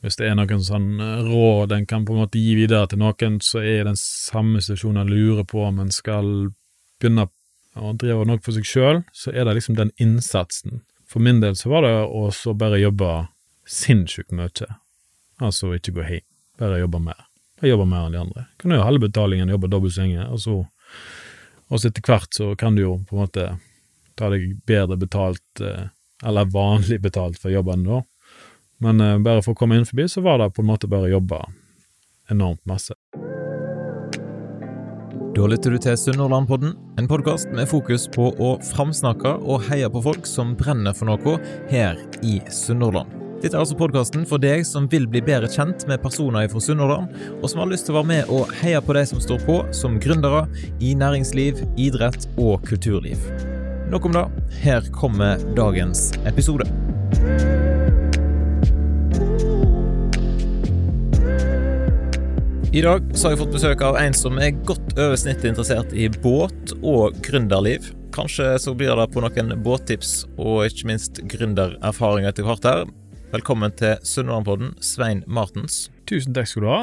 hvis 0.00 0.16
det 0.16 0.28
er 0.28 0.36
noen 0.38 0.62
sånn 0.64 1.00
eh, 1.00 1.26
råd 1.26 1.74
en 1.76 1.86
kan 1.88 2.06
på 2.08 2.14
en 2.14 2.22
måte 2.24 2.40
gi 2.40 2.54
videre 2.58 2.88
til 2.90 3.02
noen, 3.02 3.40
så 3.44 3.62
er 3.62 3.84
den 3.88 3.98
samme 4.00 4.62
situasjonen 4.62 5.04
en 5.04 5.12
lurer 5.12 5.46
på 5.48 5.62
om 5.66 5.82
en 5.82 5.92
skal 5.94 6.50
begynne 7.00 7.28
å 7.78 7.92
drive 7.96 8.26
noe 8.26 8.42
for 8.42 8.56
seg 8.56 8.66
sjøl, 8.66 9.02
så 9.12 9.32
er 9.32 9.46
det 9.46 9.58
liksom 9.58 9.78
den 9.78 9.92
innsatsen. 10.00 10.82
For 11.10 11.22
min 11.22 11.40
del 11.42 11.56
så 11.58 11.70
var 11.72 11.86
det 11.86 11.94
å 12.06 12.54
bare 12.58 12.80
jobbe 12.80 13.10
sinnssykt 13.68 14.34
mye. 14.34 14.68
Altså 15.40 15.74
ikke 15.76 15.94
gå 15.96 16.06
hjem, 16.06 16.26
bare 16.60 16.82
jobbe 16.82 17.00
mer. 17.02 17.26
Jeg 17.60 17.74
jobber 17.74 17.88
mer 17.88 18.06
enn 18.06 18.14
de 18.14 18.20
andre. 18.20 18.44
Kan 18.60 18.72
jo 18.72 18.80
ha 18.80 18.88
halve 18.88 19.08
betalingen, 19.08 19.52
jobbe 19.52 19.68
dobbelt 19.68 19.94
så 19.94 20.04
lenge, 20.06 20.26
og 20.32 20.40
så 20.40 20.60
og 21.70 21.84
etter 21.86 22.02
hvert 22.02 22.34
så 22.34 22.52
kan 22.58 22.74
du 22.74 22.82
jo 22.82 22.94
på 23.06 23.14
en 23.14 23.22
måte 23.22 23.44
ta 24.18 24.30
deg 24.32 24.56
bedre 24.66 24.98
betalt, 24.98 25.62
eh, 25.62 25.86
eller 26.26 26.50
vanlig 26.50 26.98
betalt 27.02 27.38
for 27.38 27.52
jobben 27.54 27.84
da. 27.86 28.00
Men 28.80 29.00
eh, 29.00 29.18
bare 29.20 29.44
for 29.44 29.54
å 29.54 29.60
komme 29.60 29.76
inn 29.78 29.88
forbi, 29.88 30.08
så 30.08 30.24
var 30.24 30.40
det 30.40 30.52
på 30.56 30.64
en 30.64 30.70
måte 30.72 30.88
bare 30.90 31.10
å 31.10 31.14
jobbe 31.18 31.40
enormt 32.30 32.62
masse. 32.68 32.96
Da 35.30 35.46
lytter 35.46 35.72
du 35.72 35.78
til 35.78 35.96
Sunnhordlandpodden, 35.96 36.72
en 36.98 37.08
podkast 37.08 37.52
med 37.54 37.68
fokus 37.70 38.08
på 38.10 38.32
å 38.42 38.50
framsnakke 38.72 39.36
og 39.40 39.62
heie 39.68 39.88
på 39.92 40.02
folk 40.04 40.26
som 40.28 40.56
brenner 40.58 40.96
for 40.96 41.10
noe 41.10 41.36
her 41.70 42.00
i 42.26 42.40
Sunnhordland. 42.50 43.14
Dette 43.40 43.54
er 43.56 43.62
altså 43.62 43.76
podkasten 43.78 44.26
for 44.28 44.42
deg 44.42 44.66
som 44.68 44.88
vil 44.92 45.06
bli 45.08 45.22
bedre 45.24 45.48
kjent 45.48 45.86
med 45.88 46.02
personer 46.02 46.50
fra 46.52 46.60
Sunnhordland, 46.60 47.14
og 47.40 47.46
som 47.48 47.62
har 47.62 47.70
lyst 47.70 47.88
til 47.88 47.94
å 47.94 48.00
være 48.00 48.10
med 48.10 48.34
og 48.36 48.52
heie 48.60 48.82
på 48.84 48.96
de 48.98 49.06
som 49.08 49.22
står 49.22 49.40
på 49.46 49.62
som 49.76 49.96
gründere 50.02 50.44
i 50.82 50.92
næringsliv, 50.98 51.64
idrett 51.80 52.28
og 52.36 52.60
kulturliv. 52.68 53.22
Nok 53.90 54.10
om 54.10 54.18
det. 54.18 54.28
Her 54.60 54.92
kommer 54.92 55.40
dagens 55.56 56.10
episode. 56.28 56.68
I 62.72 62.82
dag 62.86 63.02
så 63.18 63.26
har 63.26 63.32
jeg 63.34 63.40
fått 63.40 63.54
besøk 63.56 63.80
av 63.82 63.96
en 63.98 64.14
som 64.14 64.36
er 64.38 64.52
godt 64.62 64.92
over 64.94 65.16
snittet 65.18 65.48
interessert 65.48 65.90
i 65.90 66.04
båt 66.22 66.70
og 66.86 67.16
gründerliv. 67.26 67.88
Kanskje 68.14 68.52
så 68.62 68.76
blir 68.78 68.94
det 68.94 69.08
på 69.10 69.24
noen 69.24 69.56
båttips 69.64 70.12
og 70.36 70.68
ikke 70.68 70.86
minst 70.86 71.18
gründererfaring 71.32 72.28
etter 72.30 72.46
hvert 72.46 72.68
her. 72.68 72.84
Velkommen 73.34 73.74
til 73.74 73.98
Sunnmørenpodden, 74.06 74.76
Svein 74.86 75.24
Martens. 75.26 75.88
Tusen 76.06 76.36
takk 76.36 76.46
skal 76.46 76.62
du 76.62 76.70
ha. 76.70 76.78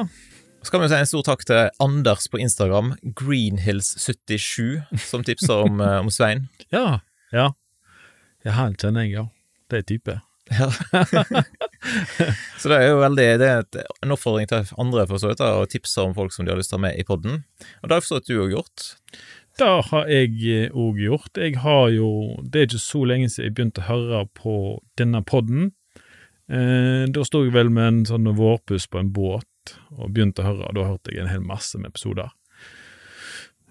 Så 0.60 0.74
kan 0.74 0.84
vi 0.84 0.90
si 0.92 1.00
en 1.00 1.08
stor 1.08 1.24
takk 1.30 1.46
til 1.48 1.72
Anders 1.80 2.28
på 2.28 2.42
Instagram, 2.44 2.92
Greenhills77, 3.16 4.84
som 5.08 5.24
tipser 5.24 5.64
om, 5.70 5.80
eh, 5.80 5.96
om 6.04 6.12
Svein. 6.12 6.50
Ja. 6.74 7.00
Ja. 7.32 7.54
Ja, 8.44 8.58
han 8.60 8.76
kjenner 8.76 9.08
jeg, 9.08 9.16
ja. 9.16 9.26
Det 9.72 9.80
er 9.80 9.88
type. 9.88 10.20
Ja. 10.52 10.68
så 12.60 12.70
det 12.70 12.76
er 12.76 12.88
jo 12.88 12.98
veldig 12.98 13.26
Det 13.38 13.48
er 13.48 13.66
en 14.02 14.14
oppfordring 14.14 14.48
til 14.50 14.70
andre 14.82 15.04
for 15.06 15.22
så 15.22 15.30
vidt 15.30 15.42
og 15.46 15.64
å 15.64 15.68
tipse 15.70 16.02
om 16.02 16.14
folk 16.16 16.34
som 16.34 16.46
de 16.46 16.52
har 16.52 16.58
lyst 16.58 16.72
til 16.72 16.78
å 16.78 16.80
ha 16.80 16.86
med 16.88 16.98
i 16.98 17.06
podden. 17.06 17.42
Og 17.80 17.86
det 17.86 17.92
har 17.92 18.00
jeg 18.00 18.08
forstått 18.08 18.30
du 18.30 18.40
òg 18.42 18.54
gjort. 18.56 18.86
Det 19.58 19.68
har 19.90 20.10
jeg 20.12 20.70
òg 20.70 21.02
gjort. 21.02 21.32
Jeg 21.38 21.58
har 21.64 21.88
jo 21.90 22.10
Det 22.42 22.60
er 22.60 22.68
ikke 22.68 22.82
så 22.82 23.02
lenge 23.10 23.30
siden 23.30 23.48
jeg 23.48 23.56
begynte 23.58 23.84
å 23.84 23.90
høre 23.90 24.24
på 24.38 24.56
denne 24.98 25.22
podden. 25.26 25.72
Eh, 26.48 27.04
da 27.12 27.24
sto 27.26 27.42
jeg 27.44 27.52
vel 27.52 27.70
med 27.72 27.88
en 27.90 28.04
sånn 28.08 28.30
vårpuss 28.38 28.88
på 28.88 29.02
en 29.02 29.12
båt 29.12 29.74
og 29.98 30.14
begynte 30.14 30.40
å 30.40 30.48
høre, 30.48 30.70
da 30.72 30.86
hørte 30.88 31.12
jeg 31.12 31.26
en 31.26 31.32
hel 31.32 31.44
masse 31.44 31.76
med 31.76 31.90
episoder. 31.90 32.30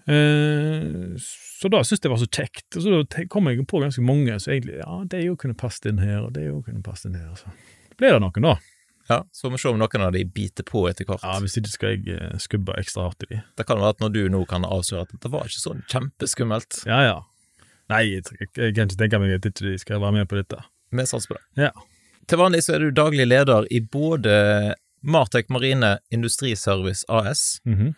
Eh, 0.08 1.16
så 1.18 1.68
da 1.72 1.82
syntes 1.82 1.98
jeg 1.98 2.04
det 2.06 2.12
var 2.12 2.22
så 2.22 2.30
kjekt, 2.30 2.68
og 2.78 2.84
så 2.84 3.26
kom 3.32 3.50
jeg 3.50 3.66
på 3.68 3.80
ganske 3.82 4.04
mange 4.04 4.36
så 4.38 4.54
egentlig 4.54 4.78
ja, 4.78 5.00
det 5.10 5.24
jo 5.24 5.34
kunne 5.40 5.58
passet 5.58 5.90
inn 5.90 5.98
her, 5.98 6.22
og 6.28 6.36
det 6.36 6.46
jo 6.46 6.60
kunne 6.62 6.84
passet 6.86 7.10
inn 7.10 7.18
her. 7.18 7.34
Så 7.40 7.50
ble 7.98 8.10
det 8.14 8.20
noen, 8.22 8.42
da. 8.44 8.56
Ja, 9.08 9.22
Så 9.32 9.48
må 9.48 9.56
vi 9.56 9.62
se 9.62 9.70
om 9.70 9.78
noen 9.80 10.02
av 10.04 10.12
de 10.12 10.20
biter 10.24 10.66
på 10.68 10.82
etter 10.90 11.06
hvert. 11.08 11.22
Ja, 11.24 11.38
Hvis 11.40 11.56
ikke 11.56 11.70
skal 11.72 11.94
jeg 11.96 12.12
eh, 12.18 12.34
skubbe 12.44 12.74
ekstra 12.76 13.06
hardt 13.06 13.24
i 13.24 13.30
de. 13.34 13.38
Det 13.56 13.64
kan 13.66 13.78
være 13.80 13.94
at 13.96 14.00
når 14.04 14.12
du 14.12 14.20
nå 14.28 14.42
kan 14.50 14.66
avsløre 14.68 15.06
at 15.06 15.14
det 15.24 15.30
var 15.32 15.48
ikke 15.48 15.62
sånn 15.62 15.80
kjempeskummelt. 15.88 16.82
Ja, 16.86 16.98
ja. 17.06 17.14
Nei, 17.88 18.02
jeg, 18.18 18.26
jeg, 18.36 18.50
jeg 18.60 18.74
kan 18.76 18.90
ikke 18.90 19.00
tenke 19.00 19.20
meg 19.22 19.32
at 19.38 19.48
ikke 19.48 19.64
de 19.64 19.78
skal 19.80 20.02
være 20.02 20.12
med 20.18 20.28
på 20.28 20.36
dette. 20.36 20.60
Vi 20.92 21.06
satser 21.08 21.32
på 21.32 21.38
det. 21.38 21.68
Ja. 21.68 21.70
Til 22.28 22.36
vanlig 22.42 22.60
så 22.66 22.74
er 22.76 22.84
du 22.84 22.90
daglig 22.92 23.24
leder 23.30 23.64
i 23.72 23.80
både 23.80 24.34
Martek 25.08 25.48
Marine 25.48 25.94
Industriservice 26.12 27.06
AS 27.08 27.60
Mhm. 27.64 27.94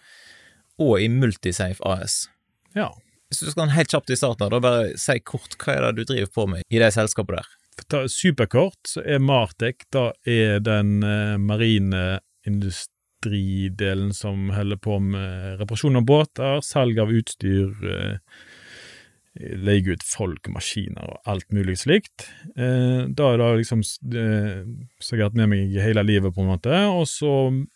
og 0.79 1.01
i 1.03 1.09
Multisafe 1.11 1.83
AS. 1.85 2.29
Ja. 2.79 2.93
Hvis 3.31 3.43
du 3.43 3.51
skal 3.51 3.69
helt 3.75 3.91
kjapt 3.91 4.11
i 4.11 4.17
starten, 4.19 4.51
da 4.51 4.61
bare 4.63 4.95
si 4.99 5.19
kort 5.19 5.59
hva 5.59 5.75
er 5.75 5.91
det 5.93 6.05
du 6.07 6.15
driver 6.15 6.31
på 6.35 6.47
med 6.55 6.63
i 6.71 6.79
det 6.79 6.93
selskapet 6.95 7.37
der? 7.41 7.51
Ta 7.89 8.05
superkort, 8.11 8.81
så 8.89 9.03
er 9.05 9.23
Martek 9.23 9.87
da 9.95 10.11
er 10.29 10.61
den 10.65 11.01
eh, 11.07 11.37
marine 11.41 12.21
industridelen 12.47 14.15
som 14.17 14.51
holder 14.55 14.81
på 14.81 14.99
med 15.03 15.61
reparasjon 15.61 16.01
av 16.01 16.09
båter, 16.09 16.61
salg 16.65 16.99
av 17.01 17.13
utstyr, 17.15 17.71
eh, 17.95 18.17
leie 19.41 19.95
ut 19.95 20.03
folk, 20.05 20.49
maskiner 20.51 21.13
og 21.13 21.31
alt 21.31 21.53
mulig 21.55 21.79
slikt. 21.85 22.27
Eh, 22.57 23.07
da 23.07 23.29
er 23.31 23.39
det 23.41 23.51
liksom 23.63 23.85
eh, 23.85 24.65
så 24.99 25.15
jeg 25.15 25.23
har 25.23 25.31
hatt 25.31 25.39
med 25.39 25.53
meg 25.53 25.77
hele 25.81 26.05
livet, 26.05 26.35
på 26.35 26.43
en 26.43 26.51
måte. 26.51 26.75
Og 26.91 27.07
så 27.09 27.35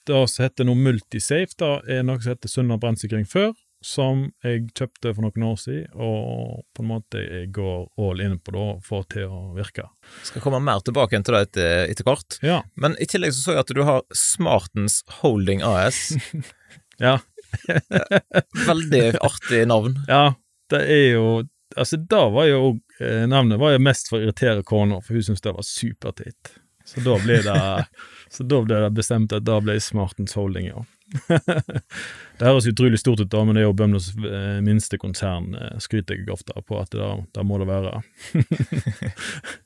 det 0.08 0.24
som 0.32 0.44
heter 0.44 0.68
noe 0.68 0.80
Multisafe, 0.80 1.54
da 1.60 1.78
er 1.86 2.02
noe 2.06 2.20
som 2.20 2.34
heter 2.34 2.50
Sunnmøre 2.50 2.82
brannsikring 2.82 3.28
før, 3.30 3.54
som 3.84 4.24
jeg 4.44 4.70
kjøpte 4.72 5.12
for 5.12 5.26
noen 5.26 5.46
år 5.50 5.58
siden, 5.60 5.88
og 5.94 6.64
på 6.74 6.84
en 6.84 6.90
måte 6.90 7.20
jeg 7.20 7.50
går 7.54 7.86
all 8.00 8.22
in 8.24 8.38
på 8.40 8.54
det 8.54 8.62
og 8.62 8.82
får 8.86 9.06
til 9.14 9.28
å 9.28 9.40
virke. 9.56 9.86
Skal 10.24 10.44
komme 10.44 10.62
mer 10.64 10.82
tilbake 10.84 11.20
til 11.20 11.36
det 11.36 11.42
etter, 11.48 11.72
etter 11.92 12.08
kort. 12.08 12.38
Ja. 12.44 12.62
Men 12.80 12.96
i 13.02 13.08
tillegg 13.10 13.34
så 13.36 13.44
så 13.44 13.56
jeg 13.56 13.64
at 13.66 13.74
du 13.76 13.82
har 13.86 14.04
Smartens 14.16 15.02
Holding 15.20 15.64
AS. 15.66 16.06
Ja. 17.02 17.16
Veldig 18.68 19.16
artig 19.18 19.64
navn. 19.66 19.96
Ja, 20.06 20.36
det 20.70 20.84
er 20.86 21.08
jo 21.16 21.26
Altså, 21.74 21.96
da 21.98 22.28
var 22.30 22.46
jo 22.46 22.76
eh, 23.02 23.24
Navnet 23.26 23.58
var 23.58 23.72
jo 23.74 23.80
mest 23.82 24.06
for 24.06 24.20
å 24.20 24.22
irritere 24.22 24.62
kona, 24.62 25.00
for 25.02 25.16
hun 25.16 25.24
syntes 25.26 25.42
det 25.42 25.54
var 25.56 25.66
superteit. 25.66 26.52
Så 26.84 27.00
da 27.04 27.16
ble 27.22 27.38
det 27.44 27.60
Så 28.34 28.44
da 28.44 28.58
blir 28.64 28.82
det 28.82 28.90
bestemt 28.96 29.32
at 29.32 29.44
da 29.46 29.60
ble 29.62 29.76
Smartens 29.80 30.34
Holding, 30.34 30.66
ja. 30.66 30.82
det 32.38 32.48
høres 32.48 32.66
utrolig 32.66 32.98
stort 32.98 33.20
ut, 33.22 33.28
da, 33.30 33.44
men 33.46 33.54
det 33.54 33.62
er 33.62 33.68
jo 33.68 33.76
Bømlos 33.78 34.08
eh, 34.18 34.58
minste 34.64 34.98
konsern, 34.98 35.52
eh, 35.54 35.76
skryter 35.82 36.18
jeg 36.18 36.32
ofte 36.34 36.56
på 36.66 36.80
at 36.80 36.90
det, 36.90 37.10
det 37.36 37.44
må 37.46 37.60
det 37.62 37.70
være. 37.70 38.00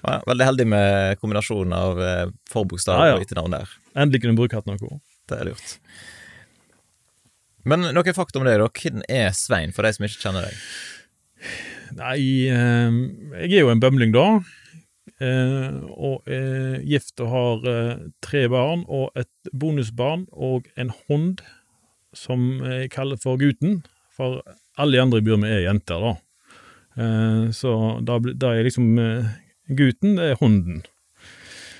Ja, 0.00 0.22
veldig 0.24 0.46
heldig 0.46 0.64
med 0.70 1.18
kombinasjonen 1.20 1.74
av 1.76 1.98
eh, 2.00 2.30
forbokstav 2.48 3.00
Ja, 3.02 3.08
ja. 3.10 3.16
og 3.18 3.24
etternavn 3.24 3.52
der. 3.52 3.72
Endelig 3.98 4.22
kunne 4.22 4.38
bruke 4.38 4.56
hatt 4.56 4.68
noe. 4.70 5.00
Det 5.28 5.36
er 5.36 5.50
lurt. 5.50 5.74
Men 7.68 7.84
noen 7.90 8.16
fakta 8.16 8.40
om 8.40 8.46
deg, 8.48 8.62
da. 8.62 8.70
Hvem 8.70 9.02
er 9.12 9.34
Svein, 9.36 9.74
for 9.76 9.84
de 9.84 9.92
som 9.92 10.06
ikke 10.06 10.22
kjenner 10.22 10.46
deg? 10.46 10.62
Nei, 11.98 12.16
jeg 12.48 13.50
er 13.50 13.60
jo 13.60 13.74
en 13.74 13.82
bømling, 13.82 14.14
da. 14.14 14.24
Eh, 15.18 15.78
og 15.98 16.28
er 16.30 16.78
gift 16.86 17.18
og 17.24 17.32
har 17.32 17.68
eh, 17.72 18.04
tre 18.22 18.44
barn 18.52 18.84
og 18.86 19.10
et 19.18 19.50
bonusbarn 19.50 20.28
og 20.30 20.68
en 20.78 20.92
hund 21.08 21.42
som 22.16 22.62
jeg 22.64 22.92
kaller 22.94 23.18
for 23.20 23.40
Gutten. 23.40 23.82
For 24.14 24.42
alle 24.78 24.96
de 24.96 25.02
andre 25.02 25.22
i 25.22 25.26
Burma 25.26 25.50
er 25.50 25.66
jenter, 25.66 26.04
da. 26.04 26.14
Eh, 26.98 27.50
så 27.54 27.72
da, 28.06 28.18
da 28.18 28.54
er 28.54 28.66
liksom 28.66 28.94
eh, 29.02 29.34
Gutten, 29.68 30.16
det 30.18 30.32
er 30.32 30.40
hunden. 30.40 30.84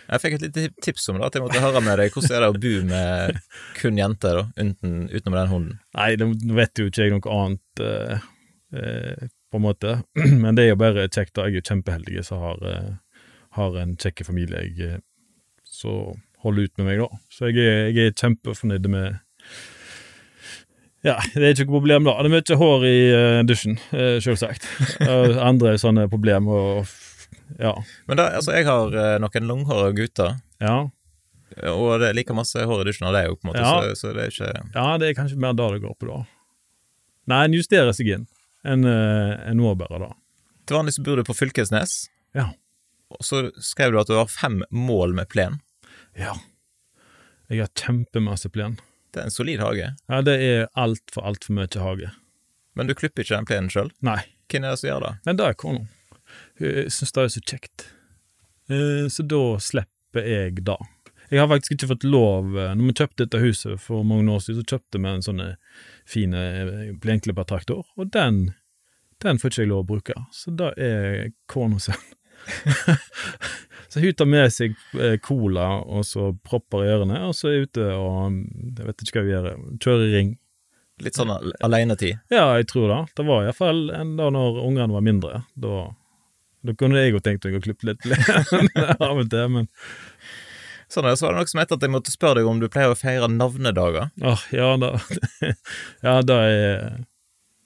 Jeg 0.08 0.22
fikk 0.22 0.34
et 0.38 0.44
lite 0.46 0.68
tips 0.84 1.10
om 1.12 1.18
det, 1.18 1.26
at 1.26 1.36
jeg 1.36 1.44
måtte 1.44 1.60
høre 1.60 1.82
med 1.84 1.98
deg. 2.00 2.14
Hvordan 2.14 2.34
er 2.36 2.44
det 2.44 2.48
å 2.48 2.60
bo 2.62 2.74
med 2.88 3.40
kun 3.76 3.98
jenter, 4.00 4.38
da, 4.38 4.44
uten, 4.56 4.94
utenom 5.12 5.36
den 5.36 5.50
hunden? 5.50 5.74
Nei, 5.98 6.08
nå 6.20 6.56
vet 6.56 6.80
jo 6.80 6.88
ikke 6.88 7.04
jeg 7.04 7.12
noe 7.12 7.34
annet, 7.34 7.82
eh, 7.84 8.28
eh, 8.80 9.26
på 9.52 9.60
en 9.60 9.66
måte. 9.66 9.98
Men 10.42 10.56
det 10.56 10.64
er 10.64 10.72
jo 10.72 10.80
bare 10.80 11.08
kjekt, 11.10 11.34
da. 11.36 11.44
Jeg 11.44 11.58
er 11.58 11.60
jo 11.60 11.68
kjempeheldig 11.72 12.24
som 12.24 12.40
har, 12.46 12.64
eh, 12.72 12.88
har 13.58 13.76
en 13.82 13.96
kjekk 14.00 14.24
familie 14.28 14.64
jeg, 14.68 15.00
så 15.66 15.92
som 16.14 16.24
holder 16.44 16.68
ut 16.68 16.78
med 16.78 16.86
meg, 16.86 17.00
da. 17.02 17.18
Så 17.34 17.48
jeg 17.50 17.58
er, 17.66 17.88
jeg 17.90 18.12
er 18.12 18.16
kjempefornøyd 18.18 18.86
med 18.92 19.18
Ja, 21.06 21.14
det 21.34 21.42
er 21.44 21.52
ikke 21.54 21.68
noe 21.68 21.78
problem, 21.78 22.06
da. 22.08 22.14
Det 22.22 22.28
er 22.30 22.34
mye 22.34 22.58
hår 22.60 22.84
i 22.88 22.96
uh, 23.14 23.40
dusjen, 23.46 23.76
uh, 23.94 24.16
selvsagt. 24.22 24.66
Uh, 25.08 25.38
andre 25.46 25.76
sånne 25.80 26.08
problemer 26.10 26.58
og 26.58 26.96
Ja. 27.58 27.72
Men 28.10 28.18
da, 28.20 28.28
altså, 28.38 28.52
jeg 28.54 28.66
har 28.68 28.92
eh, 28.92 29.14
noen 29.22 29.46
langhåra 29.48 29.92
gutter, 29.96 30.34
Ja. 30.60 30.74
og 31.72 31.86
det 32.02 32.10
er 32.10 32.16
like 32.18 32.34
masse 32.36 32.60
hår 32.60 32.82
i 32.82 32.86
dusjen 32.90 33.06
av 33.08 33.14
deg 33.16 33.30
òg, 33.30 33.38
på 33.40 33.46
en 33.46 33.50
måte, 33.52 33.62
Ja. 33.62 33.78
så, 33.94 33.94
så 33.96 34.12
det 34.12 34.26
er 34.26 34.34
ikke 34.34 34.50
ja, 34.74 34.84
det 35.00 35.08
er 35.08 35.16
kanskje 35.16 35.40
mer 35.40 35.54
da 35.56 35.70
det 35.72 35.80
går 35.80 35.94
på, 35.96 36.10
da. 36.10 36.18
Nei, 37.32 37.40
en 37.46 37.56
justerer 37.56 37.94
seg 37.96 38.10
inn. 38.14 38.26
En, 38.68 38.84
en 38.84 39.62
må 39.62 39.72
bare, 39.80 40.02
da. 40.02 40.10
Til 40.68 40.76
vanlig 40.76 40.94
så 40.98 41.04
bor 41.06 41.16
du 41.16 41.24
på 41.24 41.36
Fylkesnes, 41.38 41.96
Ja. 42.36 42.50
Og 43.10 43.24
så 43.24 43.42
skrev 43.64 43.92
du 43.94 44.00
at 44.00 44.10
du 44.10 44.16
har 44.18 44.28
fem 44.30 44.62
mål 44.70 45.14
med 45.16 45.28
plen. 45.32 45.60
Ja. 46.18 46.34
Jeg 47.48 47.62
har 47.64 47.70
kjempemasse 47.78 48.50
plen. 48.52 48.76
Det 49.14 49.22
er 49.22 49.28
en 49.30 49.32
solid 49.32 49.60
hage, 49.64 49.94
Ja, 50.08 50.18
det 50.22 50.34
er 50.44 50.66
altfor, 50.76 51.24
altfor 51.24 51.54
mye 51.56 51.80
hage. 51.80 52.10
men 52.76 52.86
du 52.86 52.94
klipper 52.94 53.24
ikke 53.24 53.36
den 53.38 53.46
plenen 53.48 53.70
sjøl. 53.72 53.88
Nei. 54.04 54.20
Hvem 54.52 54.64
er 54.64 54.70
det 54.74 54.78
som 54.80 54.88
gjør 54.90 55.00
det? 55.06 55.12
Nei, 55.26 55.32
det 55.40 55.46
er 55.46 55.56
kona. 55.60 55.86
Hun 56.60 56.90
syns 56.92 57.12
det 57.16 57.22
er 57.24 57.32
så 57.32 57.40
kjekt. 57.48 57.86
Eh, 58.68 59.08
Så 59.08 59.24
da 59.26 59.40
slipper 59.58 60.24
jeg 60.28 60.60
det. 60.64 60.76
Jeg 61.30 61.40
har 61.40 61.48
faktisk 61.48 61.72
ikke 61.74 61.88
fått 61.90 62.04
lov 62.08 62.54
eh, 62.56 62.70
Når 62.76 62.86
vi 62.88 62.92
kjøpte 62.96 63.24
dette 63.26 63.40
huset 63.42 63.80
for 63.80 64.04
mange 64.04 64.32
år 64.32 64.40
siden, 64.44 64.62
så 64.62 64.76
kjøpte 64.76 65.00
vi 65.00 65.08
en 65.08 65.24
sånn 65.24 65.42
fin 66.08 66.32
plenklippertraktor, 67.00 67.84
og 67.96 68.10
den, 68.14 68.54
den 69.24 69.38
får 69.40 69.50
ikke 69.52 69.62
jeg 69.64 69.68
lov 69.72 69.82
å 69.84 69.88
bruke. 69.90 70.14
Så 70.32 70.52
da 70.56 70.70
er 70.76 71.30
kona 71.50 71.78
sin 71.84 71.96
Så 73.88 74.02
hun 74.02 74.12
tar 74.12 74.26
med 74.28 74.50
seg 74.52 74.74
eh, 75.00 75.14
cola 75.24 75.78
og 75.80 76.02
så 76.04 76.26
propper 76.44 76.82
i 76.84 76.90
ørene, 76.92 77.22
og 77.24 77.32
så 77.36 77.48
er 77.48 77.54
hun 77.62 77.68
ute 77.70 77.86
og 77.96 78.34
Jeg 78.76 78.88
vet 78.90 79.04
ikke 79.06 79.14
hva 79.16 79.22
hun 79.24 79.30
gjør, 79.32 79.46
kjører 79.80 80.10
ring. 80.12 80.34
Litt 81.00 81.16
sånn 81.16 81.30
al- 81.32 81.54
alenetid. 81.64 82.18
Ja, 82.28 82.50
jeg 82.58 82.66
tror 82.68 82.90
det. 82.92 82.98
Det 83.16 83.24
var 83.24 83.46
iallfall 83.46 83.80
da 84.18 84.26
når 84.34 84.58
ungene 84.66 84.92
var 84.92 85.04
mindre. 85.06 85.40
Da, 85.56 85.86
da 86.68 86.74
kunne 86.76 87.00
jeg 87.00 87.14
jo 87.14 87.22
tenkt 87.24 87.46
meg 87.48 87.56
å 87.56 87.62
klippe 87.64 87.88
litt 87.88 88.04
av 89.08 89.22
og 89.22 89.30
til, 89.32 89.48
men 89.56 89.70
Sånn, 90.88 91.04
er 91.04 91.16
så 91.20 91.26
var 91.26 91.34
det 91.36 91.40
noe 91.42 91.50
som 91.50 91.60
het 91.60 91.72
at 91.76 91.82
jeg 91.84 91.92
måtte 91.92 92.12
spørre 92.12 92.38
deg 92.40 92.46
om 92.48 92.60
du 92.62 92.68
pleier 92.72 92.92
å 92.92 92.96
feire 92.96 93.26
navnedager. 93.28 94.06
åh, 94.24 94.44
ja, 94.56 94.68
da 94.80 94.94
Ja, 96.06 96.14
det 96.24 96.36
er 96.44 96.86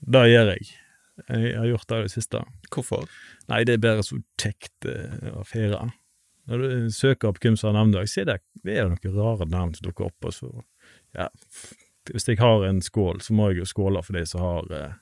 Det 0.03 0.23
gjør 0.31 0.51
jeg. 0.57 0.71
Jeg 1.29 1.57
har 1.59 1.67
gjort 1.69 1.89
det 1.89 1.99
i 1.99 2.07
det 2.07 2.13
siste. 2.15 2.41
Hvorfor? 2.73 3.05
Nei, 3.53 3.63
det 3.69 3.77
er 3.77 3.83
bare 3.85 4.05
så 4.07 4.19
kjekt 4.41 4.87
eh, 4.89 5.29
å 5.37 5.45
feire. 5.47 5.85
Når 6.51 6.63
du 6.65 6.91
søker 6.95 7.31
opp 7.31 7.39
hvem 7.43 7.57
som 7.59 7.71
har 7.71 7.79
navnedag, 7.79 8.09
så 8.11 8.23
er 8.23 8.31
det, 8.33 8.39
det 8.67 8.79
er 8.81 8.91
noen 8.91 9.17
rare 9.19 9.47
navn 9.47 9.75
som 9.77 9.87
dukker 9.87 10.11
opp, 10.11 10.29
og 10.29 10.37
så 10.37 10.53
Ja. 11.17 11.29
Hvis 12.11 12.27
jeg 12.27 12.41
har 12.41 12.65
en 12.67 12.81
skål, 12.83 13.21
så 13.23 13.35
må 13.37 13.53
jeg 13.53 13.61
jo 13.61 13.69
skåle 13.71 14.01
for 14.03 14.17
de 14.19 14.25
som 14.27 14.43
har 14.43 14.73
eh, 14.75 14.95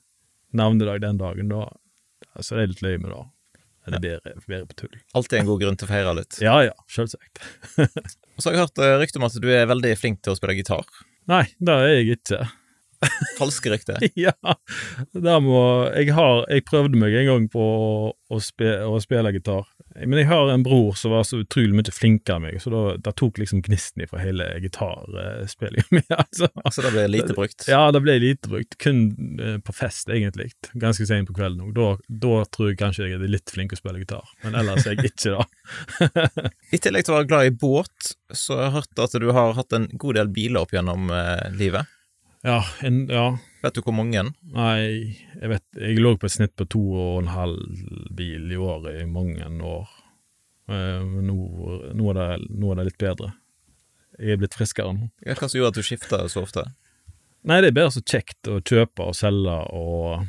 navnedag 0.53 1.01
den 1.01 1.17
dagen, 1.17 1.49
da. 1.49 1.63
Så 2.39 2.55
det 2.59 2.61
er 2.61 2.69
litt 2.75 2.83
løye 2.85 2.99
med 3.01 3.09
det. 3.09 3.23
Det 3.81 3.97
er 3.97 4.03
bedre, 4.03 4.33
bedre 4.45 4.67
på 4.69 4.77
tull. 4.83 4.99
Alltid 5.17 5.39
en 5.39 5.47
god 5.49 5.63
grunn 5.63 5.79
til 5.79 5.87
å 5.87 5.89
feire 5.89 6.13
litt. 6.19 6.37
Ja 6.43 6.59
ja, 6.67 6.75
selvsagt. 6.93 7.41
Og 8.37 8.43
så 8.43 8.51
har 8.51 8.53
jeg 8.59 8.67
hørt 8.67 8.83
eh, 8.85 8.97
rykte 9.01 9.17
om 9.17 9.25
at 9.25 9.39
du 9.41 9.49
er 9.49 9.65
veldig 9.71 9.95
flink 9.97 10.21
til 10.21 10.35
å 10.35 10.37
spille 10.37 10.59
gitar. 10.59 10.85
Nei, 11.31 11.47
det 11.57 11.73
er 11.73 11.89
jeg 11.95 12.19
ikke. 12.19 12.43
Falske 13.39 13.71
rykter. 13.73 13.97
ja, 14.15 14.33
der 15.11 15.39
må 15.43 15.61
Jeg 15.95 16.13
har 16.15 16.45
Jeg 16.51 16.65
prøvde 16.69 16.99
meg 16.99 17.15
en 17.17 17.29
gang 17.29 17.47
på 17.51 17.61
å, 17.61 18.11
å, 18.29 18.41
spe, 18.43 18.75
å 18.85 18.99
spille 19.01 19.31
gitar, 19.33 19.65
men 19.95 20.21
jeg 20.21 20.29
har 20.29 20.51
en 20.53 20.63
bror 20.65 20.95
som 20.99 21.13
var 21.15 21.25
så 21.27 21.41
utrolig 21.41 21.75
mye 21.77 21.93
flinkere 21.93 22.37
enn 22.37 22.45
meg, 22.45 22.59
så 22.63 22.71
da, 22.73 22.81
da 23.09 23.13
tok 23.17 23.41
liksom 23.41 23.63
gnisten 23.65 24.05
ifra 24.05 24.21
hele 24.21 24.47
gitarspillinga 24.63 25.87
mi. 25.97 26.03
altså. 26.15 26.49
Så 26.71 26.85
det 26.85 26.93
ble 26.95 27.07
lite 27.11 27.35
brukt. 27.37 27.65
Ja, 27.71 27.83
det 27.93 28.03
ble 28.05 28.17
lite 28.21 28.51
brukt, 28.51 28.77
kun 28.81 29.03
eh, 29.41 29.57
på 29.63 29.75
fest, 29.75 30.09
egentlig. 30.13 30.51
Ganske 30.79 31.07
sent 31.09 31.29
på 31.29 31.35
kvelden 31.37 31.65
òg. 31.67 31.73
Da, 31.77 31.89
da 32.27 32.43
tror 32.53 32.71
jeg 32.71 32.79
kanskje 32.81 33.09
jeg 33.09 33.19
er 33.19 33.31
litt 33.31 33.51
flink 33.51 33.73
til 33.73 33.79
å 33.79 33.83
spille 33.83 34.03
gitar, 34.03 34.35
men 34.45 34.57
ellers 34.61 34.85
er 34.87 34.95
jeg 34.95 35.11
ikke 35.11 35.35
det. 35.35 36.49
I 36.71 36.81
tillegg 36.81 37.07
til 37.07 37.15
å 37.15 37.19
være 37.19 37.31
glad 37.31 37.49
i 37.49 37.55
båt, 37.63 38.13
så 38.31 38.57
har 38.57 38.69
jeg 38.69 38.77
hørt 38.79 39.03
at 39.07 39.17
du 39.21 39.31
har 39.35 39.57
hatt 39.57 39.75
en 39.75 39.89
god 39.99 40.21
del 40.21 40.31
biler 40.31 40.63
opp 40.63 40.75
gjennom 40.75 41.11
eh, 41.15 41.49
livet. 41.57 41.97
Ja, 42.43 42.63
en, 42.81 43.03
ja, 43.09 43.37
Vet 43.61 43.75
du 43.77 43.81
hvor 43.85 43.93
mange? 43.93 44.23
Nei, 44.55 45.13
jeg 45.37 45.49
vet 45.51 45.77
Jeg 45.77 45.99
lå 46.01 46.15
på 46.17 46.25
et 46.25 46.33
snitt 46.33 46.55
på 46.57 46.65
to 46.73 46.79
og 46.97 47.19
en 47.21 47.29
halv 47.29 47.59
bil 48.17 48.47
i 48.49 48.57
året 48.57 49.03
i 49.03 49.05
mange 49.05 49.45
år. 49.45 49.89
Eh, 50.71 51.03
Men 51.05 51.27
nå, 51.29 51.35
nå, 51.93 52.07
er 52.13 52.17
det, 52.17 52.49
nå 52.49 52.71
er 52.71 52.79
det 52.81 52.87
litt 52.89 53.01
bedre. 53.03 53.33
Jeg 54.17 54.33
er 54.35 54.41
blitt 54.41 54.57
friskere 54.57 54.93
nå. 54.97 55.09
Hva 55.25 55.47
som 55.47 55.59
gjorde 55.59 55.75
at 55.75 55.77
du 55.81 55.85
skifta 55.85 56.23
så 56.29 56.41
ofte? 56.45 56.65
Nei, 57.45 57.59
det 57.61 57.71
er 57.71 57.77
bare 57.77 57.93
så 57.93 58.01
kjekt 58.05 58.49
å 58.49 58.59
kjøpe 58.61 59.05
og 59.09 59.15
selge 59.17 59.53
og, 59.77 60.25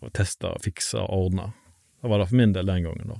og 0.00 0.12
teste 0.16 0.52
og 0.52 0.60
fikse 0.64 1.00
og 1.00 1.26
ordne. 1.26 1.50
Det 2.00 2.12
var 2.12 2.20
det 2.20 2.28
for 2.30 2.38
min 2.40 2.52
del 2.52 2.68
den 2.68 2.84
gangen, 2.86 3.10
da. 3.16 3.18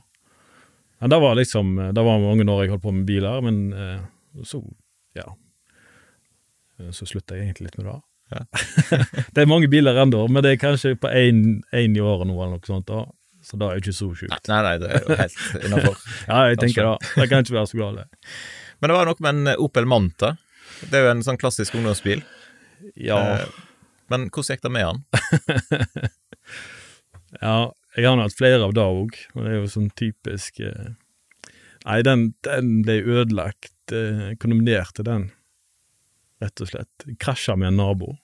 Men 1.01 1.13
det 1.13 1.19
var 1.21 1.35
liksom 1.37 1.75
Det 1.93 2.03
var 2.05 2.21
mange 2.23 2.47
år 2.49 2.63
jeg 2.65 2.71
holdt 2.73 2.85
på 2.87 2.93
med 2.97 3.09
biler, 3.09 3.41
men 3.45 3.59
eh, 3.73 4.05
så, 4.45 4.61
ja 5.17 5.27
Eh, 6.77 6.91
Så 6.93 7.07
slutta 7.09 7.37
jeg 7.37 7.47
egentlig 7.49 7.71
litt 7.71 7.79
med 7.81 7.87
det. 7.89 7.97
Ja. 8.33 8.41
det 9.35 9.43
er 9.45 9.49
mange 9.51 9.69
biler 9.71 9.99
ennå, 10.03 10.25
men 10.33 10.43
det 10.43 10.55
er 10.57 10.63
kanskje 10.63 10.97
på 10.99 11.11
én 11.15 11.45
i 11.71 12.01
året 12.03 12.27
nå, 12.27 12.35
eller 12.35 12.57
noe 12.57 12.67
sånt. 12.67 12.89
da 12.91 13.05
Så 13.47 13.59
det 13.61 13.69
er 13.69 13.77
jo 13.79 13.85
ikke 13.85 13.95
så 13.99 14.09
sjukt. 14.19 14.49
Nei, 14.51 14.63
nei, 14.67 14.75
det 14.83 14.89
er 14.91 15.05
jo 15.07 15.19
helt 15.21 15.39
innafor. 15.69 16.01
Ja, 16.27 16.41
jeg 16.51 16.59
tenker 16.65 16.89
det. 16.91 17.13
Det 17.15 17.29
kan 17.31 17.45
ikke 17.47 17.59
være 17.61 17.71
så 17.71 17.81
galt. 17.83 18.25
Men 18.81 18.91
det 18.93 18.97
var 18.99 19.09
noe 19.09 19.23
med 19.25 19.39
en 19.53 19.63
Opel 19.63 19.87
Manta. 19.89 20.33
Det 20.91 20.99
er 20.99 21.07
jo 21.07 21.13
en 21.15 21.23
sånn 21.25 21.39
klassisk 21.41 21.79
ungdomsbil. 21.79 22.25
Ja. 23.01 23.21
Eh, 23.39 23.47
Men 24.13 24.29
hvordan 24.29 24.53
gikk 24.57 24.67
det 24.67 24.75
med 24.75 24.85
han? 24.91 25.05
Ja, 27.41 27.73
jeg 27.97 28.07
har 28.07 28.21
hatt 28.21 28.37
flere 28.39 28.65
av 28.65 28.73
det 28.77 28.85
òg, 28.85 29.17
og 29.35 29.43
det 29.45 29.51
er 29.51 29.59
jo 29.59 29.71
sånn 29.73 29.89
typisk 29.99 30.61
eh, 30.65 30.93
Nei, 31.87 32.01
den, 32.07 32.31
den 32.47 32.81
ble 32.87 32.97
ødelagt. 33.05 33.73
Eh, 33.95 34.33
kondemnerte 34.43 35.05
den, 35.07 35.29
rett 36.43 36.63
og 36.63 36.71
slett. 36.71 37.07
Krasja 37.23 37.57
med 37.57 37.73
en 37.73 37.83
nabo. 37.83 38.15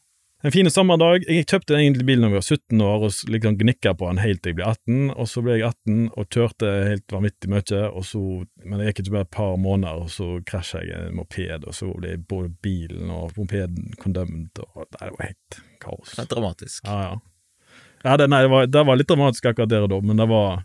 En 0.44 0.50
fin 0.50 0.66
sommerdag. 0.70 1.22
Jeg 1.30 1.46
kjøpte 1.46 1.76
egentlig 1.78 2.02
bilen 2.08 2.24
da 2.24 2.32
jeg 2.32 2.34
var 2.34 2.46
17 2.56 2.80
år, 2.82 3.04
og 3.06 3.30
liksom 3.30 3.58
gnikka 3.60 3.92
på 3.94 4.08
den 4.10 4.18
helt 4.18 4.40
til 4.42 4.50
jeg 4.50 4.56
ble 4.58 4.70
18. 4.72 5.04
Og 5.14 5.28
så 5.30 5.42
ble 5.46 5.54
jeg 5.54 5.68
18 5.68 6.08
og 6.18 6.34
kjørte 6.34 6.72
helt 6.88 7.14
vanvittig 7.14 7.50
mye, 7.52 7.82
og 7.86 8.06
så, 8.08 8.22
men 8.64 8.80
det 8.80 8.88
gikk 8.88 9.04
ikke 9.04 9.14
bare 9.14 9.28
et 9.28 9.36
par 9.38 9.54
måneder, 9.62 10.02
og 10.02 10.10
så 10.10 10.26
krasja 10.48 10.82
jeg 10.82 11.12
en 11.12 11.20
moped, 11.20 11.68
og 11.68 11.78
så 11.78 11.92
ble 11.94 12.16
både 12.32 12.50
bilen 12.66 13.14
og 13.14 13.38
mopeden 13.38 13.94
kondømt, 14.02 14.64
og 14.66 14.82
nei, 14.82 15.04
det 15.04 15.12
var 15.14 15.30
helt 15.30 15.60
kaos. 15.86 16.16
Det 16.16 16.24
er 16.26 16.34
dramatisk. 16.34 16.90
Ja, 16.90 16.98
ja. 17.06 17.78
ja 18.08 18.18
det, 18.18 18.30
nei, 18.34 18.42
det, 18.42 18.52
var, 18.56 18.70
det 18.74 18.86
var 18.90 18.98
litt 18.98 19.14
dramatisk 19.14 19.46
akkurat 19.52 19.70
der 19.70 19.86
og 19.86 19.94
da, 19.94 20.02
men 20.10 20.24
det 20.24 20.30
var 20.32 20.64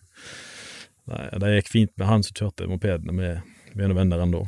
nei, 1.13 1.23
Det 1.38 1.53
gikk 1.59 1.73
fint 1.75 1.93
med 2.01 2.09
han 2.09 2.25
som 2.25 2.41
kjørte 2.41 2.71
mopedene, 2.73 3.13
med 3.13 3.77
noen 3.77 4.00
venner 4.01 4.25
ennå. 4.25 4.47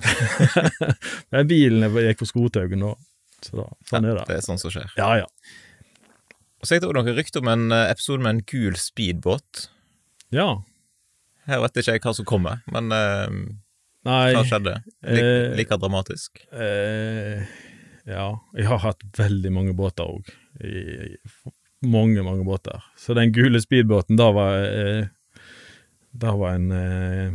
men 1.32 1.48
bilen 1.50 1.86
gikk 1.94 2.20
på 2.22 2.28
skrothaugen 2.28 2.80
nå. 2.84 2.94
så 3.44 3.56
da, 3.62 3.66
sånn 3.90 4.04
er 4.10 4.18
Det 4.20 4.26
det. 4.28 4.36
er 4.40 4.46
sånn 4.46 4.60
som 4.60 4.72
skjer. 4.74 4.90
Ja, 5.00 5.10
ja. 5.22 5.26
Og 6.60 6.68
så 6.68 6.74
gikk 6.76 6.82
det 6.84 6.90
også 6.90 6.98
noen 7.00 7.16
rykter 7.16 7.40
om 7.44 7.48
en 7.54 7.72
eh, 7.72 7.86
episode 7.92 8.20
med 8.24 8.34
en 8.36 8.42
gul 8.50 8.76
speedbåt. 8.76 9.66
Ja. 10.34 10.48
Her 11.48 11.62
vet 11.64 11.80
ikke 11.80 11.94
jeg 11.96 12.02
hva 12.04 12.12
som 12.18 12.26
kommer, 12.28 12.60
men 12.70 12.92
eh, 12.92 13.40
Nei 14.08 14.20
hva 14.36 14.44
skjedde? 14.48 14.74
Like, 15.04 15.24
eh, 15.24 15.56
like 15.58 15.76
dramatisk. 15.80 16.42
eh, 16.52 17.42
Ja, 18.08 18.28
jeg 18.56 18.66
har 18.68 18.78
hatt 18.84 19.02
veldig 19.18 19.50
mange 19.52 19.74
båter 19.76 20.08
òg. 20.08 20.28
Mange, 21.84 22.22
mange 22.24 22.44
båter. 22.44 22.80
Så 23.00 23.14
den 23.16 23.32
gule 23.32 23.60
speedbåten, 23.62 24.16
da 24.20 24.30
var 24.36 24.56
eh, 24.64 25.06
Da 26.12 26.32
var 26.36 26.56
en 26.58 26.72
eh, 26.76 27.30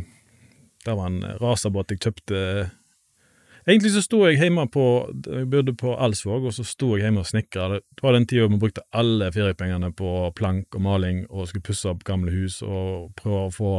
Det 0.86 0.94
var 0.94 1.10
en 1.10 1.22
racerbåt 1.42 1.94
jeg 1.94 2.04
kjøpte 2.04 2.42
Egentlig 3.66 3.90
så 3.96 4.00
sto 4.04 4.20
jeg 4.22 4.38
hjemme 4.38 4.68
på 4.70 4.82
Jeg 5.26 5.48
bodde 5.50 5.72
på 5.74 5.96
Alsvåg, 5.98 6.44
og 6.46 6.54
så 6.54 6.62
sto 6.62 6.92
jeg 6.94 7.02
hjemme 7.02 7.24
og 7.24 7.26
snekra. 7.26 7.80
Det 7.80 8.04
var 8.04 8.14
den 8.14 8.28
tida 8.30 8.46
vi 8.46 8.60
brukte 8.62 8.84
alle 8.94 9.32
feriepengene 9.34 9.90
på 9.90 10.10
plank 10.38 10.78
og 10.78 10.84
maling 10.86 11.24
og 11.26 11.48
skulle 11.50 11.66
pusse 11.66 11.90
opp 11.90 12.04
gamle 12.06 12.30
hus 12.30 12.60
og 12.62 13.10
prøve 13.18 13.40
å 13.48 13.50
få, 13.50 13.72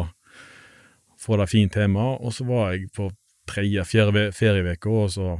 få 1.23 1.39
det 1.39 1.47
fint 1.53 1.79
hjemme. 1.79 2.03
Og 2.19 2.35
så 2.35 2.49
var 2.49 2.73
jeg 2.75 2.91
på 2.99 3.07
tredje-fjerde 3.47 4.25
ferieuke, 4.35 4.91
og 4.91 5.13
så, 5.15 5.37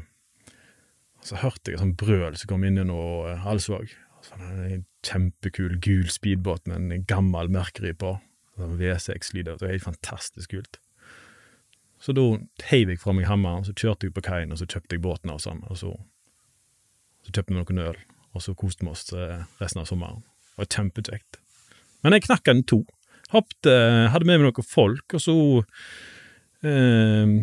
så 1.20 1.42
hørte 1.44 1.74
jeg 1.74 1.84
sånn 1.84 1.98
brøl 2.00 2.40
som 2.40 2.54
kom 2.54 2.64
inn 2.64 2.80
gjennom 2.80 3.28
eh, 3.28 3.52
Alsvåg. 3.52 3.92
Sånn 4.24 4.48
en 4.48 4.88
kjempekul 5.04 5.76
gul 5.84 6.08
speedbåt 6.12 6.72
med 6.72 6.88
en 6.88 7.08
gammel 7.10 7.52
Mercury 7.52 7.92
på. 8.00 8.16
Sånn 8.56 8.80
V6-lyd. 8.80 9.52
Det 9.52 9.60
var 9.60 9.76
helt 9.76 9.90
fantastisk 9.92 10.56
kult. 10.56 10.80
Så 12.04 12.14
da 12.14 12.24
heiv 12.70 12.92
jeg 12.92 13.02
fra 13.02 13.14
meg 13.16 13.28
hammeren, 13.30 13.66
så 13.66 13.74
kjørte 13.74 14.08
jeg 14.08 14.16
på 14.16 14.24
kaien, 14.28 14.54
og 14.54 14.60
så 14.62 14.68
kjøpte 14.70 14.98
jeg 14.98 15.04
båten 15.04 15.34
og 15.34 15.42
sånn, 15.42 15.64
og 15.66 15.80
så, 15.80 15.94
så 17.26 17.34
kjøpte 17.34 17.54
vi 17.54 17.58
noen 17.58 17.84
øl, 17.88 18.02
og 18.38 18.44
så 18.46 18.54
koste 18.58 18.86
vi 18.86 18.92
oss 18.94 19.08
eh, 19.18 19.42
resten 19.62 19.82
av 19.82 19.90
sommeren. 19.90 20.22
Det 20.22 20.62
var 20.62 20.70
kjempekjekt. 20.76 21.40
Men 22.06 22.16
jeg 22.16 22.28
knakk 22.28 22.46
den 22.46 22.64
to. 22.70 22.84
Hoppte, 23.34 23.74
hadde 24.14 24.30
med 24.30 24.40
meg 24.40 24.52
noen 24.52 24.68
folk, 24.68 25.18
og 25.18 25.24
så 25.24 25.38
eh, 26.62 27.34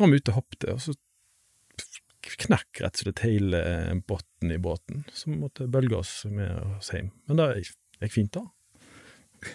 var 0.00 0.10
vi 0.10 0.20
ute 0.20 0.34
og 0.34 0.40
hoppte, 0.42 0.74
og 0.74 0.82
så 0.82 0.96
knakk 2.40 2.82
rett 2.82 2.98
og 2.98 3.04
slett 3.04 3.22
hele 3.24 3.60
bunnen 4.06 4.54
i 4.54 4.60
båten, 4.60 5.04
så 5.12 5.30
vi 5.30 5.38
måtte 5.40 5.68
bølge 5.70 6.00
oss 6.02 6.14
med 6.30 6.52
oss 6.76 6.90
hjem. 6.94 7.10
Men 7.30 7.40
det 7.40 7.48
gikk 7.62 8.14
fint, 8.16 8.34
da. 8.34 8.44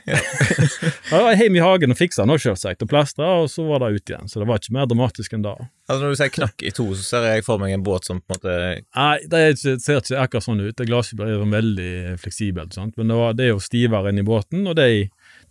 Ja. 0.09 0.17
jeg 1.11 1.21
var 1.23 1.35
hjemme 1.37 1.59
i 1.59 1.63
hagen 1.63 1.93
og 1.93 1.99
fiksa 1.99 2.25
den, 2.25 2.39
selvsagt, 2.41 2.83
og 2.85 2.89
plastra, 2.89 3.29
og 3.43 3.49
så 3.51 3.65
var 3.67 3.83
det 3.83 3.99
ut 3.99 4.11
igjen. 4.11 4.29
Så 4.31 4.41
det 4.41 4.47
var 4.49 4.61
ikke 4.61 4.75
mer 4.77 4.89
dramatisk 4.89 5.35
enn 5.37 5.45
det. 5.45 5.53
Altså 5.85 5.99
Når 6.01 6.13
du 6.13 6.19
sier 6.19 6.33
knakk 6.33 6.65
i 6.65 6.73
to, 6.73 6.87
så 6.97 7.05
ser 7.05 7.27
jeg 7.29 7.45
for 7.45 7.61
meg 7.61 7.75
en 7.75 7.85
båt 7.85 8.07
som 8.09 8.21
på 8.21 8.33
en 8.33 8.39
måte 8.39 8.55
Nei, 8.81 9.15
det 9.29 9.41
er 9.41 9.53
ikke, 9.53 9.75
ser 9.83 10.01
ikke 10.01 10.23
akkurat 10.23 10.47
sånn 10.47 10.63
ut. 10.63 10.75
Det 10.77 10.89
Glasskipet 10.89 11.29
blir 11.29 11.53
veldig 11.53 11.93
fleksibelt, 12.21 12.77
sant? 12.77 12.97
men 12.97 13.13
det, 13.13 13.19
var, 13.19 13.37
det 13.37 13.47
er 13.47 13.53
jo 13.53 13.61
stivere 13.63 14.11
enn 14.11 14.21
i 14.21 14.27
båten, 14.27 14.65
og 14.65 14.77
det 14.79 14.89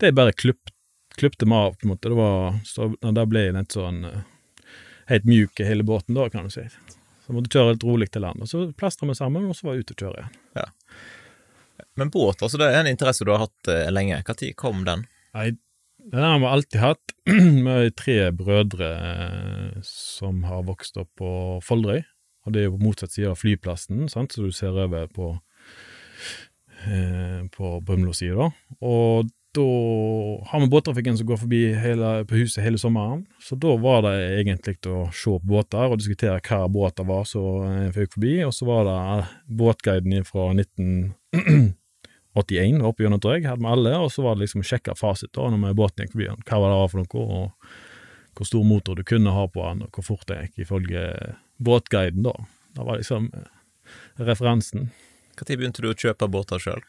de 0.02 0.10
bare 0.14 0.34
klipte 0.34 1.46
meg 1.46 1.58
av, 1.58 1.78
på 1.78 1.86
en 1.86 1.94
måte. 1.94 2.10
Det 2.10 2.18
var, 2.18 2.58
så 2.66 2.90
da 3.00 3.26
ble 3.30 3.46
jeg 3.46 3.56
litt 3.56 3.76
sånn 3.76 4.02
eh, 4.08 4.24
helt 5.12 5.28
mjuk 5.28 5.60
i 5.62 5.68
hele 5.68 5.86
båten 5.86 6.18
da, 6.18 6.26
kan 6.32 6.48
du 6.48 6.54
si. 6.54 6.66
Så 7.24 7.32
måtte 7.32 7.52
kjøre 7.54 7.76
litt 7.76 7.86
rolig 7.86 8.10
til 8.12 8.24
land, 8.26 8.42
og 8.44 8.50
så 8.50 8.66
plastra 8.76 9.08
vi 9.08 9.16
sammen, 9.16 9.46
og 9.48 9.56
så 9.56 9.68
var 9.68 9.76
jeg 9.76 9.86
ute 9.86 9.96
og 9.96 10.02
kjøre 10.04 10.24
igjen. 10.24 10.74
Men 11.96 12.10
båt, 12.10 12.42
altså 12.42 12.58
det 12.58 12.70
er 12.70 12.80
en 12.82 12.90
interesse 12.90 13.26
du 13.26 13.30
har 13.34 13.44
hatt 13.46 13.70
uh, 13.70 13.86
lenge. 13.94 14.22
Når 14.26 14.54
kom 14.58 14.82
den? 14.86 15.06
Nei, 15.34 15.52
Den 15.98 16.24
har 16.26 16.40
vi 16.42 16.50
alltid 16.50 16.80
hatt. 16.80 17.14
Vi 17.26 17.74
er 17.74 17.94
tre 17.96 18.16
brødre 18.36 18.88
eh, 18.92 19.78
som 19.88 20.42
har 20.44 20.66
vokst 20.66 20.98
opp 21.00 21.08
på 21.16 21.30
Folderøy. 21.64 22.02
Og 22.44 22.52
det 22.52 22.60
er 22.60 22.66
jo 22.68 22.74
på 22.74 22.84
motsatt 22.84 23.14
side 23.14 23.30
av 23.30 23.40
flyplassen, 23.40 24.04
sant? 24.12 24.34
så 24.34 24.44
du 24.44 24.52
ser 24.52 24.76
over 24.76 25.06
på, 25.08 25.30
eh, 26.84 27.40
på 27.54 27.70
Bømlo-sida. 27.88 28.50
Og 28.84 29.30
da 29.54 29.64
har 30.50 30.60
vi 30.60 30.68
båttrafikken 30.68 31.16
som 31.16 31.28
går 31.30 31.38
forbi 31.40 31.62
hele, 31.78 32.10
på 32.28 32.42
huset 32.42 32.64
hele 32.66 32.78
sommeren. 32.80 33.22
Så 33.40 33.56
da 33.56 33.76
var 33.80 34.02
det 34.04 34.16
egentlig 34.42 34.76
å 34.90 35.06
se 35.14 35.38
på 35.38 35.54
båter 35.54 35.88
og 35.88 36.02
diskutere 36.02 36.42
hva 36.44 36.66
båter 36.68 37.06
var 37.08 37.24
som 37.30 37.88
føk 37.94 38.18
forbi. 38.18 38.34
Og 38.44 38.52
så 38.52 38.68
var 38.68 38.84
det 38.90 38.98
båtguiden 39.62 40.26
fra 40.28 40.50
1981 42.34 42.84
oppe 42.84 43.04
gjennom, 43.04 43.20
jeg, 43.30 43.46
hadde 43.46 43.62
vi 43.62 43.70
alle. 43.70 43.96
Og 44.02 44.12
så 44.12 44.24
var 44.24 44.36
det 44.36 44.44
liksom 44.44 44.64
å 44.64 44.68
sjekke 44.68 44.96
fasit 44.98 45.32
da 45.34 45.48
når 45.50 45.68
vi 45.68 45.74
båten 45.80 46.04
gikk 46.04 46.14
forbi. 46.14 46.30
den. 46.30 46.46
Hva 46.48 46.60
var 46.62 46.74
det 46.74 46.92
for 46.92 47.02
noe, 47.02 47.24
og 47.24 47.74
hvor 48.34 48.48
stor 48.50 48.64
motor 48.66 48.98
du 48.98 49.04
kunne 49.06 49.34
ha 49.34 49.46
på 49.48 49.62
den, 49.62 49.84
og 49.86 49.94
hvor 49.94 50.08
fort 50.08 50.26
det 50.30 50.40
gikk 50.42 50.64
ifølge 50.66 51.04
båtguiden 51.62 52.26
da. 52.26 52.34
Det 52.74 52.86
var 52.88 52.98
liksom 52.98 53.30
eh, 53.34 53.52
referansen. 54.26 54.90
Når 55.34 55.56
begynte 55.58 55.82
du 55.82 55.90
å 55.90 55.98
kjøpe 55.98 56.30
båter 56.30 56.62
sjøl? 56.62 56.82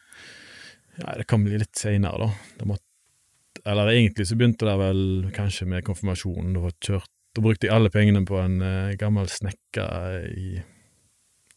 Ja, 0.96 1.14
det 1.18 1.26
kan 1.30 1.44
bli 1.44 1.58
litt 1.60 1.76
seinere, 1.78 2.26
da. 2.26 2.66
Måtte, 2.66 3.62
eller 3.66 3.90
egentlig 3.92 4.26
så 4.28 4.38
begynte 4.38 4.66
det 4.68 4.76
vel 4.80 5.02
kanskje 5.36 5.68
med 5.70 5.84
konfirmasjonen. 5.86 6.54
Da, 6.56 6.72
kjørt, 6.88 7.10
da 7.36 7.44
brukte 7.44 7.68
jeg 7.68 7.74
alle 7.76 7.92
pengene 7.94 8.24
på 8.26 8.38
en 8.40 8.58
eh, 8.64 8.96
gammel 8.98 9.30
snekker 9.30 10.26
i 10.34 10.48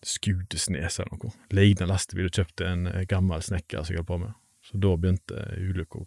Skudesnes 0.05 0.99
eller 0.99 1.17
noe. 1.17 1.31
Leide 1.55 1.83
en 1.83 1.91
lastebil 1.91 2.29
og 2.29 2.35
kjøpte 2.35 2.67
en 2.67 2.87
eh, 2.91 3.05
gammel 3.09 3.41
snekker 3.43 3.83
som 3.83 3.95
jeg 3.95 4.01
holdt 4.01 4.11
på 4.11 4.19
med. 4.21 4.35
Så 4.63 4.79
da 4.79 4.91
begynte 4.99 5.47
ulykka. 5.57 6.03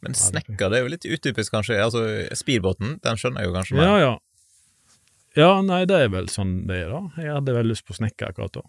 Men 0.00 0.16
snekker, 0.16 0.68
det 0.72 0.80
er 0.80 0.84
jo 0.84 0.92
litt 0.92 1.06
utypisk, 1.06 1.52
kanskje. 1.54 1.78
Altså, 1.80 2.02
Speedbåten, 2.36 2.98
den 3.04 3.20
skjønner 3.20 3.44
jeg 3.44 3.50
jo 3.50 3.56
kanskje 3.56 3.78
Men... 3.78 3.88
Ja, 3.88 3.96
ja. 4.00 4.18
Ja, 5.38 5.50
nei, 5.62 5.84
det 5.86 5.94
er 5.94 6.08
vel 6.10 6.26
sånn 6.32 6.64
det 6.66 6.80
er, 6.82 6.90
da. 6.90 7.22
Jeg 7.22 7.36
hadde 7.36 7.52
vel 7.54 7.68
lyst 7.70 7.84
på 7.86 7.94
snekker 7.94 8.32
akkurat 8.32 8.56
da. 8.56 8.64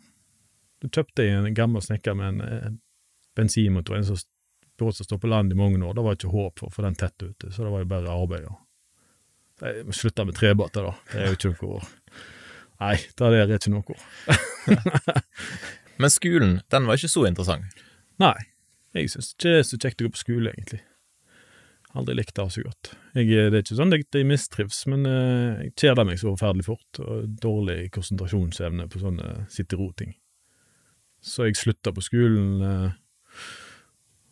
Du 0.82 0.90
kjøpte 0.90 1.26
en 1.26 1.56
gammel 1.58 1.82
snekker 1.82 2.14
med 2.18 2.36
en 2.36 2.44
eh, 2.46 2.68
bensinmotor, 3.38 3.98
en 3.98 4.06
sånn 4.12 4.22
båt 4.82 4.98
som 4.98 5.08
står 5.08 5.22
på 5.24 5.30
land 5.32 5.54
i 5.54 5.58
mange 5.58 5.82
år. 5.82 5.96
Det 5.98 6.04
var 6.06 6.18
ikke 6.18 6.34
håp 6.34 6.62
for 6.62 6.70
å 6.70 6.76
få 6.76 6.86
den 6.86 6.98
tett 6.98 7.18
ute, 7.24 7.50
så 7.50 7.66
det 7.66 7.74
var 7.74 7.84
jo 7.84 7.90
bare 7.90 8.14
arbeid. 8.14 8.46
Ja. 8.46 9.74
Slutta 9.94 10.26
med 10.26 10.38
trebåter, 10.38 10.88
da. 10.88 10.94
Det 11.12 11.20
er 11.22 11.34
jo 11.34 11.40
ikke 11.40 11.52
noe 11.54 11.82
Nei, 12.82 12.96
det 12.98 13.18
der 13.22 13.44
er 13.46 13.58
ikke 13.60 13.74
noe. 13.74 13.98
Men 16.02 16.10
skolen, 16.14 16.56
den 16.74 16.88
var 16.90 16.98
ikke 16.98 17.12
så 17.12 17.28
interessant. 17.30 17.84
Nei, 18.22 18.38
jeg 18.98 19.12
syns 19.12 19.36
ikke 19.36 19.52
det 19.52 19.60
er 19.60 19.68
så 19.68 19.78
kjekt 19.78 20.02
å 20.02 20.08
gå 20.08 20.16
på 20.16 20.22
skole, 20.24 20.54
egentlig. 20.56 20.82
Aldri 21.92 22.16
likt 22.16 22.38
det 22.38 22.46
så 22.54 22.64
godt. 22.64 22.94
Jeg, 23.18 23.28
det 23.52 23.58
er 23.58 23.64
ikke 23.66 23.78
sånn 23.78 23.94
at 23.94 24.16
jeg 24.16 24.28
mistrives, 24.28 24.80
men 24.88 25.06
eh, 25.10 25.66
jeg 25.66 25.74
kjeder 25.84 26.08
meg 26.08 26.22
så 26.22 26.32
forferdelig 26.32 26.68
fort, 26.70 27.02
og 27.04 27.34
dårlig 27.44 27.78
konsentrasjonsevne 27.96 28.88
på 28.92 29.02
sånne 29.02 29.32
sitte-ro-ting. 29.52 30.16
Så 31.22 31.50
jeg 31.50 31.60
slutta 31.60 31.92
på 31.94 32.02
skolen 32.02 32.64
eh, 32.66 32.94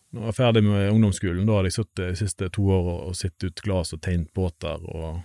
Når 0.10 0.24
jeg 0.24 0.25
var 0.32 0.38
ferdig 0.39 0.63
med 0.65 0.88
ungdomsskolen, 0.89 1.44
da 1.46 1.60
hadde 1.60 1.70
jeg 1.70 1.75
sittet 1.75 2.00
de 2.01 2.22
siste 2.24 2.48
to 2.56 2.63
åra 2.74 2.96
og 3.12 3.18
sett 3.20 3.46
ut 3.46 3.62
glass 3.62 3.94
og 3.94 4.01
tegnet 4.01 4.32
båter 4.34 4.88
og, 4.89 5.20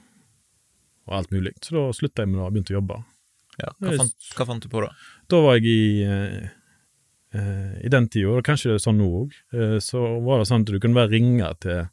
og 1.07 1.15
alt 1.23 1.33
mulig. 1.33 1.55
Så 1.65 1.79
da 1.79 1.87
slutta 1.97 2.27
jeg 2.27 2.35
med 2.35 2.43
det 2.43 2.45
og 2.45 2.53
begynte 2.53 2.75
å 2.75 2.81
jobbe. 2.83 2.99
Ja, 3.61 3.71
hva, 3.79 3.97
fant, 4.01 4.29
hva 4.37 4.47
fant 4.49 4.65
du 4.65 4.71
på 4.73 4.83
da? 4.85 4.91
Da 5.31 5.41
var 5.45 5.59
jeg 5.59 5.71
i 5.71 6.05
eh, 6.07 6.53
eh, 7.39 7.75
I 7.87 7.93
den 7.93 8.09
tida, 8.11 8.33
og 8.35 8.47
kanskje 8.47 8.73
det 8.73 8.79
er 8.79 8.85
sånn 8.87 9.01
nå 9.01 9.11
òg, 9.23 9.37
eh, 9.55 9.77
så 9.85 10.03
var 10.25 10.43
det 10.43 10.49
sånn 10.51 10.67
at 10.67 10.73
du 10.73 10.81
kunne 10.83 10.99
bare 10.99 11.13
ringe 11.13 11.51
til, 11.63 11.87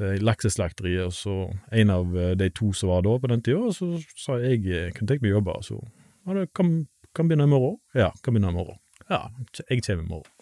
til 0.00 0.26
lakseslakteriet, 0.26 1.10
og 1.10 1.14
så 1.16 1.36
en 1.82 1.94
av 1.94 2.20
de 2.40 2.50
to 2.56 2.72
som 2.76 2.92
var 2.94 3.06
da 3.06 3.16
på 3.22 3.32
den 3.32 3.44
tida, 3.46 3.62
og 3.70 3.76
så 3.76 3.92
sa 4.18 4.40
jeg 4.42 4.64
jeg 4.66 4.96
kunne 4.98 5.12
tenke 5.12 5.26
meg 5.26 5.34
å 5.34 5.38
jobbe, 5.38 5.58
og 5.62 5.68
så 5.68 5.80
ja, 5.80 6.36
det 6.36 6.50
kan, 6.56 6.74
kan 7.16 7.30
begynne 7.30 7.48
i 7.48 7.54
morgen. 7.54 7.80
Ja, 7.96 8.10
kan 8.24 8.36
begynne 8.36 8.52
i 8.52 8.58
morgen. 8.60 8.78
Ja, 9.10 9.24
jeg 9.66 9.82
kommer 9.86 10.04
i 10.04 10.10
morgen. 10.10 10.39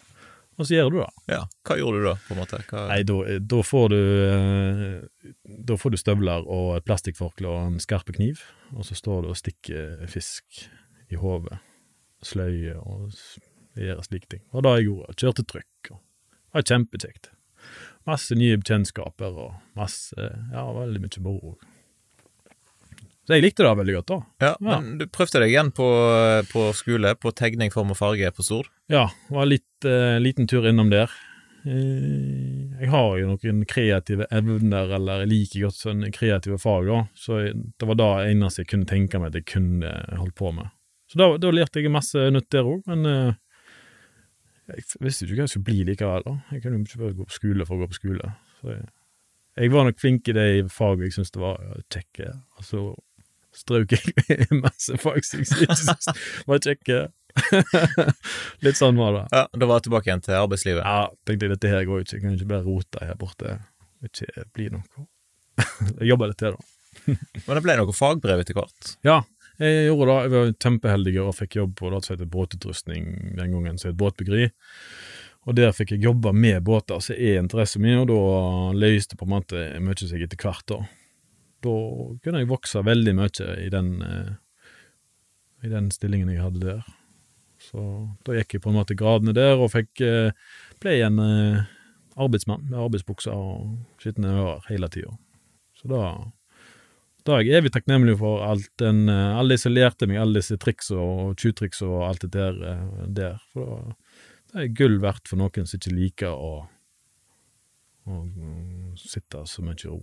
Og 0.59 0.67
så 0.67 0.75
gjør 0.75 0.89
du 0.91 0.97
det. 0.99 1.09
Ja, 1.31 1.43
Hva 1.63 1.77
gjorde 1.79 2.01
du 2.01 2.05
da, 2.09 2.15
på 2.27 2.35
en 2.35 2.41
måte? 2.41 2.59
Hva... 2.67 2.83
Nei, 2.91 2.99
da, 3.07 3.15
da 3.53 3.59
får 3.63 3.85
du 3.93 3.99
eh, 4.25 5.31
Da 5.69 5.77
får 5.79 5.93
du 5.95 5.99
støvler 6.01 6.47
og 6.51 6.73
et 6.75 6.87
plastikkforkle 6.87 7.47
og 7.47 7.59
en 7.63 7.79
skarpe 7.83 8.15
kniv, 8.17 8.43
og 8.75 8.83
så 8.87 8.97
står 8.99 9.23
du 9.23 9.31
og 9.31 9.39
stikker 9.39 10.03
fisk 10.11 10.65
i 11.09 11.17
hodet, 11.19 11.61
sløye 12.27 12.75
og 12.83 13.15
gjør 13.79 14.03
slike 14.05 14.29
ting. 14.35 14.43
Og 14.51 14.65
det 14.65 14.75
jeg 14.77 14.89
gjorde, 14.89 15.17
kjørte 15.23 15.47
trykk, 15.55 15.91
og 15.95 15.99
det 15.99 16.59
var 16.59 16.69
kjempekjekt. 16.73 17.31
Masse 18.09 18.35
nye 18.37 18.57
bekjentskaper 18.59 19.35
og 19.47 19.57
masse 19.77 20.15
Ja, 20.51 20.63
veldig 20.75 21.01
mye 21.03 21.23
moro. 21.23 21.55
Så 23.29 23.37
jeg 23.37 23.43
likte 23.45 23.61
det 23.61 23.71
veldig 23.77 23.93
godt, 23.93 24.09
da. 24.09 24.15
Ja, 24.41 24.47
Ja. 24.57 24.77
Men 24.81 24.95
du 24.97 25.03
prøvde 25.05 25.37
deg 25.43 25.51
igjen 25.51 25.67
på, 25.77 25.85
på 26.49 26.61
skole, 26.73 27.11
på 27.13 27.29
tegning, 27.37 27.69
form 27.69 27.91
og 27.93 27.99
farge 27.99 28.31
på 28.33 28.41
Stord? 28.41 28.71
Ja, 28.89 29.03
var 29.29 29.45
litt 29.45 29.85
uh, 29.85 30.17
liten 30.17 30.47
tur 30.49 30.65
innom 30.65 30.89
der. 30.89 31.13
Eh, 31.61 32.79
jeg 32.79 32.89
har 32.89 33.19
jo 33.19 33.27
noen 33.29 33.65
kreative 33.69 34.25
evner, 34.33 34.95
eller 34.97 35.21
jeg 35.21 35.29
liker 35.29 35.67
godt 35.67 35.77
sånne 35.77 36.09
kreative 36.15 36.57
fag, 36.57 36.87
da, 36.89 37.03
så 37.13 37.37
jeg, 37.43 37.53
det 37.77 37.89
var 37.91 37.99
da 37.99 38.07
eneste 38.23 38.63
jeg 38.63 38.71
kunne 38.71 38.89
tenke 38.89 39.21
meg 39.21 39.29
at 39.29 39.37
jeg 39.43 39.49
kunne 39.53 39.91
holdt 40.17 40.37
på 40.39 40.49
med. 40.55 40.71
Så 41.13 41.19
da, 41.21 41.27
da 41.37 41.51
lærte 41.53 41.83
jeg 41.83 41.93
masse 41.93 42.23
nytt 42.33 42.49
der 42.49 42.65
òg, 42.69 42.81
men 42.89 43.05
uh, 43.05 43.35
jeg 44.73 44.87
visste 45.05 45.27
ikke 45.27 45.43
hva 45.43 45.45
jeg 45.45 45.53
skulle 45.53 45.69
bli 45.69 45.83
likevel, 45.91 46.25
da. 46.25 46.35
Jeg 46.55 46.63
kunne 46.63 46.79
jo 46.79 46.87
ikke 46.87 47.03
bare 47.03 47.19
gå 47.19 47.27
på 47.29 47.37
skole 47.37 47.69
for 47.69 47.77
å 47.77 47.83
gå 47.83 47.91
på 47.93 47.99
skole. 47.99 48.33
Så 48.57 48.73
jeg, 48.73 48.89
jeg 49.59 49.75
var 49.75 49.85
nok 49.85 50.01
flink 50.01 50.33
i 50.33 50.37
de 50.39 50.49
fagene 50.73 51.11
jeg 51.11 51.19
syntes 51.19 51.37
det 51.37 51.43
var 51.45 51.61
kjekke, 51.93 52.33
og 52.57 52.65
så 52.65 52.83
strøk 53.55 53.95
jeg 53.95 54.47
masse 54.63 54.97
folk 55.01 55.25
som 55.25 55.41
jeg 55.43 55.49
syntes 55.79 56.09
var 56.49 56.61
kjekke. 56.63 56.99
Litt 58.65 58.79
sånn 58.79 58.99
var 58.99 59.15
det. 59.15 59.23
Ja, 59.35 59.43
Da 59.53 59.69
var 59.69 59.79
jeg 59.79 59.87
tilbake 59.89 60.09
igjen 60.09 60.23
til 60.25 60.37
arbeidslivet. 60.39 60.83
Ja, 60.83 61.09
tenkte 61.27 61.47
jeg 61.47 61.55
dette 61.55 61.71
her 61.71 61.87
går 61.87 62.03
ikke, 62.03 62.17
jeg 62.17 62.25
kan 62.25 62.37
ikke 62.37 62.51
bare 62.53 62.65
rote 62.67 63.05
her 63.05 63.19
borte. 63.19 63.57
Ikke 64.05 64.45
bli 64.55 64.69
noe. 64.73 65.07
jeg 65.99 66.11
jobba 66.11 66.29
litt 66.31 66.39
til, 66.41 66.55
da. 66.55 67.15
Men 67.45 67.57
det 67.57 67.63
ble 67.65 67.77
noe 67.79 67.95
fagbrev 67.95 68.43
etter 68.43 68.57
hvert. 68.57 68.93
Ja, 69.05 69.21
jeg 69.59 69.89
gjorde 69.89 70.09
det. 70.11 70.19
Jeg 70.25 70.33
var 70.35 70.51
kjempeheldig 70.65 71.15
og 71.23 71.33
fikk 71.37 71.57
jobb 71.59 71.73
på 71.79 71.89
det 71.93 72.03
som 72.05 72.15
heter 72.15 72.29
båtutrustning 72.31 73.09
den 73.37 73.55
gangen, 73.55 73.79
som 73.81 73.91
het 73.91 73.99
båtbyggeri. 73.99 74.49
Og 75.47 75.55
der 75.57 75.71
fikk 75.73 75.93
jeg 75.95 76.03
jobbe 76.03 76.31
med 76.35 76.61
båter, 76.67 76.99
som 77.03 77.15
er 77.17 77.39
interessen 77.39 77.83
min, 77.83 78.01
og 78.01 78.09
da 78.11 78.19
løste 78.77 79.17
på 79.17 79.25
en 79.27 79.33
måte 79.33 79.65
mye 79.83 79.99
seg 79.99 80.23
etter 80.25 80.39
hvert, 80.39 80.65
da. 80.69 80.81
Da 81.65 81.75
kunne 82.23 82.41
jeg 82.41 82.49
vokse 82.49 82.83
veldig 82.85 83.15
mye 83.17 83.49
i 83.59 83.67
den, 83.73 83.91
eh, 84.05 84.31
i 85.65 85.71
den 85.71 85.89
stillingen 85.91 86.31
jeg 86.31 86.43
hadde 86.43 86.63
der. 86.63 86.87
Så 87.59 87.81
da 88.23 88.37
gikk 88.37 88.55
jeg 88.55 88.63
på 88.63 88.71
en 88.71 88.79
måte 88.79 88.95
gradene 88.95 89.35
der, 89.35 89.59
og 89.59 89.73
fikk 89.73 90.01
eh, 90.05 90.31
ble 90.79 90.95
en 91.03 91.19
eh, 91.19 91.69
arbeidsmann 92.19 92.69
med 92.69 92.79
arbeidsbukser 92.79 93.35
og 93.35 93.79
skitne 93.99 94.31
ører 94.31 94.67
hele 94.71 94.91
tida. 94.91 95.15
Så 95.79 95.91
da 95.91 96.03
da 97.27 97.35
er 97.35 97.43
jeg 97.43 97.59
evig 97.59 97.69
takknemlig 97.75 98.15
for 98.17 98.41
alt 98.41 98.69
den, 98.79 99.03
alle 99.11 99.53
de 99.53 99.61
som 99.61 99.73
lærte 99.75 100.07
meg 100.07 100.17
alle 100.17 100.39
disse 100.39 100.55
triks 100.57 100.87
og 100.95 101.35
tjuvtriks 101.37 101.83
og 101.85 102.07
alt 102.07 102.23
det 102.23 102.31
der, 102.33 102.55
der. 103.05 103.35
For 103.51 103.67
da, 103.67 103.97
det 104.49 104.63
er 104.63 104.71
gull 104.79 104.97
verdt 105.03 105.29
for 105.29 105.37
noen 105.37 105.67
som 105.67 105.77
ikke 105.77 105.93
liker 105.93 106.31
å, 106.33 106.53
å 108.07 108.21
mm, 108.23 108.95
sitte 108.97 109.43
så 109.45 109.67
mye 109.67 109.77
i 109.83 109.91
ro, 109.91 109.99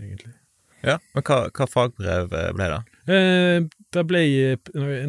egentlig. 0.00 0.34
Ja, 0.86 1.00
Men 1.16 1.24
hva, 1.26 1.38
hva 1.50 1.66
fagbrev 1.66 2.34
eh, 2.36 2.52
ble 2.54 2.68
det? 2.70 2.78
Eh, 3.10 3.58
det 3.94 4.04
ble 4.06 4.22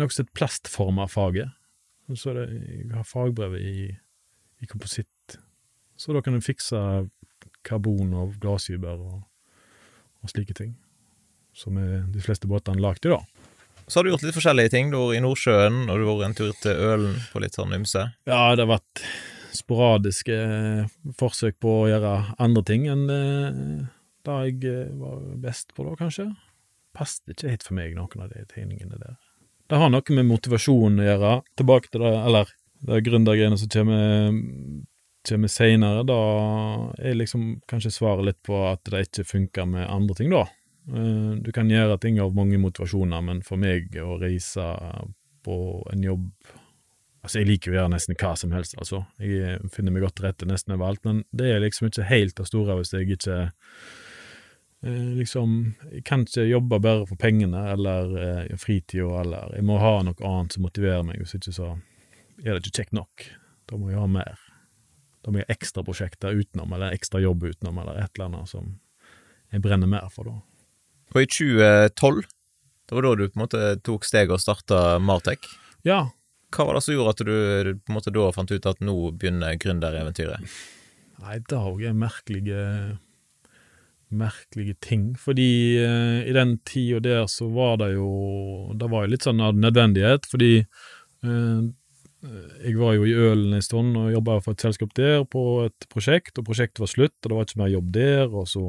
nokså 0.01 0.25
et 0.25 0.33
plastformerfaget. 0.37 1.53
Så 2.15 2.33
det, 2.33 2.47
jeg 2.55 2.93
har 2.95 3.05
fagbrevet 3.05 3.61
i, 3.61 3.91
i 4.63 4.69
kompositt. 4.69 5.37
Så 5.99 6.15
da 6.15 6.23
kan 6.23 6.37
du 6.37 6.41
fikse 6.45 6.79
karbon 7.67 8.13
og 8.15 8.37
glassfiber 8.41 8.95
og, 8.95 9.21
og 10.23 10.31
slike 10.31 10.55
ting. 10.57 10.75
Som 11.57 11.79
er 11.81 12.05
de 12.13 12.21
fleste 12.23 12.49
båtene 12.49 12.81
lagd 12.81 13.05
i, 13.05 13.13
da. 13.13 13.21
Så 13.87 13.99
har 13.99 14.05
du 14.05 14.11
gjort 14.11 14.25
litt 14.25 14.35
forskjellige 14.35 14.71
ting. 14.73 14.91
Du 14.91 14.97
har 14.99 15.09
vært 15.09 15.19
i 15.19 15.23
Nordsjøen, 15.23 15.81
og 15.87 15.95
du 15.95 16.03
har 16.03 16.17
vært 16.19 16.27
en 16.27 16.37
tur 16.37 16.55
til 16.63 16.85
Ølen 16.91 17.19
på 17.31 17.41
litt 17.43 17.57
sånn 17.57 17.75
ymse. 17.77 18.03
Ja, 18.27 18.41
det 18.55 18.65
har 18.65 18.73
vært 18.73 19.03
sporadiske 19.55 20.35
eh, 20.37 20.89
forsøk 21.17 21.55
på 21.63 21.71
å 21.83 21.85
gjøre 21.89 22.15
andre 22.43 22.63
ting 22.67 22.87
enn 22.91 23.05
eh, 23.09 23.85
det 24.27 24.37
jeg 24.49 24.73
eh, 24.73 24.91
var 24.99 25.23
best 25.43 25.73
på 25.77 25.85
da, 25.87 25.95
kanskje. 25.99 26.27
Passet 26.97 27.33
ikke 27.33 27.53
helt 27.53 27.65
for 27.65 27.77
meg, 27.77 27.95
noen 27.97 28.23
av 28.25 28.29
de 28.33 28.43
tegningene 28.51 28.99
der. 28.99 29.17
Det 29.67 29.79
har 29.81 29.91
noe 29.91 30.15
med 30.15 30.29
motivasjon 30.29 31.01
å 31.01 31.07
gjøre. 31.07 31.33
Tilbake 31.59 31.91
til 31.91 32.05
det, 32.05 32.13
eller 32.29 32.53
det 32.87 33.01
gründergreiene 33.07 33.57
som 33.59 33.71
kommer, 33.73 34.37
kommer 35.27 35.51
seinere. 35.51 36.05
Da 36.07 36.19
er 37.01 37.17
liksom 37.19 37.49
kanskje 37.67 37.91
svaret 37.97 38.29
litt 38.29 38.39
på 38.47 38.61
at 38.69 38.85
det 38.87 39.07
ikke 39.09 39.27
funker 39.27 39.67
med 39.69 39.89
andre 39.91 40.15
ting, 40.19 40.31
da. 40.33 40.45
Eh, 40.93 41.33
Du 41.43 41.51
kan 41.51 41.69
gjøre 41.69 41.99
ting 41.99 42.21
av 42.23 42.35
mange 42.35 42.59
motivasjoner, 42.61 43.21
men 43.21 43.43
for 43.43 43.59
meg 43.59 43.91
å 43.99 44.19
reise 44.21 44.71
på 45.43 45.59
en 45.93 46.03
jobb 46.03 46.31
Altså, 47.27 47.41
jeg 47.41 47.47
liker 47.49 47.73
å 47.73 47.75
gjøre 47.75 47.91
nesten 47.91 48.15
hva 48.15 48.29
som 48.39 48.53
helst, 48.55 48.75
altså. 48.79 49.01
Jeg 49.19 49.57
finner 49.73 49.91
meg 49.91 50.05
godt 50.05 50.15
til 50.15 50.27
rette 50.29 50.47
nesten 50.47 50.75
overalt, 50.77 51.01
men 51.03 51.25
det 51.35 51.49
er 51.51 51.59
liksom 51.59 51.89
ikke 51.89 52.05
helt 52.07 52.37
det 52.37 52.45
store 52.47 52.77
hvis 52.77 52.93
jeg 52.93 53.17
ikke 53.17 53.49
liksom 54.85 55.73
Jeg 55.91 56.03
kan 56.05 56.21
ikke 56.27 56.45
jobbe 56.45 56.79
bare 56.79 57.05
for 57.09 57.17
pengene 57.17 57.63
eller 57.73 58.11
eh, 58.21 58.57
fritida, 58.61 59.21
eller 59.23 59.55
Jeg 59.55 59.65
må 59.65 59.79
ha 59.81 60.01
noe 60.05 60.17
annet 60.21 60.53
som 60.53 60.65
motiverer 60.67 61.05
meg, 61.07 61.17
hvis 61.21 61.37
ikke 61.39 61.53
så 61.55 61.71
er 62.43 62.53
det 62.53 62.61
ikke 62.61 62.83
kjekt 62.83 62.93
nok. 62.93 63.25
Da 63.67 63.77
må 63.79 63.89
jeg 63.89 63.99
ha 63.99 64.07
mer. 64.07 64.37
Da 65.25 65.31
må 65.33 65.41
jeg 65.41 65.47
ha 65.49 65.55
ekstraprosjekter 65.57 66.37
utenom, 66.37 66.75
eller 66.77 66.93
ekstra 66.93 67.19
jobb 67.23 67.47
utenom, 67.49 67.79
eller 67.81 67.97
et 68.03 68.11
eller 68.13 68.29
annet 68.29 68.51
som 68.51 68.75
jeg 69.51 69.63
brenner 69.63 69.89
mer 69.89 70.11
for, 70.13 70.29
da. 70.29 70.37
Og 71.15 71.23
i 71.23 71.29
2012, 71.31 72.21
det 72.87 72.95
var 72.95 73.07
da 73.07 73.15
du 73.15 73.25
på 73.25 73.39
en 73.39 73.43
måte 73.45 73.63
tok 73.83 74.05
steget 74.05 74.35
og 74.35 74.43
starta 74.43 74.99
Martek. 75.01 75.47
Ja, 75.87 76.11
Hva 76.53 76.63
var 76.63 76.77
det 76.77 76.85
som 76.85 76.93
gjorde 76.95 77.11
at 77.15 77.21
du 77.27 77.73
på 77.81 77.91
en 77.91 77.95
måte 77.97 78.13
da 78.15 78.29
fant 78.31 78.51
ut 78.53 78.69
at 78.69 78.79
nå 78.79 78.95
begynner 79.19 79.57
gründereventyret? 79.59 80.45
Nei, 81.19 81.39
det 81.43 81.57
òg 81.57 81.81
en 81.89 81.99
merkelige 81.99 82.61
merkelige 84.09 84.77
ting. 84.83 85.09
Fordi 85.19 85.77
eh, 85.81 86.21
i 86.29 86.35
den 86.35 86.57
tida 86.67 87.01
der 87.03 87.27
så 87.31 87.49
var 87.51 87.77
det 87.81 87.93
jo 87.95 88.71
Det 88.79 88.89
var 88.91 89.05
jo 89.05 89.11
litt 89.11 89.27
sånn 89.27 89.43
av 89.43 89.57
nødvendighet, 89.57 90.27
fordi 90.29 90.53
eh, 90.61 91.61
jeg 92.65 92.75
var 92.79 92.95
jo 92.97 93.05
i 93.05 93.13
Ølen 93.13 93.53
en 93.53 93.63
stund 93.63 93.97
og 93.99 94.11
jobba 94.11 94.39
for 94.43 94.55
et 94.55 94.63
selskap 94.65 94.93
der 94.97 95.21
på 95.29 95.43
et 95.67 95.87
prosjekt, 95.93 96.37
og 96.39 96.47
prosjektet 96.49 96.81
var 96.81 96.91
slutt, 96.91 97.15
og 97.21 97.29
det 97.29 97.37
var 97.37 97.47
ikke 97.47 97.61
mer 97.61 97.73
jobb 97.73 97.91
der, 97.93 98.23
og 98.33 98.47
så 98.49 98.63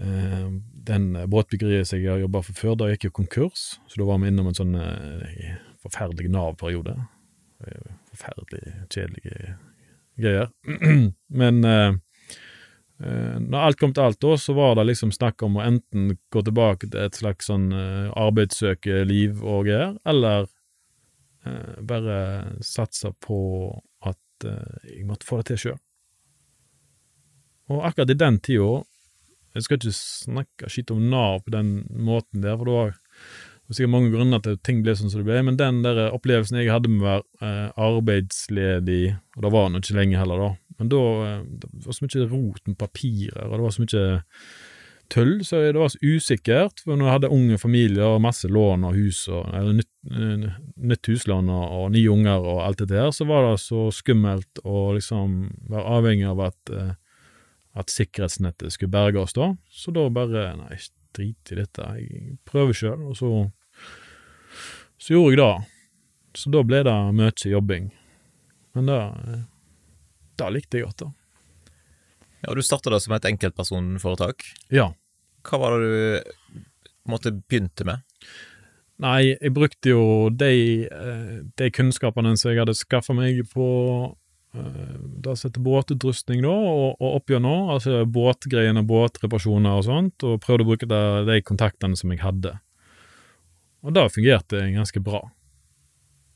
eh, 0.00 0.46
Den 0.82 1.12
båtbyggeriet 1.30 1.86
som 1.86 2.00
jeg 2.00 2.10
har 2.10 2.22
jobba 2.24 2.40
for 2.42 2.58
før, 2.58 2.78
da 2.80 2.88
gikk 2.90 3.10
jo 3.10 3.16
konkurs, 3.20 3.66
så 3.86 4.00
da 4.00 4.08
var 4.08 4.22
vi 4.22 4.32
innom 4.32 4.48
en 4.50 4.58
sånn 4.58 4.78
eh, 4.80 5.58
forferdelig 5.84 6.32
Nav-periode. 6.32 6.96
Eh, 7.66 7.90
Forferdelig 8.12 8.72
kjedelige 8.92 9.54
greier. 10.20 10.50
Men 11.40 11.64
eh, 11.64 11.94
når 13.02 13.66
alt 13.66 13.78
kom 13.80 13.92
til 13.94 14.04
alt, 14.06 14.20
da, 14.22 14.36
så 14.38 14.54
var 14.56 14.76
det 14.78 14.86
liksom 14.90 15.12
snakk 15.14 15.42
om 15.42 15.58
å 15.58 15.64
enten 15.64 16.12
gå 16.32 16.42
tilbake 16.46 16.90
til 16.90 17.00
et 17.02 17.18
slags 17.18 17.48
sånn 17.50 17.70
eh, 17.74 18.10
arbeidssøkeliv 18.18 19.42
og 19.42 19.66
greier, 19.66 19.96
eller 20.08 20.46
eh, 21.46 21.80
bare 21.88 22.18
satse 22.62 23.10
på 23.24 23.40
at 24.06 24.46
eh, 24.46 24.90
jeg 24.92 25.08
måtte 25.08 25.26
få 25.28 25.40
det 25.40 25.52
til 25.52 25.62
sjøl. 25.64 25.80
Og 27.72 27.84
akkurat 27.88 28.10
i 28.10 28.18
den 28.18 28.40
tida 28.42 28.82
Jeg 29.52 29.64
skal 29.64 29.76
ikke 29.78 29.92
snakke 29.94 30.68
skitt 30.72 30.90
om 30.90 31.02
Nav 31.12 31.42
på 31.44 31.52
den 31.52 31.82
måten 31.92 32.40
der, 32.40 32.56
for 32.56 32.70
var 32.72 32.94
det 33.72 33.78
er 33.78 33.86
sikkert 33.86 33.94
mange 33.94 34.10
grunner 34.12 34.40
til 34.44 34.56
at 34.58 34.60
ting 34.68 34.82
ble 34.84 34.92
sånn 34.92 35.08
som 35.08 35.22
det 35.22 35.30
ble, 35.30 35.38
men 35.46 35.56
den 35.56 35.78
der 35.80 36.10
opplevelsen 36.12 36.58
jeg 36.60 36.68
hadde 36.68 36.90
med 36.92 37.00
å 37.00 37.06
være 37.06 37.46
eh, 37.48 37.70
arbeidsledig, 37.80 39.04
og 39.32 39.46
det 39.46 39.52
var 39.54 39.70
nå 39.72 39.80
ikke 39.80 39.96
lenge 39.96 40.18
heller, 40.20 40.42
da, 40.42 40.76
men 40.76 40.90
da 40.92 41.00
eh, 41.24 41.38
det 41.62 41.70
var 41.86 41.96
så 41.96 42.04
mye 42.04 42.26
rot 42.28 42.68
med 42.68 42.76
papirer, 42.76 43.46
og 43.48 43.54
det 43.56 43.64
var 43.64 43.72
så 43.72 43.86
mye 43.86 44.04
tull, 45.16 45.32
så 45.48 45.62
det 45.64 45.80
var 45.80 45.88
så 45.94 46.02
usikkert, 46.04 46.84
for 46.84 47.00
når 47.00 47.08
jeg 47.08 47.16
hadde 47.16 47.32
unge 47.38 47.58
familier 47.64 48.10
og 48.10 48.22
masse 48.28 48.52
lån 48.52 48.84
og 48.90 49.00
hus, 49.00 49.24
og, 49.32 49.48
eller 49.56 49.80
nytt, 49.80 49.90
eh, 50.12 50.46
nytt 50.92 51.12
huslån 51.14 51.48
og, 51.48 51.64
og 51.78 51.90
nye 51.96 52.12
unger 52.12 52.48
og 52.52 52.64
alt 52.66 52.84
det 52.84 52.90
der, 52.92 53.08
så 53.16 53.24
var 53.28 53.48
det 53.48 53.58
så 53.64 53.86
skummelt 53.88 54.60
å 54.68 54.90
liksom 54.98 55.38
være 55.72 55.96
avhengig 55.96 56.28
av 56.28 56.44
at, 56.50 56.76
eh, 56.76 56.92
at 57.72 57.96
sikkerhetsnettet 57.96 58.76
skulle 58.76 58.92
berge 58.92 59.24
oss 59.24 59.36
da, 59.40 59.54
så 59.72 59.96
da 59.96 60.10
bare, 60.12 60.50
nei, 60.60 60.76
drit 61.16 61.52
i 61.52 61.58
dette, 61.58 61.88
jeg 62.00 62.38
prøver 62.48 62.76
sjøl, 62.76 63.08
og 63.10 63.18
så 63.18 63.32
så 65.02 65.16
gjorde 65.16 65.32
jeg 65.34 65.40
det. 65.42 65.70
Så 66.38 66.52
da 66.54 66.62
ble 66.64 66.84
det 66.86 66.94
mye 67.18 67.32
jobbing. 67.50 67.90
Men 68.72 68.88
det, 68.88 69.00
det 70.40 70.52
likte 70.54 70.78
jeg 70.78 70.86
godt, 70.86 71.02
da. 71.02 71.10
Ja, 72.42 72.54
Du 72.54 72.62
starta 72.62 72.98
som 73.00 73.14
et 73.14 73.26
enkeltpersonforetak. 73.28 74.46
Ja. 74.74 74.92
Hva 75.46 75.58
var 75.58 75.76
det 75.76 75.90
du 75.90 76.62
måtte 77.10 77.34
begynte 77.34 77.86
med? 77.86 78.02
Nei, 79.02 79.34
jeg 79.34 79.52
brukte 79.54 79.90
jo 79.90 80.02
de, 80.30 80.86
eh, 80.86 81.38
de 81.58 81.70
kunnskapene 81.74 82.36
som 82.38 82.52
jeg 82.52 82.62
hadde 82.62 82.78
skaffa 82.78 83.14
meg 83.16 83.40
på 83.50 83.66
eh, 84.54 84.98
det 85.24 85.34
som 85.38 85.48
heter 85.48 85.64
båtutrustning, 85.66 86.42
da, 86.46 86.52
og, 86.52 87.00
og 87.02 87.18
oppgjennom, 87.18 87.72
altså 87.74 88.04
båtgreiene, 88.06 88.84
båtreparasjoner 88.86 89.80
og 89.80 89.86
sånt, 89.88 90.26
og 90.26 90.38
prøvde 90.44 90.66
å 90.66 90.70
bruke 90.70 90.90
de, 90.90 91.02
de 91.26 91.40
kontaktene 91.46 91.98
som 91.98 92.14
jeg 92.14 92.22
hadde. 92.22 92.54
Og 93.82 93.94
det 93.94 94.08
fungerte 94.14 94.62
ganske 94.74 95.02
bra. 95.02 95.22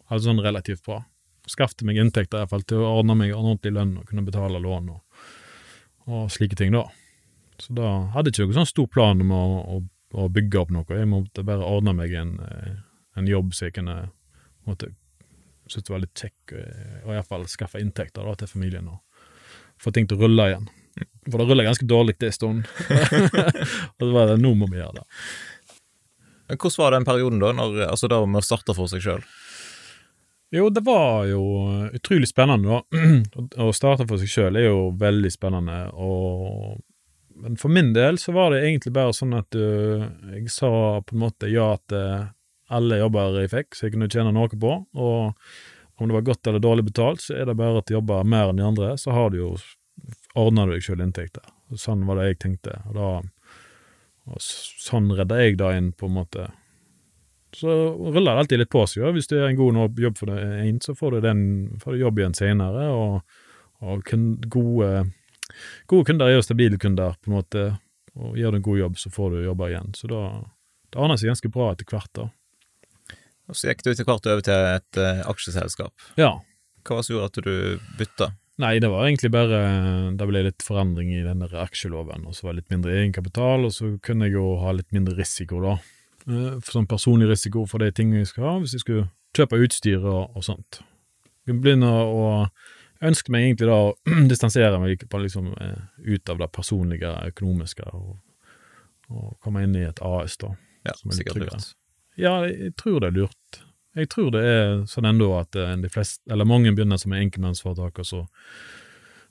Altså 0.07 0.31
sånn 0.31 0.43
relativt 0.43 0.85
bra. 0.87 1.01
Skaffte 1.47 1.87
meg 1.87 1.99
inntekter 2.03 2.41
i 2.41 2.45
hvert 2.45 2.55
fall 2.55 2.67
til 2.67 2.83
å 2.83 2.93
ordne 2.99 3.15
meg 3.19 3.31
en 3.31 3.43
ordentlig 3.43 3.75
lønn 3.77 3.97
og 4.01 4.09
kunne 4.09 4.27
betale 4.27 4.63
lån 4.63 4.89
og, 4.95 5.27
og 6.11 6.31
slike 6.35 6.59
ting, 6.59 6.75
da. 6.75 6.85
Så 7.63 7.75
da 7.77 7.93
hadde 8.13 8.31
jeg 8.33 8.37
ikke 8.37 8.51
noen 8.51 8.61
sånn 8.61 8.73
stor 8.73 8.91
plan 8.93 9.23
om 9.23 9.33
å, 9.33 9.43
å, 9.77 9.81
å 10.25 10.29
bygge 10.33 10.61
opp 10.61 10.75
noe. 10.75 10.87
Jeg 10.91 11.09
måtte 11.11 11.47
bare 11.47 11.67
ordne 11.67 11.95
meg 11.97 12.13
en, 12.19 12.37
eh, 12.43 12.73
en 13.17 13.31
jobb 13.31 13.55
så 13.55 13.69
jeg 13.69 13.79
kunne 13.79 14.01
måtte 14.67 14.91
synes 15.67 15.87
det 15.87 15.93
var 15.93 16.03
litt 16.03 16.23
kjekk, 16.23 16.53
eh, 16.53 16.99
og 17.05 17.15
iallfall 17.15 17.47
skaffe 17.51 17.81
inntekter 17.83 18.27
da, 18.27 18.35
til 18.39 18.51
familien 18.51 18.91
og 18.91 19.01
få 19.83 19.93
ting 19.95 20.07
til 20.09 20.19
å 20.19 20.27
rulle 20.27 20.49
igjen. 20.51 20.69
For 21.27 21.41
det 21.41 21.49
ruller 21.51 21.67
ganske 21.67 21.89
dårlig 21.89 22.17
en 22.25 22.33
stund. 22.33 22.69
og 23.99 24.03
så 24.05 24.13
var 24.15 24.31
det 24.31 24.39
nå 24.41 24.55
må 24.57 24.69
vi 24.71 24.79
gjøre 24.79 25.01
det. 25.01 25.07
Men 26.47 26.61
Hvordan 26.63 26.83
var 26.83 26.95
den 26.95 27.07
perioden 27.09 27.43
da, 27.43 27.53
når, 27.57 27.83
altså 27.91 28.11
da 28.11 28.23
med 28.27 28.43
å 28.43 28.47
starte 28.47 28.75
for 28.77 28.91
seg 28.91 29.05
sjøl? 29.05 29.25
Jo, 30.55 30.69
det 30.71 30.81
var 30.87 31.27
jo 31.27 31.43
utrolig 31.93 32.29
spennende, 32.31 32.79
da. 32.79 33.07
Å 33.67 33.73
starte 33.75 34.07
for 34.07 34.23
seg 34.23 34.31
sjøl 34.31 34.59
er 34.61 34.69
jo 34.69 34.91
veldig 34.99 35.33
spennende, 35.35 35.87
og 35.93 36.83
Men 37.37 37.59
for 37.61 37.69
min 37.69 37.91
del 37.93 38.17
så 38.17 38.33
var 38.33 38.55
det 38.55 38.63
egentlig 38.65 38.95
bare 38.97 39.13
sånn 39.13 39.35
at 39.37 39.53
uh, 39.61 40.07
jeg 40.33 40.47
sa 40.49 40.71
på 41.05 41.13
en 41.13 41.21
måte 41.21 41.51
ja 41.53 41.75
til 41.85 42.31
alle 42.73 42.97
jobber 42.97 43.37
jeg 43.43 43.51
fikk, 43.53 43.77
så 43.77 43.85
jeg 43.85 43.93
kunne 43.93 44.09
tjene 44.09 44.33
noe 44.33 44.49
på, 44.49 44.71
og 44.97 46.01
om 46.01 46.09
det 46.09 46.17
var 46.17 46.25
godt 46.31 46.49
eller 46.49 46.63
dårlig 46.65 46.87
betalt, 46.89 47.21
så 47.21 47.37
er 47.37 47.45
det 47.51 47.59
bare 47.61 47.83
at 47.83 47.91
du 47.91 47.93
jobber 47.93 48.25
mer 48.25 48.49
enn 48.49 48.57
de 48.57 48.65
andre, 48.65 48.95
så 48.97 49.13
har 49.13 49.31
du 49.31 49.37
jo 49.43 49.51
ordner 50.33 50.73
deg 50.73 50.85
sjøl 50.85 51.05
inntekter. 51.05 51.45
Sånn 51.77 52.07
var 52.09 52.17
det 52.17 52.31
jeg 52.31 52.41
tenkte, 52.41 52.81
og 52.89 52.97
da 52.97 53.11
og 54.27 54.43
sånn 54.43 55.11
redder 55.15 55.43
jeg 55.43 55.57
inn, 55.79 55.91
på 55.97 56.09
en 56.09 56.17
måte. 56.19 56.49
Så 57.57 57.71
ruller 57.71 58.33
det 58.35 58.41
alltid 58.43 58.61
litt 58.61 58.73
på 58.73 58.83
seg, 58.91 59.05
ja. 59.05 59.13
Hvis 59.15 59.31
du 59.31 59.37
gjør 59.39 59.49
en 59.49 59.59
god 59.61 60.01
jobb 60.03 60.19
for 60.19 60.33
deg 60.33 60.67
inn, 60.67 60.81
så 60.85 60.97
får 60.99 61.17
du, 61.17 61.21
den, 61.25 61.45
får 61.83 61.95
du 61.95 62.03
jobb 62.03 62.21
igjen 62.21 62.37
senere, 62.37 62.89
og, 62.93 63.39
og 63.81 64.03
kun, 64.09 64.35
gode, 64.53 64.91
gode 65.89 66.11
kunder 66.11 66.29
er 66.29 66.37
jo 66.37 66.45
stabile 66.45 66.81
kunder, 66.83 67.17
på 67.23 67.31
en 67.31 67.39
måte. 67.39 67.69
Og 68.17 68.37
gjør 68.41 68.55
du 68.55 68.59
en 68.61 68.67
god 68.67 68.83
jobb, 68.83 68.99
så 69.01 69.13
får 69.13 69.33
du 69.33 69.45
jobber 69.45 69.73
igjen. 69.73 69.95
Så 69.97 70.11
da 70.11 70.23
det 70.93 71.03
aner 71.03 71.19
seg 71.21 71.33
ganske 71.33 71.53
bra 71.53 71.71
etter 71.73 71.89
hvert, 71.91 72.13
da. 72.17 72.29
Og 73.47 73.59
så 73.59 73.71
gikk 73.71 73.85
du 73.85 73.91
etter 73.93 74.07
hvert 74.07 74.27
over 74.31 74.43
til 74.45 74.69
et 74.75 75.01
uh, 75.01 75.23
aksjeselskap. 75.31 76.07
Ja. 76.19 76.33
Hva 76.87 76.97
var 76.97 77.03
det 77.03 77.09
som 77.09 77.17
gjorde 77.17 77.31
at 77.31 77.47
du 77.47 77.89
bytta? 77.99 78.31
Nei, 78.63 78.79
det 78.81 78.89
var 78.89 79.05
egentlig 79.05 79.29
bare 79.35 79.59
Det 80.17 80.27
ble 80.29 80.41
litt 80.47 80.65
forandring 80.65 81.11
i 81.13 81.25
den 81.25 81.43
der 81.45 81.53
aksjeloven, 81.61 82.25
og 82.29 82.37
så 82.37 82.47
var 82.47 82.55
det 82.55 82.63
litt 82.63 82.73
mindre 82.73 82.95
egenkapital, 82.97 83.69
og 83.69 83.75
så 83.75 83.93
kunne 84.05 84.31
jeg 84.31 84.39
jo 84.39 84.55
ha 84.63 84.73
litt 84.73 84.89
mindre 84.97 85.17
risiko, 85.19 85.61
da. 85.65 85.77
Eh, 86.27 86.57
sånn 86.67 86.89
personlig 86.91 87.29
risiko 87.31 87.67
for 87.71 87.85
de 87.85 87.93
tingene 87.95 88.25
jeg 88.25 88.33
skal 88.33 88.49
ha, 88.49 88.55
hvis 88.63 88.75
jeg 88.79 88.83
skulle 88.83 89.09
kjøpe 89.37 89.61
utstyr 89.67 90.01
og, 90.01 90.33
og 90.33 90.47
sånt. 90.47 90.81
Jeg 91.47 91.61
begynner 91.63 92.09
å 92.09 92.25
ønske 93.05 93.31
meg 93.35 93.51
egentlig 93.51 93.69
da 93.69 93.77
å 93.91 93.93
distansere 94.33 94.81
meg 94.83 95.05
liksom 95.05 95.53
eh, 95.53 95.83
ut 96.17 96.33
av 96.33 96.41
det 96.41 96.51
personlige, 96.57 97.13
økonomiske, 97.35 97.93
og, 97.93 98.17
og 99.13 99.37
komme 99.45 99.67
inn 99.67 99.77
i 99.77 99.85
et 99.87 100.01
AS, 100.01 100.41
da. 100.41 100.55
Ja, 100.87 100.97
sikkert 101.13 101.45
lurt. 101.45 101.73
Ja, 102.17 102.39
jeg 102.49 102.73
tror 102.81 103.03
det 103.03 103.13
er 103.13 103.19
lurt. 103.21 103.66
Jeg 103.97 104.11
tror 104.13 104.33
det 104.35 104.43
er 104.45 104.83
sånn 104.91 105.09
ennå 105.09 105.31
at 105.39 105.57
eh, 105.57 105.73
de 105.81 105.89
flest, 105.93 106.21
eller 106.31 106.49
mange 106.49 106.75
begynner 106.77 107.01
som 107.01 107.15
enkeltmannsforetak, 107.17 108.03
og 108.03 108.09
så 108.09 108.27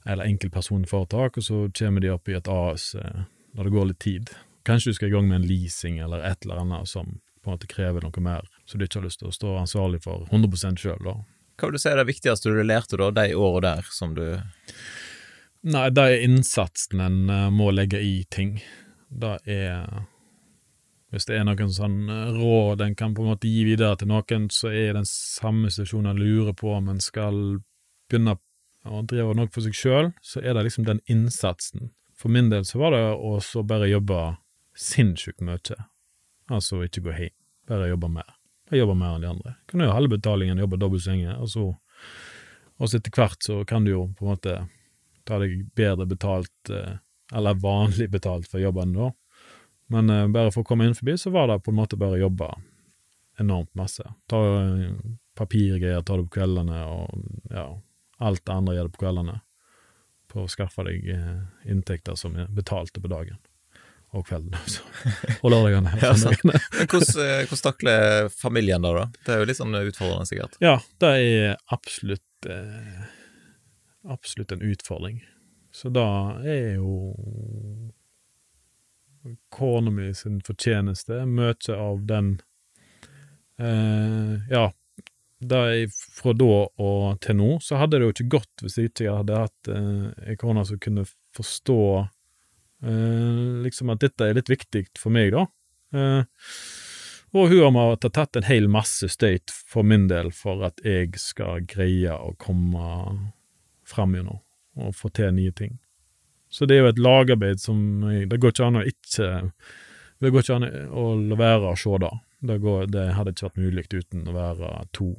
eller 0.06 0.30
enkeltpersonforetak, 0.30 1.38
og 1.38 1.44
så 1.44 1.60
kommer 1.74 2.02
de 2.02 2.12
opp 2.14 2.30
i 2.30 2.38
et 2.38 2.50
AS 2.50 2.94
eh, 2.98 3.24
når 3.58 3.68
det 3.68 3.76
går 3.76 3.88
litt 3.90 4.02
tid. 4.02 4.34
Kanskje 4.66 4.92
du 4.92 4.98
skal 4.98 5.10
i 5.10 5.16
gang 5.16 5.30
med 5.30 5.42
en 5.42 5.48
leasing 5.50 5.98
eller 6.02 6.26
et 6.26 6.46
eller 6.46 6.62
annet 6.62 6.90
som 6.90 7.18
på 7.46 7.52
en 7.52 7.58
måte 7.58 7.70
krever 7.70 8.02
noe 8.02 8.26
mer, 8.26 8.46
så 8.66 8.78
du 8.78 8.86
ikke 8.86 9.02
har 9.02 9.08
lyst 9.08 9.22
til 9.22 9.30
å 9.30 9.36
stå 9.36 9.56
ansvarlig 9.62 10.02
for 10.06 10.26
100 10.32 10.78
sjøl, 10.82 11.02
da. 11.06 11.20
Hva 11.56 11.70
vil 11.70 11.78
du 11.78 11.82
si 11.82 11.90
er 11.92 12.02
det 12.02 12.10
viktigste 12.10 12.52
du 12.52 12.64
lærte 12.66 12.98
da, 13.00 13.12
de 13.14 13.36
åra 13.38 13.62
der, 13.68 13.92
som 13.94 14.16
du 14.18 14.26
Nei, 15.66 15.88
det 15.90 16.04
er 16.04 16.22
innsatsen 16.22 17.00
en 17.02 17.22
uh, 17.26 17.48
må 17.50 17.72
legge 17.74 17.98
i 17.98 18.20
ting. 18.30 18.60
Det 19.10 19.40
er 19.50 19.88
Hvis 21.14 21.28
det 21.30 21.38
er 21.38 21.46
noen 21.46 21.72
sånn 21.72 22.10
råd 22.36 22.82
en 22.82 22.96
kan 22.98 23.14
på 23.16 23.24
en 23.24 23.32
måte 23.34 23.50
gi 23.50 23.64
videre 23.68 23.96
til 24.00 24.10
noen, 24.10 24.50
så 24.52 24.72
er 24.74 24.96
den 24.98 25.08
samme 25.08 25.70
situasjonen 25.72 26.12
en 26.12 26.22
lurer 26.22 26.56
på 26.58 26.74
om 26.74 26.90
en 26.92 27.02
skal 27.04 27.38
begynne 28.10 28.38
å 28.86 29.02
drive 29.08 29.36
noe 29.38 29.52
for 29.54 29.66
seg 29.66 29.78
sjøl, 29.78 30.12
så 30.22 30.42
er 30.42 30.58
det 30.58 30.66
liksom 30.68 30.88
den 30.88 31.02
innsatsen. 31.12 31.92
For 32.16 32.34
min 32.34 32.50
del 32.52 32.66
så 32.68 32.82
var 32.82 32.96
det 32.96 33.04
å 33.14 33.64
bare 33.68 33.92
jobbe 33.92 34.22
sinnssykt 34.76 35.44
mye. 35.46 35.78
Altså 36.52 36.84
ikke 36.86 37.06
gå 37.06 37.16
hjem, 37.16 37.36
bare 37.70 37.90
jobbe 37.92 38.12
mer. 38.18 38.36
Jeg 38.72 38.82
jobber 38.82 38.98
mer 38.98 39.16
enn 39.16 39.26
de 39.26 39.30
andre. 39.30 39.56
Kan 39.70 39.80
du 39.80 39.86
gjøre 39.86 39.98
halve 39.98 40.18
betalingen, 40.18 40.62
jobbe 40.62 40.82
dobbelt 40.82 41.06
så 41.06 41.14
lenge, 41.14 41.36
og 41.38 41.52
så 41.52 41.66
og 42.76 42.90
så 42.90 43.00
etter 43.00 43.14
hvert 43.16 43.46
så 43.46 43.62
kan 43.68 43.86
du 43.86 43.94
jo 43.94 44.02
på 44.18 44.26
en 44.26 44.34
måte 44.34 44.56
ta 45.26 45.38
deg 45.42 45.62
bedre 45.78 46.08
betalt, 46.10 46.70
eh, 46.70 46.98
eller 47.34 47.62
vanlig 47.62 48.10
betalt 48.12 48.50
for 48.52 48.62
jobben 48.62 48.94
da. 48.96 49.12
Men 49.94 50.10
eh, 50.10 50.28
bare 50.34 50.52
for 50.54 50.64
å 50.64 50.68
komme 50.68 50.88
inn 50.88 50.98
forbi, 50.98 51.18
så 51.18 51.32
var 51.34 51.50
det 51.52 51.62
på 51.66 51.74
en 51.74 51.80
måte 51.80 52.00
bare 52.00 52.18
å 52.18 52.26
jobbe 52.26 52.50
enormt 53.42 53.74
masse. 53.78 54.06
Ta 54.32 54.42
eh, 54.62 54.94
papirgreier, 55.38 56.02
ta 56.02 56.18
det 56.18 56.28
på 56.30 56.38
kveldene, 56.40 56.84
og 56.90 57.52
ja, 57.54 57.68
alt 58.24 58.46
det 58.46 58.56
andre 58.56 58.78
gjør 58.78 58.88
det 58.90 58.96
på 58.96 59.04
kveldene. 59.04 59.42
For 60.32 60.46
å 60.46 60.52
skaffe 60.52 60.86
deg 60.88 61.10
eh, 61.16 61.44
inntekter 61.72 62.18
som 62.20 62.38
er 62.40 62.50
betalte 62.56 63.04
på 63.04 63.12
dagen. 63.12 63.38
Og 64.16 64.24
kvelden, 64.30 64.56
altså. 64.62 64.86
Og 65.42 65.52
lørdagene. 65.52 65.92
Ja. 66.04 66.14
Men 66.16 66.56
hvordan, 66.88 67.12
eh, 67.26 67.44
hvordan 67.50 67.66
takler 67.68 68.32
familien 68.34 68.86
da, 68.86 68.94
da? 69.02 69.06
Det 69.26 69.36
er 69.36 69.44
jo 69.44 69.52
litt 69.52 69.60
sånn 69.60 69.82
utfordrende, 69.82 70.30
sikkert. 70.30 70.58
Ja, 70.64 70.80
det 71.04 71.14
er 71.20 71.60
absolutt 71.76 72.50
eh, 72.50 73.06
absolutt 74.06 74.52
en 74.52 74.62
utfordring. 74.62 75.24
Så 75.72 75.90
da 75.90 76.40
er 76.46 76.78
jo 76.78 77.92
kona 79.54 79.92
mi 79.92 80.14
sin 80.14 80.42
fortjeneste 80.46 81.24
mye 81.30 81.76
av 81.76 82.02
den 82.10 82.36
eh, 83.60 84.36
Ja, 84.52 84.70
jeg 85.46 85.92
fra 85.94 86.34
da 86.34 86.52
og 86.82 87.20
til 87.22 87.38
nå, 87.38 87.50
så 87.62 87.80
hadde 87.82 88.00
det 88.00 88.08
jo 88.08 88.14
ikke 88.16 88.32
gått 88.38 88.64
hvis 88.64 88.78
jeg 88.80 88.92
ikke 88.92 89.18
hadde 89.20 89.44
hatt 89.46 89.70
eh, 89.72 90.36
kone 90.42 90.66
som 90.66 90.82
kunne 90.82 91.06
forstå 91.36 91.82
eh, 92.00 93.62
liksom 93.66 93.94
at 93.94 94.02
dette 94.06 94.30
er 94.30 94.40
litt 94.40 94.50
viktig 94.50 94.88
for 94.98 95.14
meg, 95.14 95.36
da. 95.36 95.46
Eh, 95.96 96.24
og 97.36 97.50
hun 97.52 97.66
har 97.66 97.74
måttet 97.76 98.16
tatt 98.16 98.38
en 98.40 98.48
hel 98.48 98.70
masse 98.72 99.10
støyt 99.12 99.52
for 99.52 99.84
min 99.84 100.08
del 100.08 100.32
for 100.32 100.64
at 100.64 100.80
jeg 100.88 101.18
skal 101.20 101.66
greie 101.68 102.14
å 102.16 102.32
komme 102.40 102.86
fram 103.86 104.16
gjennom 104.16 104.40
og 104.76 104.96
få 104.96 105.12
til 105.16 105.36
nye 105.36 105.52
ting. 105.56 105.76
Så 106.56 106.68
det 106.70 106.78
er 106.78 106.86
jo 106.86 106.92
et 106.94 107.02
lagarbeid 107.04 107.60
som 107.60 107.80
Det 108.30 108.38
går 108.40 108.54
ikke 108.54 108.68
an 108.70 108.80
å 108.80 108.86
ikke 108.88 109.30
Det 110.24 110.32
går 110.32 110.46
ikke 110.46 110.56
an 110.56 110.68
å 110.96 111.06
la 111.20 111.38
være 111.40 111.74
å 111.74 111.80
se 111.80 111.98
det. 112.00 112.12
Det, 112.46 112.58
går, 112.64 112.86
det 112.94 113.06
hadde 113.18 113.34
ikke 113.34 113.50
vært 113.50 113.60
mulig 113.60 113.86
uten 113.92 114.28
å 114.30 114.36
være 114.36 114.70
to. 114.96 115.10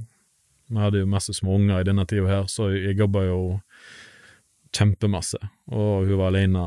Vi 0.70 0.80
hadde 0.80 1.02
jo 1.02 1.08
masse 1.10 1.34
små 1.36 1.58
unger 1.58 1.82
i 1.82 1.86
denne 1.86 2.06
tida 2.08 2.26
her, 2.30 2.46
så 2.50 2.70
jeg 2.72 2.96
jobba 2.98 3.26
jo 3.26 3.40
kjempemasse. 4.74 5.40
Og 5.68 6.06
hun 6.08 6.20
var 6.20 6.32
alene 6.32 6.64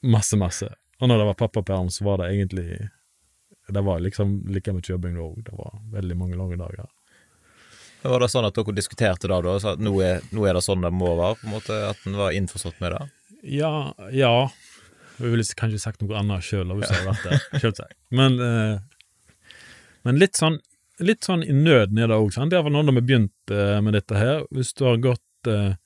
masse, 0.00 0.38
masse. 0.40 0.70
Og 0.98 1.10
når 1.10 1.20
det 1.20 1.28
var 1.28 1.40
pappaperm, 1.42 1.90
så 1.92 2.06
var 2.08 2.22
det 2.22 2.32
egentlig 2.32 2.88
Det 3.68 3.82
var 3.84 4.00
liksom 4.00 4.46
like 4.48 4.72
mye 4.72 4.88
jobbing 4.88 5.14
da 5.18 5.26
òg. 5.26 5.42
Det 5.44 5.52
var 5.52 5.76
veldig 5.92 6.16
mange 6.16 6.36
lange 6.40 6.56
dager. 6.56 6.88
Var 8.02 8.20
det 8.22 8.30
sånn 8.32 8.46
at 8.48 8.56
dere 8.56 8.72
diskuterte 8.72 9.28
da, 9.28 9.42
da 9.44 9.58
at 9.74 9.82
nå 9.82 9.92
er, 10.00 10.22
nå 10.32 10.46
er 10.48 10.56
det 10.56 10.64
sånn 10.64 10.86
det 10.86 10.94
må 10.94 11.12
være? 11.18 11.36
på 11.36 11.46
en 11.48 11.52
måte 11.58 11.78
At 11.90 12.06
en 12.06 12.16
var 12.16 12.32
innforstått 12.32 12.80
med 12.80 12.94
det? 12.94 13.02
Ja, 13.42 13.94
ja. 14.14 14.34
Jeg 15.18 15.32
ville 15.34 15.44
kanskje 15.58 15.80
sagt 15.82 16.02
noe 16.02 16.18
annet 16.18 16.46
sjøl 16.46 16.70
hvis 16.78 16.90
jeg 16.90 17.02
hadde 17.02 17.10
vært 17.12 17.26
der. 17.26 17.60
Selvsagt. 17.64 17.98
Men, 18.14 18.38
eh, 18.42 18.78
men 20.06 20.20
litt 20.22 20.38
sånn 20.38 20.60
litt 20.98 21.26
sånn 21.26 21.44
i 21.46 21.54
nøden 21.54 21.98
er 22.00 22.10
det 22.10 22.18
òg. 22.18 22.34
Iallfall 22.34 22.74
når 22.74 22.96
vi 23.00 23.04
begynte 23.10 23.54
eh, 23.54 23.80
med 23.84 23.94
dette 23.94 24.18
her. 24.18 24.42
Hvis 24.54 24.72
du 24.78 24.84
har 24.88 25.00
gått 25.02 25.50
eh, 25.50 25.76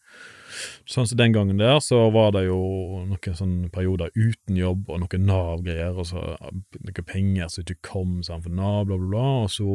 sånn 0.88 1.08
som 1.08 1.18
den 1.18 1.34
gangen 1.34 1.60
der, 1.60 1.78
så 1.84 2.04
var 2.14 2.32
det 2.36 2.46
jo 2.46 2.60
noen 3.08 3.38
sånne 3.38 3.70
perioder 3.72 4.12
uten 4.16 4.58
jobb 4.58 4.90
og 4.92 5.02
noen 5.04 5.26
Nav-greier, 5.28 5.96
og 5.96 6.08
så 6.10 6.22
noen 6.40 7.08
penger 7.08 7.52
som 7.52 7.64
ikke 7.64 7.92
kom 7.92 8.20
sånn 8.26 8.44
for 8.44 8.54
Nav, 8.56 8.86
bla, 8.88 8.98
bla, 8.98 9.10
bla, 9.14 9.26
og 9.46 9.52
så 9.52 9.66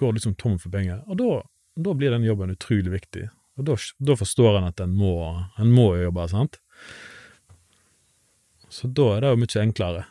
går 0.00 0.12
det 0.12 0.20
liksom 0.20 0.38
tom 0.40 0.58
for 0.62 0.74
penger. 0.74 1.02
Og 1.10 1.20
da, 1.20 1.94
blir 1.94 2.14
den 2.14 2.26
jobben 2.26 2.54
utrolig 2.54 2.94
viktig. 2.98 3.28
Og 3.60 3.66
da 3.66 4.16
forstår 4.16 4.58
en 4.58 4.70
at 4.70 4.80
en 4.80 4.92
må, 4.96 5.14
en 5.60 5.72
må 5.74 5.92
jobbe, 6.00 6.28
sant. 6.32 6.60
Så 8.70 8.88
da 8.94 9.10
er 9.16 9.24
det 9.24 9.34
jo 9.34 9.42
mye 9.42 9.62
enklere 9.64 10.06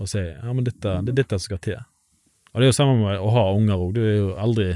å 0.00 0.06
si 0.08 0.22
ja, 0.22 0.52
men 0.52 0.64
dette, 0.66 0.94
det 1.04 1.12
er 1.12 1.18
dette 1.22 1.38
som 1.38 1.50
skal 1.50 1.60
til. 1.64 1.82
Og 2.52 2.60
det 2.60 2.66
er 2.66 2.72
jo 2.72 2.76
samme 2.76 2.96
med 3.00 3.20
å 3.20 3.30
ha 3.32 3.44
unger 3.56 3.80
òg. 3.80 3.92
Det 3.96 4.04
er 4.04 4.16
jo 4.18 4.32
aldri, 4.40 4.66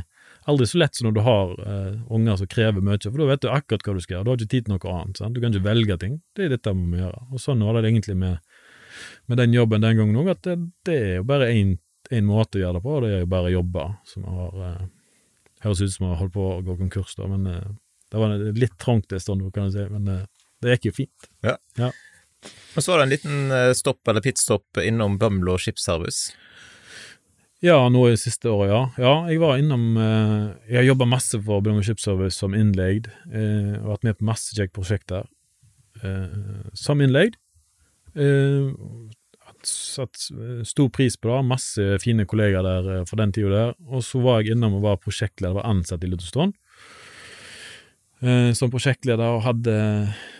aldri 0.49 0.68
så 0.70 0.81
lett 0.81 0.96
som 0.96 1.09
når 1.09 1.16
du 1.16 1.22
har 1.27 1.55
eh, 1.66 1.94
unger 2.18 2.38
som 2.40 2.51
krever 2.53 2.85
mye, 2.85 3.01
for 3.05 3.20
da 3.20 3.29
vet 3.31 3.42
du 3.44 3.51
akkurat 3.53 3.85
hva 3.85 3.96
du 3.96 4.05
skal 4.05 4.16
gjøre. 4.16 4.27
Du 4.27 4.31
har 4.33 4.40
ikke 4.40 4.53
tid 4.55 4.68
til 4.68 4.75
noe 4.75 4.94
annet. 4.94 5.20
Sant? 5.20 5.37
Du 5.37 5.42
kan 5.42 5.53
ikke 5.53 5.68
velge 5.68 5.99
ting. 6.01 6.20
Det 6.37 6.46
er 6.46 6.55
dette 6.57 6.72
vi 6.72 6.87
må 6.94 7.01
gjøre. 7.03 7.25
Og 7.29 7.42
sånn 7.42 7.64
var 7.66 7.77
det 7.77 7.90
egentlig 7.90 8.16
med, 8.22 8.61
med 9.29 9.42
den 9.42 9.57
jobben 9.57 9.85
den 9.85 10.01
gangen 10.01 10.20
òg, 10.22 10.33
at 10.33 10.44
det, 10.49 10.57
det, 10.88 10.96
er 10.96 11.18
jo 11.20 11.27
bare 11.29 11.51
én 11.53 11.77
måte 12.29 12.57
å 12.57 12.64
gjøre 12.64 12.79
det 12.79 12.85
på, 12.87 12.94
og 12.96 13.05
det 13.05 13.12
er 13.12 13.25
jo 13.27 13.33
bare 13.37 13.51
å 13.51 13.57
jobbe. 13.59 13.88
Som 14.09 14.29
har 14.33 14.62
eh, 14.70 14.85
Høres 15.64 15.81
ut 15.81 15.88
som 15.88 16.05
vi 16.05 16.11
har 16.12 16.18
holdt 16.20 16.35
på 16.35 16.42
å 16.53 16.59
gå 16.62 16.75
konkurs, 16.79 17.14
da, 17.16 17.27
men 17.33 17.46
eh, 17.49 17.68
det 18.12 18.20
var 18.20 18.35
litt 18.57 18.75
trangt 18.81 19.12
en 19.12 19.20
stund, 19.20 19.44
kan 19.53 19.68
du 19.68 19.77
si. 19.77 19.85
Men 19.92 20.09
eh, 20.12 20.27
det 20.62 20.77
gikk 20.77 20.90
jo 20.90 20.96
fint. 21.03 21.31
Ja. 21.44 21.57
Ja. 21.81 21.92
Og 22.77 22.85
så 22.85 22.92
var 22.92 23.01
det 23.01 23.07
en 23.07 23.14
liten 23.14 23.55
eh, 23.55 23.72
stopp, 23.77 24.03
eller 24.09 24.25
pitstop, 24.25 24.81
innom 24.83 25.16
Bømlo 25.20 25.57
Skipsservice. 25.61 26.35
Ja, 27.64 27.79
nå 27.88 28.03
i 28.11 28.18
siste 28.20 28.53
året, 28.53 28.68
ja. 28.68 28.83
Ja, 29.01 29.14
jeg 29.33 29.40
var 29.40 29.57
innom 29.57 29.96
eh, 29.96 30.51
Jeg 30.68 30.77
har 30.83 30.90
jobba 30.90 31.09
masse 31.09 31.40
for 31.40 31.64
Bømlo 31.64 31.85
Skipsservice 31.87 32.37
som 32.37 32.55
innleid, 32.57 33.09
eh, 33.33 33.79
og 33.81 33.94
vært 33.94 34.09
med 34.11 34.18
på 34.20 34.29
masse 34.29 34.57
kjekke 34.57 34.77
prosjekter 34.77 35.31
som 36.77 37.01
innleid. 37.01 37.38
Satt 39.64 40.27
stor 40.68 40.90
pris 40.92 41.14
på 41.16 41.31
det, 41.31 41.38
masse 41.49 41.87
fine 42.03 42.27
kollegaer 42.29 42.66
der 42.66 43.07
fra 43.09 43.16
den 43.22 43.33
tida 43.33 43.49
der. 43.55 43.72
Og 43.88 44.05
så 44.05 44.20
var 44.20 44.42
jeg 44.42 44.53
innom 44.53 44.77
og 44.77 44.85
var 44.85 45.01
prosjektleder, 45.01 45.57
var 45.57 45.70
ansatt 45.70 46.05
i 46.05 46.11
Lutherstone. 46.12 46.53
Eh, 48.24 48.52
som 48.57 48.70
prosjektleder 48.72 49.29
og 49.37 49.42
hadde 49.44 49.72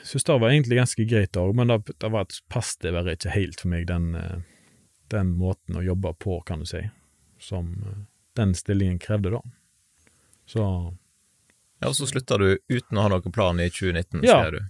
Syns 0.07 0.25
det 0.25 0.37
var 0.41 0.49
egentlig 0.49 0.79
ganske 0.79 1.05
greit 1.05 1.37
òg, 1.37 1.51
men 1.59 1.69
det, 1.69 1.93
det 2.01 2.09
var 2.09 2.25
et 2.25 2.39
pass 2.49 2.71
det 2.81 2.95
ikke 2.95 3.35
helt 3.35 3.61
for 3.61 3.69
meg, 3.69 3.85
den, 3.91 4.15
eh, 4.17 4.39
den 5.12 5.35
måten 5.37 5.77
å 5.77 5.85
jobbe 5.85 6.15
på, 6.23 6.39
kan 6.49 6.62
du 6.62 6.67
si, 6.71 6.81
som 7.43 7.75
eh, 7.85 7.99
den 8.39 8.55
stillingen 8.57 8.99
krevde, 9.03 9.35
da. 9.37 9.43
Så 10.47 10.62
Ja, 11.83 11.89
Og 11.91 11.95
så 11.99 12.07
slutta 12.09 12.39
du 12.41 12.57
uten 12.73 12.97
å 12.97 13.03
ha 13.05 13.09
noen 13.12 13.33
plan 13.35 13.61
i 13.61 13.69
2019, 13.69 14.23
Ja. 14.25 14.41
sier 14.45 14.51
du. 14.57 14.61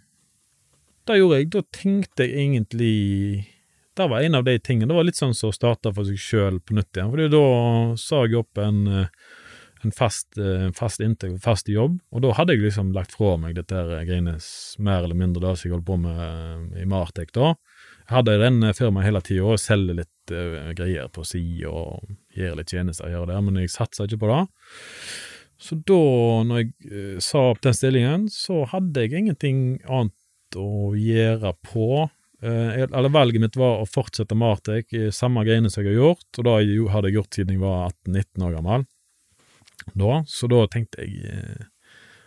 det 1.07 1.19
gjorde 1.21 1.37
jeg. 1.38 1.51
Da 1.51 1.62
tenkte 1.71 2.27
jeg 2.27 2.35
egentlig 2.35 3.47
Det 3.97 4.09
var 4.11 4.21
en 4.21 4.35
av 4.35 4.45
de 4.45 4.59
tingene. 4.59 4.88
Det 4.88 4.95
var 4.97 5.05
litt 5.05 5.16
sånn 5.16 5.35
som 5.35 5.49
å 5.51 5.55
starte 5.55 5.95
for 5.95 6.05
seg 6.05 6.19
sjøl 6.19 6.59
på 6.61 6.75
nytt 6.75 6.92
igjen. 6.92 7.11
Fordi 7.12 7.29
da 7.31 7.97
sa 7.97 8.25
jeg 8.27 8.35
opp 8.37 8.59
en, 8.59 8.87
eh, 8.88 9.07
en 9.87 9.94
fast, 9.94 10.37
eh, 10.38 10.68
fast 10.77 11.03
inntekt, 11.05 11.38
fast 11.44 11.70
jobb, 11.70 11.99
og 12.12 12.25
da 12.25 12.33
hadde 12.37 12.57
jeg 12.57 12.66
liksom 12.66 12.92
lagt 12.96 13.14
fra 13.16 13.37
meg 13.40 13.57
dette 13.59 13.83
greiene 14.09 14.37
mer 14.83 15.05
eller 15.05 15.18
mindre 15.18 15.44
det 15.44 15.55
som 15.57 15.68
jeg 15.68 15.77
holdt 15.77 15.88
på 15.88 15.99
med 16.03 16.22
eh, 16.27 16.83
i 16.83 16.88
Martek 16.90 17.33
da. 17.37 17.55
Jeg 18.07 18.20
hadde 18.20 18.37
den 18.42 18.61
eh, 18.62 18.75
firmaet 18.77 19.09
hele 19.09 19.22
tida 19.25 19.46
og 19.55 19.62
selger 19.62 19.99
litt 20.03 20.35
uh, 20.35 20.72
greier 20.79 21.09
på 21.11 21.25
si 21.27 21.42
og 21.66 22.07
gir 22.35 22.55
litt 22.59 22.70
tjenester, 22.70 23.11
her 23.11 23.25
og 23.25 23.31
det, 23.31 23.38
men 23.42 23.59
jeg 23.62 23.72
satsa 23.75 24.07
ikke 24.07 24.20
på 24.22 24.31
det. 24.31 24.42
Så 25.59 25.79
da, 25.88 26.03
når 26.46 26.62
jeg 26.62 26.70
uh, 26.90 27.16
sa 27.25 27.49
opp 27.51 27.62
den 27.64 27.75
stillingen, 27.75 28.29
så 28.31 28.64
hadde 28.70 29.07
jeg 29.07 29.22
ingenting 29.22 29.61
annet 29.87 30.59
å 30.59 30.92
gjøre 30.99 31.55
på. 31.66 32.07
Uh, 32.44 32.85
eller 32.85 33.11
valget 33.11 33.42
mitt 33.42 33.59
var 33.59 33.81
å 33.83 33.88
fortsette 33.90 34.38
Martek 34.38 34.92
i 34.94 35.09
samme 35.14 35.42
greiene 35.46 35.72
som 35.72 35.83
jeg 35.83 35.94
har 35.94 36.03
gjort, 36.05 36.29
og 36.37 36.46
det 36.46 36.59
hadde 36.92 37.11
jeg 37.11 37.18
gjort 37.18 37.40
siden 37.40 37.57
jeg 37.57 37.64
var 37.64 37.88
18-19 38.07 38.46
år 38.46 38.59
gammel. 38.61 38.87
Da, 39.95 40.23
så 40.27 40.49
da 40.51 40.62
tenkte 40.73 41.05
jeg 41.05 41.31
eh, 41.31 41.67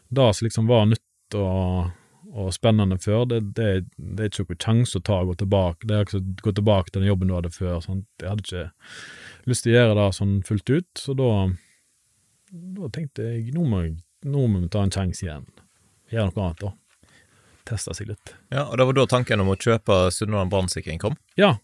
Det 0.10 0.28
som 0.36 0.46
liksom 0.46 0.70
var 0.70 0.86
nytt 0.90 1.36
og, 1.38 1.90
og 2.30 2.52
spennende 2.54 2.98
før, 3.02 3.26
det, 3.30 3.40
det, 3.58 3.70
det 3.98 4.26
er 4.26 4.32
ikke 4.32 4.46
noen 4.48 4.62
sjanse 4.64 4.98
å 5.00 5.06
ta 5.06 5.20
og 5.22 5.32
gå 5.32 5.36
tilbake. 5.44 5.88
Det 5.90 5.96
er 5.96 6.06
ikke 6.08 6.22
å 6.22 6.28
gå 6.48 6.54
tilbake 6.60 6.92
til 6.94 7.04
den 7.04 7.12
jobben 7.12 7.30
du 7.30 7.36
hadde 7.38 7.52
før. 7.54 7.80
Sant? 7.86 8.08
Jeg 8.22 8.32
hadde 8.32 8.46
ikke 8.46 9.50
lyst 9.50 9.66
til 9.66 9.74
å 9.74 9.78
gjøre 9.78 9.98
det 10.00 10.08
sånn 10.18 10.36
fullt 10.48 10.74
ut, 10.74 10.90
så 10.98 11.16
da, 11.18 11.32
da 12.80 12.92
tenkte 12.96 13.28
jeg 13.28 13.54
nå 13.54 13.66
må, 13.70 13.84
jeg, 13.86 13.96
nå 14.30 14.46
må 14.50 14.64
vi 14.66 14.72
ta 14.74 14.86
en 14.86 14.94
sjanse 14.94 15.26
igjen. 15.26 15.48
Gjøre 16.10 16.34
noe 16.34 16.48
annet, 16.48 16.66
da. 16.66 16.74
Teste 17.70 17.94
seg 17.94 18.10
litt. 18.10 18.34
Ja, 18.50 18.66
Og 18.66 18.78
det 18.82 18.90
var 18.90 18.98
da 18.98 19.10
tanken 19.10 19.44
om 19.44 19.52
å 19.54 19.58
kjøpe 19.60 20.08
Sunnhordland 20.14 20.54
brannsikring 20.54 21.02
kom? 21.02 21.18
Ja, 21.38 21.58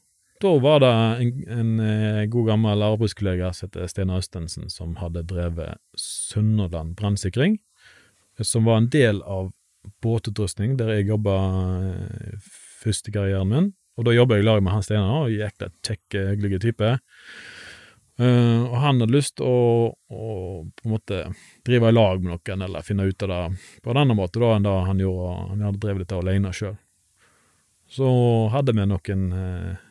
da 0.45 0.53
var 0.61 0.81
det 0.83 0.91
en, 0.93 1.31
en 1.59 1.71
eh, 1.83 2.25
god 2.31 2.51
gammel 2.51 2.83
arbeidskollega 2.85 3.51
som 3.53 3.67
heter 3.67 3.89
Stena 3.91 4.19
Østensen, 4.21 4.69
som 4.71 4.95
hadde 5.01 5.25
drevet 5.27 5.81
Sunnhordland 5.99 6.95
brannsikring, 6.99 7.57
som 8.41 8.67
var 8.69 8.81
en 8.81 8.91
del 8.93 9.21
av 9.23 9.51
båtutrustning, 10.05 10.77
der 10.79 10.93
jeg 10.95 11.09
jobba 11.11 11.35
eh, 11.89 12.53
først 12.83 13.09
i 13.09 13.15
karrieren 13.15 13.51
min. 13.51 13.73
Og 13.95 14.07
da 14.07 14.15
jobba 14.15 14.37
jeg 14.37 14.43
i 14.43 14.47
lag 14.49 14.63
med 14.63 14.75
han 14.75 14.83
Steinar, 14.83 15.27
og 15.27 15.33
jækla 15.33 15.69
kjekk, 15.85 16.17
hyggelig 16.33 16.61
type. 16.65 16.95
Uh, 18.15 18.63
og 18.71 18.75
han 18.79 19.01
hadde 19.03 19.11
lyst 19.11 19.33
til 19.41 19.47
å, 19.47 19.89
å 19.91 20.25
på 20.63 20.85
en 20.87 20.93
måte 20.93 21.17
drive 21.67 21.89
i 21.91 21.95
lag 21.95 22.21
med 22.23 22.31
noen, 22.31 22.61
eller 22.63 22.85
finne 22.87 23.07
ut 23.09 23.25
av 23.27 23.31
det 23.31 23.39
på 23.83 23.91
en 23.91 23.99
annen 23.99 24.15
måte 24.15 24.39
da 24.39 24.53
enn 24.55 24.67
det 24.67 24.75
han 24.87 25.01
gjorde. 25.03 25.31
Han 25.49 25.65
hadde 25.67 25.81
drevet 25.83 26.05
dette 26.05 26.19
alene 26.21 26.53
sjøl. 26.55 26.77
Så 27.91 28.07
hadde 28.53 28.73
vi 28.75 28.85
noen 28.87 29.25
eh, 29.35 29.83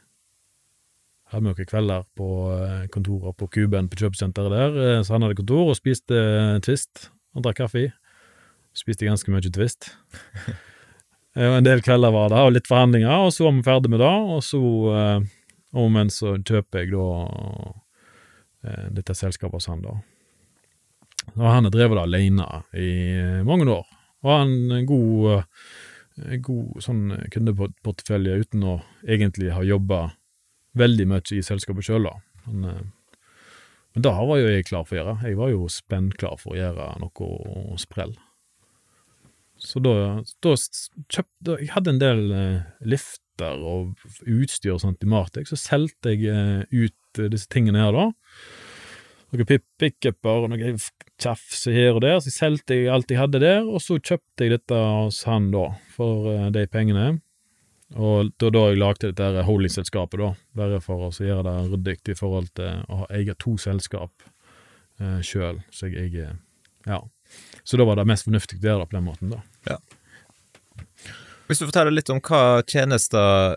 hadde 1.34 1.44
vi 1.44 1.50
noen 1.50 1.68
kvelder 1.68 2.04
på 2.18 2.28
eh, 2.54 2.86
kontoret 2.94 3.36
på 3.40 3.48
Kuben 3.50 3.90
på 3.90 3.98
kjøpesenteret 4.02 4.54
der, 4.54 4.78
eh, 4.84 5.02
så 5.02 5.16
han 5.16 5.26
hadde 5.26 5.38
kontor 5.40 5.72
og 5.72 5.78
spiste 5.78 6.14
eh, 6.14 6.60
Twist 6.64 7.08
og 7.34 7.44
drakk 7.46 7.64
kaffe. 7.64 7.88
Spiste 8.74 9.08
ganske 9.08 9.30
mye 9.30 9.52
Twist. 9.54 9.90
Og 11.34 11.56
en 11.56 11.66
del 11.66 11.80
kvelder 11.82 12.12
var 12.14 12.28
det, 12.30 12.38
og 12.46 12.52
litt 12.54 12.68
forhandlinger, 12.70 13.24
og 13.26 13.32
så 13.34 13.48
var 13.48 13.54
vi 13.56 13.62
ferdig 13.66 13.88
med 13.90 13.98
det, 13.98 14.06
og 14.06 14.36
så 14.46 14.58
om 15.82 15.96
en 15.98 16.12
så 16.14 16.36
kjøper 16.38 16.84
jeg 16.84 16.92
da 16.92 18.84
dette 18.94 19.16
selskapet 19.18 19.58
hos 19.58 19.66
han, 19.66 19.82
da. 19.82 19.96
Og 21.32 21.42
han 21.42 21.66
har 21.66 21.74
drevet 21.74 21.98
det 21.98 22.04
alene 22.04 22.46
i 22.78 22.92
mange 23.50 23.66
år, 23.66 23.82
og 24.22 24.30
har 24.30 24.44
en 24.46 24.86
god, 24.86 25.50
god 26.46 26.86
sånn 26.86 27.02
kundeportefølje 27.34 28.38
uten 28.44 28.68
å 28.70 28.76
egentlig 29.02 29.50
ha 29.58 29.66
jobba 29.66 30.04
veldig 30.78 31.06
mye 31.10 31.24
i 31.37 31.42
selskapet 31.44 31.87
sjøl, 31.87 32.08
da. 32.08 32.14
Men, 32.46 32.68
eh, 32.70 32.84
men 33.94 34.04
det 34.04 34.12
var 34.12 34.38
jo 34.40 34.50
jeg 34.50 34.68
klar 34.68 34.87
for 34.87 34.96
å 34.96 35.00
gjøre. 35.00 35.16
Jeg 35.22 35.38
var 35.38 35.52
jo 35.52 35.66
spennklar 35.70 36.38
for 36.40 36.54
å 36.54 36.60
gjøre 36.60 36.88
noe 37.02 37.78
sprell. 37.80 38.16
Så 39.64 39.78
da, 39.80 40.20
da 40.42 40.52
kjøpte 40.58 41.54
Jeg 41.62 41.70
hadde 41.72 41.92
en 41.94 42.00
del 42.02 42.24
eh, 42.34 42.64
lifter 42.82 43.62
og 43.62 43.94
utstyr 44.26 44.74
og 44.74 44.82
sånt 44.82 45.02
i 45.06 45.10
Martek, 45.10 45.48
så 45.48 45.58
solgte 45.58 46.14
jeg 46.14 46.26
eh, 46.30 46.66
ut 46.74 47.22
disse 47.30 47.50
tingene 47.50 47.84
her, 47.84 47.94
da. 47.94 48.08
Noen 49.34 49.62
pickuper 49.78 50.44
og 50.44 50.50
noe 50.50 50.74
tjafs 51.22 51.64
her 51.70 51.94
og 51.94 52.02
der, 52.02 52.18
så 52.22 52.30
solgte 52.34 52.76
jeg 52.76 52.90
alt 52.90 53.10
jeg 53.10 53.18
hadde 53.18 53.40
der, 53.42 53.62
og 53.66 53.82
så 53.82 53.96
kjøpte 53.98 54.46
jeg 54.46 54.56
dette 54.56 54.78
hos 54.78 55.22
han, 55.26 55.48
da, 55.54 55.68
for 55.94 56.50
de 56.54 56.66
pengene. 56.70 57.06
Og 57.92 58.30
da, 58.40 58.48
da 58.50 58.62
jeg 58.70 58.80
lagde 58.80 59.10
dette 59.10 59.26
her 59.36 59.46
holdingselskapet, 59.46 60.18
da, 60.18 60.30
bare 60.56 60.80
for 60.82 61.06
å 61.06 61.10
gjøre 61.12 61.44
det 61.46 61.56
ryddig 61.72 62.14
i 62.14 62.16
forhold 62.18 62.48
til 62.56 62.80
å 62.88 63.02
ha 63.02 63.10
eie 63.14 63.34
to 63.38 63.56
selskap 63.60 64.24
eh, 65.00 65.20
sjøl, 65.22 65.60
så 65.70 65.90
jeg 65.90 66.08
eier 66.08 66.38
Ja. 66.88 67.02
Så 67.64 67.78
da 67.80 67.86
var 67.88 67.96
det 67.96 68.06
mest 68.08 68.26
fornuftig 68.26 68.58
å 68.60 68.66
gjøre 68.66 68.84
det 68.84 68.90
på 68.90 68.96
den 68.98 69.06
måten, 69.06 69.30
da. 69.32 69.78
Hvis 71.48 71.60
du 71.60 71.66
forteller 71.66 71.92
litt 71.94 72.10
om 72.12 72.20
hva 72.24 72.62
tjenester 72.68 73.56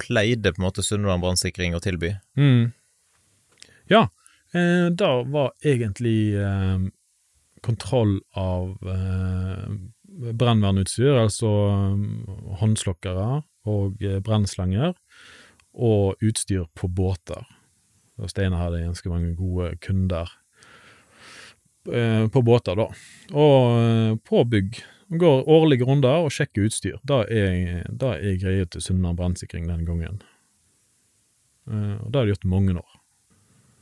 pleide 0.00 0.52
på 0.52 0.60
en 0.60 0.66
måte 0.66 0.84
Sunnmøre 0.84 1.20
brannsikring 1.22 1.76
å 1.76 1.82
tilby? 1.82 2.12
Mm. 2.38 2.72
Ja, 3.90 4.08
eh, 4.54 4.88
det 4.90 5.10
var 5.32 5.52
egentlig 5.62 6.34
eh, 6.38 6.86
kontroll 7.62 8.18
av 8.38 8.74
eh, 8.90 9.66
brannvernutstyr, 10.38 11.14
altså 11.24 11.52
eh, 11.70 12.54
håndslokkere 12.62 13.42
og 13.64 13.98
brennslanger, 13.98 14.22
brannslanger, 14.26 14.94
og 15.72 16.22
utstyr 16.22 16.66
på 16.76 16.88
båter. 16.88 17.44
Og 18.20 18.30
Steinar 18.30 18.66
hadde 18.66 18.84
ganske 18.84 19.10
mange 19.10 19.32
gode 19.36 19.72
kunder 19.82 20.30
eh, 21.88 22.28
på 22.28 22.42
båter, 22.44 22.76
da. 22.78 22.88
Og 23.32 23.78
eh, 23.78 24.16
på 24.28 24.44
bygg. 24.44 24.82
Går 25.12 25.48
årlige 25.50 25.84
runder 25.84 26.24
og 26.24 26.32
sjekker 26.32 26.68
utstyr. 26.68 26.96
Det 27.04 27.18
er, 27.28 27.82
det 27.88 28.12
er 28.16 28.38
greia 28.40 28.68
til 28.68 28.84
Sunnmøre 28.84 29.18
brannsikring 29.18 29.66
den 29.68 29.84
gangen. 29.88 30.22
Eh, 31.68 31.96
og 31.98 32.10
det 32.10 32.20
har 32.20 32.28
de 32.28 32.36
gjort 32.36 32.48
mange 32.48 32.76
år. 32.80 32.98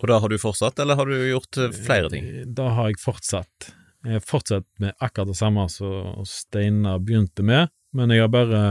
Og 0.00 0.08
da 0.08 0.16
har 0.22 0.32
du 0.32 0.38
fortsatt, 0.40 0.78
eller 0.80 0.96
har 0.96 1.10
du 1.10 1.16
gjort 1.28 1.60
eh, 1.60 1.74
flere 1.76 2.10
ting? 2.12 2.30
Da 2.56 2.70
har 2.78 2.90
jeg 2.90 3.02
fortsatt. 3.02 3.72
Jeg 4.06 4.16
har 4.16 4.24
fortsatt 4.24 4.66
med 4.80 4.94
akkurat 4.96 5.28
det 5.28 5.36
samme 5.36 5.66
som 5.68 6.24
Steinar 6.26 7.02
begynte 7.04 7.44
med, 7.44 7.68
men 7.92 8.14
jeg 8.14 8.24
har 8.24 8.32
bare 8.32 8.62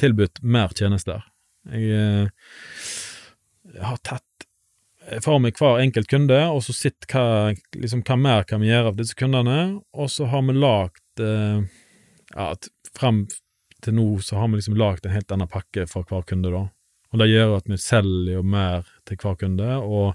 tilbudt 0.00 0.42
mer 0.42 0.74
tjenester. 0.76 1.24
Jeg, 1.72 2.28
jeg 3.74 3.84
har 3.84 4.00
tatt 4.04 4.48
for 5.24 5.40
meg 5.42 5.58
hver 5.58 5.82
enkelt 5.82 6.08
kunde, 6.08 6.38
og 6.48 6.62
så 6.64 6.74
sett 6.76 7.06
hva, 7.12 7.52
liksom, 7.76 8.02
hva 8.06 8.16
mer 8.18 8.46
kan 8.48 8.62
vi 8.62 8.70
gjøre 8.70 8.92
av 8.92 9.00
disse 9.00 9.16
kundene, 9.18 9.58
og 9.92 10.10
så 10.12 10.28
har 10.32 10.44
vi 10.46 10.56
lagd 10.56 11.24
eh, 11.24 11.64
ja, 12.34 12.52
Frem 12.94 13.24
til 13.82 13.96
nå 13.98 14.06
så 14.22 14.38
har 14.38 14.48
vi 14.48 14.60
liksom 14.60 14.76
lagd 14.78 15.06
en 15.06 15.12
helt 15.16 15.32
annen 15.34 15.50
pakke 15.50 15.88
for 15.90 16.06
hver 16.08 16.22
kunde, 16.28 16.52
da. 16.54 16.68
Og 17.12 17.20
det 17.20 17.26
gjør 17.26 17.56
at 17.56 17.66
vi 17.70 17.78
selger 17.78 18.36
jo 18.36 18.44
mer 18.46 18.86
til 19.08 19.18
hver 19.20 19.34
kunde, 19.40 19.66
og 19.82 20.14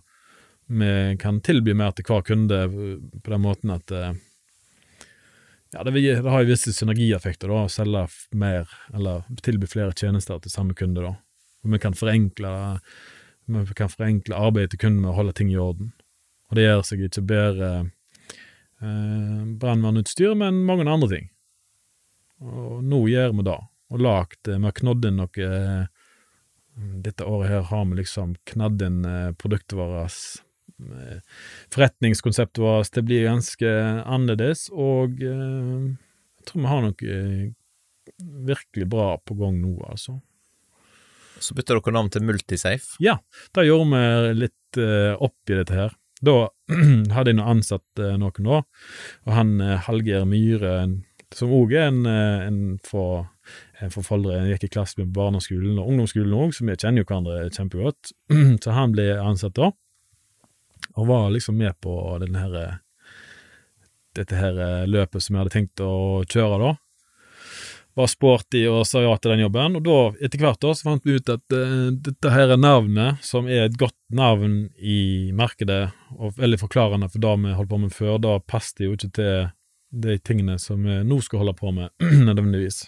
vi 0.70 1.18
kan 1.22 1.42
tilby 1.44 1.76
mer 1.78 1.92
til 1.98 2.08
hver 2.08 2.24
kunde 2.26 2.62
på 2.70 3.34
den 3.34 3.44
måten 3.44 3.74
at 3.76 3.94
eh, 3.94 4.16
ja, 5.74 5.84
det, 5.84 5.94
vil, 5.94 6.08
det 6.24 6.32
har 6.34 6.44
jo 6.44 6.50
visse 6.50 6.74
synergieffekter, 6.74 7.52
da, 7.52 7.66
å 7.66 7.72
selge 7.72 8.06
mer, 8.34 8.70
eller 8.94 9.26
tilby 9.46 9.70
flere 9.70 9.94
tjenester 9.94 10.42
til 10.42 10.54
samme 10.54 10.78
kunde, 10.78 11.06
da. 11.06 11.16
Vi 11.70 11.80
kan 11.82 11.94
forenkle, 11.94 12.52
vi 13.46 13.76
kan 13.78 13.92
forenkle 13.92 14.38
arbeidet 14.38 14.74
til 14.74 14.84
kunden 14.86 15.04
med 15.04 15.12
å 15.12 15.18
holde 15.18 15.36
ting 15.38 15.52
i 15.52 15.60
orden. 15.60 15.92
Og 16.50 16.58
det 16.58 16.66
gjør 16.66 16.86
seg 16.88 17.04
ikke 17.06 17.26
bedre 17.30 17.72
eh, 18.82 19.42
brannvernutstyr, 19.62 20.34
men 20.40 20.64
mange 20.66 20.88
andre 20.90 21.12
ting. 21.12 21.28
Og 22.40 22.80
nå 22.88 23.04
gjør 23.12 23.36
vi 23.38 23.46
det. 23.50 23.60
Og 23.90 24.04
lagt 24.04 24.48
eh, 24.48 24.58
Vi 24.58 24.70
har 24.70 24.78
knodd 24.78 25.06
inn 25.06 25.20
noe 25.20 25.46
eh, 25.46 25.86
Dette 27.04 27.28
året 27.28 27.52
her 27.52 27.66
har 27.68 27.88
vi 27.90 28.00
liksom 28.00 28.38
knadd 28.50 28.82
inn 28.86 29.02
eh, 29.06 29.32
produktet 29.36 29.78
vårt 29.78 30.46
Forretningskonseptet 31.74 32.62
vårt 32.64 32.94
det 32.96 33.04
blir 33.08 33.28
ganske 33.28 33.70
annerledes, 34.06 34.68
og 34.72 35.22
eh, 35.24 35.90
jeg 36.40 36.50
tror 36.50 36.64
vi 36.64 36.72
har 36.72 36.84
noe 36.86 37.14
eh, 37.16 37.46
virkelig 38.50 38.90
bra 38.90 39.14
på 39.22 39.38
gang 39.40 39.60
nå, 39.62 39.76
altså. 39.90 40.20
Så 41.40 41.56
bytter 41.56 41.80
dere 41.80 41.96
navn 41.96 42.12
til 42.12 42.26
Multisafe. 42.28 42.98
Ja, 43.04 43.20
Da 43.56 43.64
gjorde 43.64 43.92
vi 43.94 44.40
litt 44.46 44.80
eh, 44.80 45.14
opp 45.16 45.52
i 45.52 45.60
dette 45.60 45.76
her. 45.76 45.94
Da 46.20 46.50
hadde 47.16 47.32
jeg 47.32 47.40
nå 47.40 47.46
ansatt 47.48 48.02
noen 48.20 48.50
da, 48.50 48.64
og 49.24 49.36
han 49.38 49.54
Hallgeir 49.86 50.26
Myhre, 50.28 50.74
som 51.32 51.54
òg 51.56 51.76
er 51.78 51.92
en, 51.94 52.02
en 52.10 52.60
fra 52.84 53.30
en 53.80 53.92
fra 53.94 54.18
jeg 54.20 54.56
gikk 54.56 54.66
i 54.68 54.72
klasse 54.74 55.00
med 55.00 55.14
barneskolen 55.16 55.78
og 55.80 55.92
ungdomsskolen 55.92 56.36
òg, 56.36 56.52
så 56.56 56.66
vi 56.68 56.76
kjenner 56.76 57.04
jo 57.04 57.08
hverandre 57.08 57.52
kjempegodt. 57.56 58.12
så 58.64 58.76
han 58.76 58.96
ble 58.96 59.14
ansatt 59.22 59.56
da, 59.56 59.72
og 61.00 61.08
var 61.08 61.32
liksom 61.32 61.58
med 61.58 61.78
på 61.80 61.94
den 62.22 62.36
her 62.36 62.80
dette 64.18 64.36
her 64.36 64.60
eh, 64.60 64.88
løpet 64.90 65.24
som 65.24 65.36
jeg 65.36 65.44
hadde 65.44 65.56
tenkt 65.56 65.84
å 65.84 66.22
kjøre 66.30 66.60
da. 66.62 66.72
Var 68.00 68.10
sporty 68.12 68.62
og 68.70 68.84
sa 68.88 69.02
ja 69.04 69.16
til 69.18 69.34
den 69.34 69.44
jobben, 69.44 69.76
og 69.80 69.86
da, 69.86 69.98
etter 70.24 70.42
hvert 70.42 70.62
da, 70.64 70.74
så 70.78 70.88
fant 70.88 71.08
vi 71.08 71.18
ut 71.18 71.32
at 71.34 71.56
uh, 71.56 71.90
dette 71.92 72.32
her 72.32 72.54
er 72.54 72.62
navnet, 72.62 73.20
som 73.26 73.50
er 73.50 73.66
et 73.66 73.80
godt 73.82 73.98
navn 74.16 74.70
i 74.78 75.32
markedet, 75.36 75.90
og 76.16 76.38
veldig 76.38 76.62
forklarende 76.62 77.10
for 77.10 77.24
det 77.26 77.34
vi 77.44 77.56
holdt 77.58 77.72
på 77.74 77.82
med 77.82 77.96
før, 77.96 78.22
da 78.22 78.38
passet 78.40 78.80
det 78.80 78.88
jo 78.88 78.96
ikke 78.96 79.12
til 79.18 79.50
de 80.06 80.16
tingene 80.22 80.56
som 80.62 80.86
vi 80.86 81.02
nå 81.04 81.18
skal 81.26 81.44
holde 81.44 81.58
på 81.60 81.74
med, 81.76 81.92
nødvendigvis. 82.30 82.86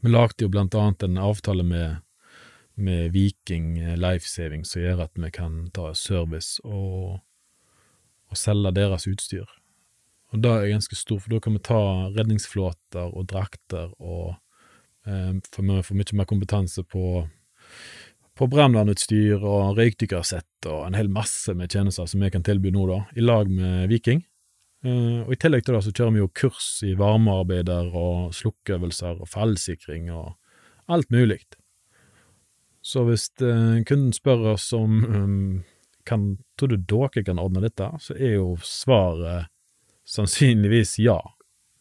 Vi 0.00 0.10
lagde 0.10 0.46
jo 0.46 0.50
blant 0.50 0.74
annet 0.74 1.04
en 1.04 1.20
avtale 1.20 1.62
med, 1.62 2.00
med 2.74 3.12
Viking 3.12 3.78
Lifesaving, 3.96 4.64
som 4.64 4.82
gjør 4.82 5.04
at 5.06 5.16
vi 5.18 5.30
kan 5.34 5.64
ta 5.74 5.90
service 5.94 6.62
og, 6.64 7.20
og 8.30 8.38
selge 8.38 8.72
deres 8.76 9.08
utstyr. 9.10 9.48
Og 10.30 10.44
det 10.44 10.50
er 10.50 10.70
ganske 10.70 10.96
stort, 10.98 11.24
for 11.24 11.34
da 11.34 11.40
kan 11.42 11.56
vi 11.56 11.64
ta 11.66 11.80
redningsflåter 12.14 13.10
og 13.10 13.26
drakter 13.30 13.90
og 13.98 14.36
eh, 15.06 15.34
For 15.50 15.66
vi 15.66 15.82
får 15.82 15.98
mye 15.98 16.18
mer 16.20 16.28
kompetanse 16.30 16.84
på, 16.86 17.26
på 18.38 18.50
brannvernutstyr 18.52 19.42
og 19.42 19.78
røykdykkersett 19.78 20.70
og 20.70 20.86
en 20.86 20.98
hel 20.98 21.10
masse 21.10 21.54
med 21.56 21.72
tjenester 21.72 22.06
som 22.06 22.22
vi 22.22 22.30
kan 22.30 22.46
tilby 22.46 22.70
nå, 22.74 22.86
da, 22.90 23.00
i 23.16 23.24
lag 23.24 23.50
med 23.50 23.88
Viking. 23.90 24.22
Eh, 24.86 25.26
og 25.26 25.34
I 25.34 25.40
tillegg 25.40 25.66
til 25.66 25.76
det 25.76 25.82
så 25.88 25.94
kjører 25.96 26.14
vi 26.14 26.22
jo 26.22 26.34
kurs 26.42 26.68
i 26.86 26.94
varmearbeider 26.98 27.90
og 27.90 28.30
slukkeøvelser 28.36 29.18
og 29.18 29.28
fallsikring 29.28 30.12
og 30.14 30.36
alt 30.90 31.10
mulig. 31.10 31.42
Så 32.80 33.04
hvis 33.04 33.28
eh, 33.44 33.82
kunden 33.86 34.12
spør 34.16 34.54
oss 34.54 34.70
om 34.76 35.04
um, 35.04 35.62
kan, 36.08 36.38
tror 36.58 36.72
du 36.72 36.76
dere 36.88 37.24
kan 37.24 37.40
ordne 37.42 37.62
dette, 37.64 37.86
så 38.00 38.16
er 38.16 38.38
jo 38.38 38.54
svaret 38.64 39.50
sannsynligvis 40.08 40.98
ja. 40.98 41.18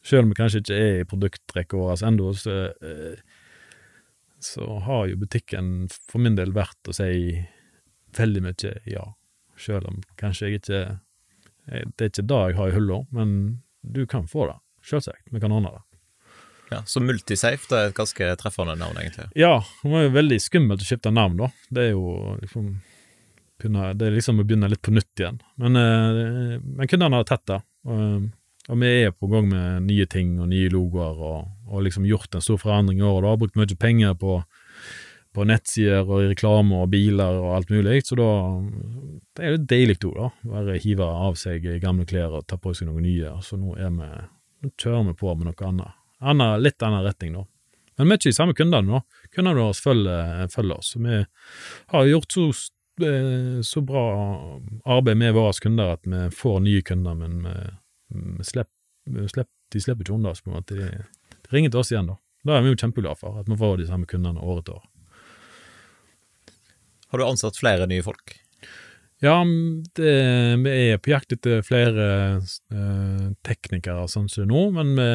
Selv 0.05 0.27
om 0.27 0.33
vi 0.33 0.39
kanskje 0.39 0.62
ikke 0.63 0.79
er 0.79 0.99
i 0.99 1.07
produktrekka 1.07 1.79
vår 1.79 2.03
ennå, 2.07 2.33
så, 2.38 2.57
eh, 2.85 3.21
så 4.43 4.79
har 4.85 5.07
jo 5.09 5.19
butikken 5.23 5.89
for 5.91 6.23
min 6.23 6.38
del 6.39 6.53
vært 6.55 6.91
å 6.91 6.95
si 6.95 7.39
veldig 8.17 8.43
mye 8.45 8.75
ja. 8.89 9.05
Selv 9.59 9.89
om 9.89 9.99
kanskje 10.19 10.47
jeg 10.47 10.62
ikke 10.62 10.79
eh, 11.67 11.83
Det 11.97 12.05
er 12.05 12.12
ikke 12.13 12.29
det 12.31 12.43
jeg 12.47 12.59
har 12.59 12.71
i 12.71 12.75
hylla, 12.77 13.03
men 13.12 13.31
du 13.81 14.05
kan 14.07 14.27
få 14.27 14.47
det. 14.51 14.59
Selvsagt. 14.83 15.27
Vi 15.31 15.39
kan 15.39 15.51
ordne 15.51 15.73
det. 15.75 15.88
Ja, 16.71 16.84
så 16.86 17.01
Multisafe 17.01 17.65
det 17.69 17.77
er 17.77 17.89
et 17.89 17.97
ganske 17.97 18.29
treffende 18.38 18.75
navn, 18.77 18.97
egentlig. 19.01 19.29
Ja, 19.38 19.60
det 19.82 19.91
var 19.91 20.05
jo 20.05 20.13
veldig 20.13 20.38
skummelt 20.43 20.84
å 20.84 20.88
skifte 20.88 21.12
navn, 21.13 21.39
da. 21.41 21.49
Det 21.73 21.88
er 21.88 21.95
jo 21.95 22.36
liksom 22.41 22.77
Det 23.60 24.05
er 24.05 24.13
liksom 24.15 24.39
å 24.39 24.45
begynne 24.47 24.69
litt 24.71 24.82
på 24.86 24.93
nytt 24.95 25.19
igjen. 25.19 25.41
Men, 25.60 25.75
eh, 25.75 26.60
men 26.63 26.88
kundene 26.88 27.17
har 27.19 27.25
tatt 27.27 27.45
det. 27.49 27.58
Og, 27.91 28.29
og 28.69 28.79
vi 28.79 28.91
er 29.03 29.12
på 29.12 29.27
gang 29.27 29.49
med 29.51 29.84
nye 29.84 30.05
ting 30.08 30.38
og 30.39 30.47
nye 30.47 30.69
logoer, 30.71 31.19
og, 31.19 31.49
og 31.67 31.84
liksom 31.84 32.05
gjort 32.08 32.36
en 32.36 32.45
stor 32.45 32.62
forandring 32.62 33.01
i 33.01 33.03
år. 33.03 33.19
Da 33.21 33.34
har 33.34 33.41
brukt 33.41 33.60
mye 33.60 33.75
penger 33.75 34.15
på, 34.15 34.38
på 35.36 35.47
nettsider 35.49 36.08
og 36.08 36.23
i 36.23 36.32
reklame 36.32 36.79
og 36.79 36.93
biler 36.93 37.41
og 37.41 37.51
alt 37.58 37.73
mulig, 37.73 37.99
så 38.08 38.15
da 38.15 38.32
Det 39.36 39.43
er 39.43 39.51
jo 39.58 39.65
deilig 39.75 39.99
òg, 40.05 40.15
da. 40.15 40.32
Bare 40.55 40.79
hive 40.79 41.12
av 41.27 41.36
seg 41.36 41.67
gamle 41.84 42.08
klær 42.08 42.39
og 42.39 42.47
ta 42.47 42.55
på 42.55 42.71
seg 42.71 42.88
noen 42.88 43.03
nye. 43.03 43.36
Så 43.43 43.60
nå 43.60 43.75
er 43.75 43.91
vi 43.91 44.12
Nå 44.60 44.73
kjører 44.75 45.05
vi 45.08 45.13
på 45.15 45.36
med 45.36 45.47
noe 45.47 45.67
annet. 45.67 45.98
Anna, 46.19 46.58
litt 46.58 46.84
annen 46.84 47.05
retning, 47.05 47.34
nå. 47.34 47.45
Men 47.99 48.08
vi 48.08 48.15
er 48.15 48.19
ikke 48.19 48.32
de 48.32 48.38
samme 48.38 48.55
kundene, 48.55 48.88
nå. 48.88 49.27
Kundene 49.36 49.60
våre 49.60 49.75
følger, 49.75 50.47
følger 50.53 50.79
oss. 50.79 50.93
Vi 50.95 51.21
har 51.93 52.10
gjort 52.10 52.36
så, 52.36 52.45
eh, 53.03 53.60
så 53.67 53.84
bra 53.84 54.03
arbeid 54.86 55.19
med 55.19 55.36
våre 55.36 55.53
kunder 55.60 55.95
at 55.97 56.08
vi 56.08 56.25
får 56.32 56.60
nye 56.63 56.82
kunder, 56.82 57.15
men 57.19 57.43
vi, 57.43 57.55
vi 58.39 58.47
slipper, 58.47 58.75
vi 59.19 59.27
slipper, 59.27 59.53
de 59.71 59.82
slipper 59.84 60.08
ikke 60.08 60.15
unna 60.15 60.32
oss, 60.32 60.41
på 60.41 60.51
en 60.51 60.60
måte. 60.60 60.79
De, 60.79 61.36
de 61.36 61.55
ringer 61.55 61.75
til 61.75 61.84
oss 61.84 61.91
igjen, 61.91 62.12
da. 62.12 62.19
Da 62.47 62.55
er 62.55 62.63
vi 62.63 62.71
jo 62.71 62.79
kjempeglade 62.79 63.19
for, 63.19 63.39
at 63.41 63.51
vi 63.51 63.60
får 63.60 63.82
de 63.82 63.89
samme 63.89 64.08
kundene 64.08 64.39
år 64.39 64.62
etter 64.62 64.79
år. 64.79 64.86
Har 67.10 67.19
du 67.19 67.25
ansatt 67.25 67.58
flere 67.58 67.88
nye 67.89 68.05
folk? 68.05 68.38
Ja, 69.19 69.43
det, 69.99 70.12
vi 70.63 70.75
er 70.93 70.99
på 71.03 71.12
jakt 71.12 71.34
etter 71.36 71.60
flere 71.67 72.05
eh, 72.39 73.25
teknikere 73.43 74.05
sånn 74.08 74.29
som 74.32 74.47
nå, 74.47 74.62
men 74.77 74.93
vi 74.95 75.10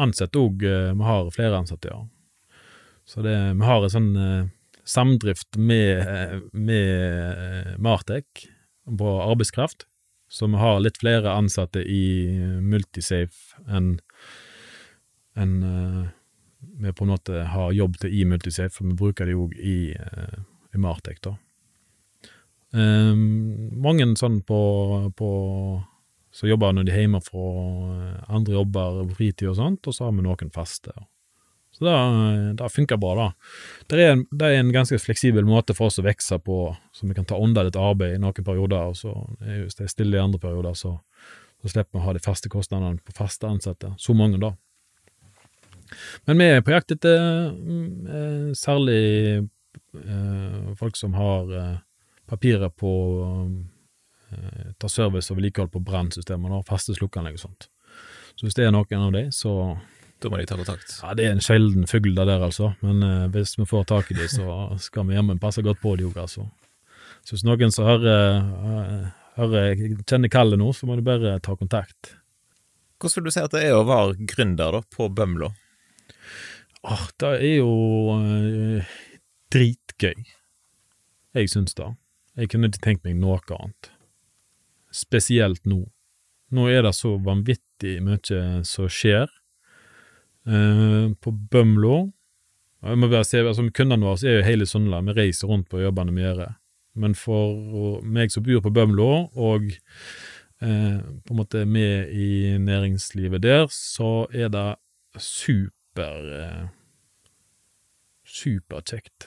ansetter 0.00 0.40
òg 0.40 0.64
eh, 0.64 0.92
Vi 0.96 1.04
har 1.04 1.28
flere 1.34 1.58
ansatte, 1.60 1.92
ja. 1.92 2.00
Så 3.04 3.20
det, 3.26 3.34
vi 3.58 3.66
har 3.68 3.84
en 3.84 3.92
sånn 3.92 4.14
eh, 4.16 4.48
samdrift 4.88 5.58
med, 5.60 6.00
eh, 6.00 6.38
med 6.52 6.88
eh, 7.10 7.74
Martek 7.78 8.46
på 8.86 9.12
arbeidskraft, 9.26 9.84
så 10.30 10.48
vi 10.48 10.62
har 10.62 10.80
litt 10.80 11.02
flere 11.02 11.34
ansatte 11.36 11.82
i 11.84 12.30
Multisafe 12.64 13.60
enn 13.68 13.98
en, 15.36 15.52
eh, 15.62 16.08
vi 16.80 16.92
på 16.96 17.04
en 17.04 17.12
måte 17.12 17.44
har 17.52 17.76
jobb 17.76 18.00
til 18.00 18.14
i 18.14 18.24
Multisafe, 18.24 18.72
for 18.78 18.88
vi 18.88 18.96
bruker 18.98 19.28
det 19.28 19.36
òg 19.36 19.52
i, 19.56 19.78
i 19.92 20.80
Martek, 20.80 21.20
da. 21.28 21.36
Um, 22.70 23.70
mange 23.82 24.06
sånn 24.18 24.40
på, 24.46 24.60
på 25.18 25.30
som 26.30 26.48
jobber 26.48 26.74
når 26.74 26.86
de 26.86 26.92
er 26.94 27.02
hjemme 27.04 27.18
fra 27.24 27.46
eh, 27.90 28.18
andre 28.30 28.54
jobber 28.54 29.00
på 29.08 29.16
fritid 29.18 29.48
og 29.50 29.56
sånt, 29.58 29.88
og 29.90 29.96
så 29.96 30.06
har 30.06 30.14
vi 30.14 30.22
noen 30.22 30.52
faste. 30.54 30.94
Så 31.74 31.86
det, 31.86 31.94
det 32.58 32.68
funker 32.70 32.98
bra, 33.02 33.14
da. 33.18 33.26
Det 33.90 33.98
er, 33.98 34.12
en, 34.14 34.24
det 34.30 34.46
er 34.46 34.60
en 34.60 34.72
ganske 34.74 34.98
fleksibel 35.02 35.46
måte 35.48 35.74
for 35.74 35.90
oss 35.90 35.98
å 35.98 36.06
vokse 36.06 36.38
på, 36.46 36.60
så 36.94 37.10
vi 37.10 37.16
kan 37.18 37.26
ta 37.26 37.38
unna 37.38 37.64
litt 37.66 37.78
arbeid 37.78 38.14
i 38.14 38.22
noen 38.22 38.46
perioder, 38.46 38.90
og 38.90 38.98
så 38.98 39.14
hvis 39.42 39.78
det 39.78 39.86
er 39.86 39.92
stille 39.92 40.18
i 40.18 40.22
andre 40.22 40.42
perioder, 40.42 40.78
så, 40.78 40.96
så 41.62 41.74
slipper 41.74 41.98
vi 41.98 42.02
å 42.02 42.06
ha 42.08 42.16
de 42.16 42.22
faste 42.22 42.50
kostnadene 42.52 43.02
på 43.02 43.14
faste 43.16 43.50
ansatte. 43.50 43.94
Så 43.98 44.14
mange, 44.18 44.38
da. 44.42 44.54
Men 46.28 46.38
vi 46.38 46.50
er 46.50 46.62
på 46.62 46.74
jakt 46.74 46.94
etter 46.94 47.18
eh, 47.50 48.50
særlig 48.54 49.04
eh, 49.40 50.74
folk 50.78 50.98
som 50.98 51.16
har 51.18 51.50
eh, 51.50 51.78
papirer 52.30 52.70
på 52.70 52.92
eh, 54.30 54.72
ta 54.78 54.90
service 54.90 55.30
og 55.32 55.40
vedlikehold 55.40 55.72
på 55.74 55.82
brannsystemer, 55.84 56.60
faste 56.68 56.94
slukkeanlegg 56.96 57.38
og 57.38 57.44
sånt. 57.48 57.68
Så 58.38 58.46
hvis 58.46 58.56
det 58.56 58.66
er 58.66 58.74
noen 58.74 59.08
av 59.08 59.16
de, 59.16 59.26
så 59.34 59.54
Da 60.20 60.28
må 60.28 60.36
de 60.36 60.44
ta 60.44 60.56
kontakt. 60.58 60.90
Ja, 61.00 61.14
det 61.16 61.24
er 61.24 61.30
en 61.32 61.40
sjelden 61.40 61.86
fugl 61.88 62.12
der, 62.12 62.28
der, 62.28 62.42
altså, 62.44 62.74
men 62.84 63.00
eh, 63.02 63.28
hvis 63.32 63.54
vi 63.56 63.64
får 63.64 63.86
tak 63.88 64.10
i 64.12 64.18
de, 64.18 64.26
så 64.28 64.76
skal 64.76 65.06
vi 65.08 65.16
jammen 65.16 65.40
passe 65.40 65.64
godt 65.64 65.80
på 65.80 65.94
de 65.96 66.04
òg, 66.04 66.18
altså. 66.20 66.44
Så 67.24 67.34
hvis 67.34 67.44
noen 67.48 67.72
som 67.72 67.88
hører, 67.88 68.36
eh, 68.36 69.06
hører 69.38 69.80
kjenner 70.04 70.32
kallet 70.32 70.60
nå, 70.60 70.68
så 70.76 70.88
må 70.88 70.98
du 70.98 71.04
bare 71.06 71.38
ta 71.40 71.56
kontakt. 71.56 72.18
Hvordan 73.00 73.16
vil 73.16 73.30
du 73.30 73.32
si 73.32 73.40
at 73.40 73.56
det 73.56 73.64
er 73.64 73.78
å 73.78 73.86
være 73.88 74.28
gründer 74.28 74.76
da, 74.76 74.82
på 74.92 75.08
Bømlo? 75.08 75.54
Åh, 76.84 77.06
det 77.20 77.32
er 77.38 77.56
jo 77.62 77.72
eh, 78.20 78.92
dritgøy. 79.52 80.20
Jeg 81.40 81.52
syns 81.52 81.76
det. 81.80 81.88
Jeg 82.38 82.50
kunne 82.52 82.70
ikke 82.70 82.84
tenkt 82.84 83.06
meg 83.06 83.18
noe 83.18 83.40
annet. 83.56 83.90
Spesielt 84.94 85.66
nå. 85.68 85.84
Nå 86.50 86.66
er 86.70 86.82
det 86.86 86.94
så 86.98 87.14
vanvittig 87.22 87.98
mye 88.04 88.40
som 88.66 88.88
skjer. 88.90 89.30
Eh, 90.48 91.10
på 91.20 91.30
Bømlo 91.52 92.10
Jeg 92.80 92.96
må 92.96 93.10
bare 93.12 93.26
si, 93.28 93.36
altså 93.36 93.66
Kundene 93.76 94.06
våre 94.08 94.24
er 94.24 94.38
jo 94.38 94.46
hele 94.46 94.64
Sunnland, 94.64 95.10
vi 95.10 95.18
reiser 95.18 95.50
rundt 95.50 95.68
på 95.68 95.82
jobbene 95.82 96.14
vi 96.16 96.24
gjør. 96.24 96.54
Men 96.96 97.14
for 97.14 98.00
meg 98.02 98.32
som 98.32 98.46
bor 98.46 98.62
på 98.64 98.72
Bømlo, 98.72 99.10
og 99.36 99.68
eh, 99.68 100.96
på 100.96 101.34
en 101.34 101.38
måte 101.42 101.66
med 101.68 102.08
i 102.16 102.56
næringslivet 102.58 103.44
der, 103.44 103.68
så 103.68 104.24
er 104.32 104.48
det 104.48 104.68
super 105.20 106.32
eh, 106.40 106.68
Superkjekt. 108.30 109.26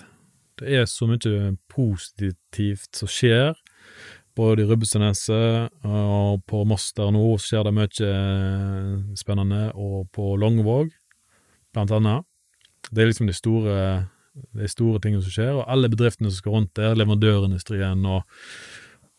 Det 0.64 0.78
er 0.80 0.86
så 0.88 1.08
mye 1.10 1.56
positivt 1.72 2.96
som 2.96 3.10
skjer, 3.12 3.58
både 4.38 4.64
i 4.64 4.68
Rubbestadneset 4.70 5.84
og 5.86 6.44
på 6.50 6.64
Moster 6.66 7.12
nå 7.14 7.26
skjer 7.42 7.68
det 7.68 7.74
mye 7.76 8.14
spennende, 9.20 9.66
og 9.76 10.08
på 10.16 10.34
Longvåg, 10.40 10.94
blant 11.76 11.92
annet. 11.94 12.24
Det 12.90 13.04
er 13.04 13.12
liksom 13.12 13.28
de 13.28 13.36
store, 13.36 13.76
de 14.56 14.70
store 14.72 15.02
tingene 15.04 15.26
som 15.26 15.36
skjer, 15.36 15.52
og 15.58 15.68
alle 15.68 15.92
bedriftene 15.92 16.32
som 16.32 16.40
skal 16.40 16.56
rundt 16.56 16.74
der, 16.80 16.96
leverandørindustrien, 16.96 18.08
og, 18.08 18.24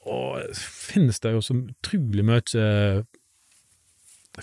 og 0.09 0.57
finnes 0.57 1.21
det 1.21 1.37
jo 1.37 1.45
så 1.45 1.61
utrolig 1.61 2.25
mye 2.25 3.05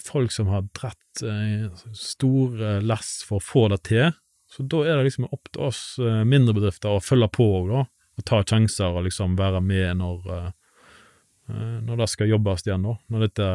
folk 0.05 0.31
som 0.31 0.47
har 0.53 0.69
dratt 0.77 1.23
eh, 1.25 1.67
store 1.97 2.77
lass 2.85 3.19
for 3.27 3.41
å 3.41 3.43
få 3.43 3.67
det 3.73 3.81
til. 3.89 4.13
Så 4.51 4.65
da 4.67 4.81
er 4.83 4.99
det 4.99 5.07
liksom 5.07 5.29
opp 5.31 5.47
til 5.51 5.63
oss 5.69 5.81
eh, 6.01 6.23
mindre 6.27 6.55
bedrifter 6.57 6.91
å 6.91 7.03
følge 7.03 7.29
på 7.31 7.47
da. 7.69 7.85
Og 8.19 8.25
ta 8.27 8.41
sjanser 8.43 8.91
og 8.91 9.05
liksom 9.07 9.37
være 9.39 9.61
med 9.63 10.01
når, 10.01 10.25
eh, 10.35 11.77
når 11.87 12.01
det 12.01 12.09
skal 12.11 12.31
jobbes 12.33 12.65
igjen, 12.67 12.87
da. 12.87 12.97
Når 13.11 13.27
dette 13.27 13.47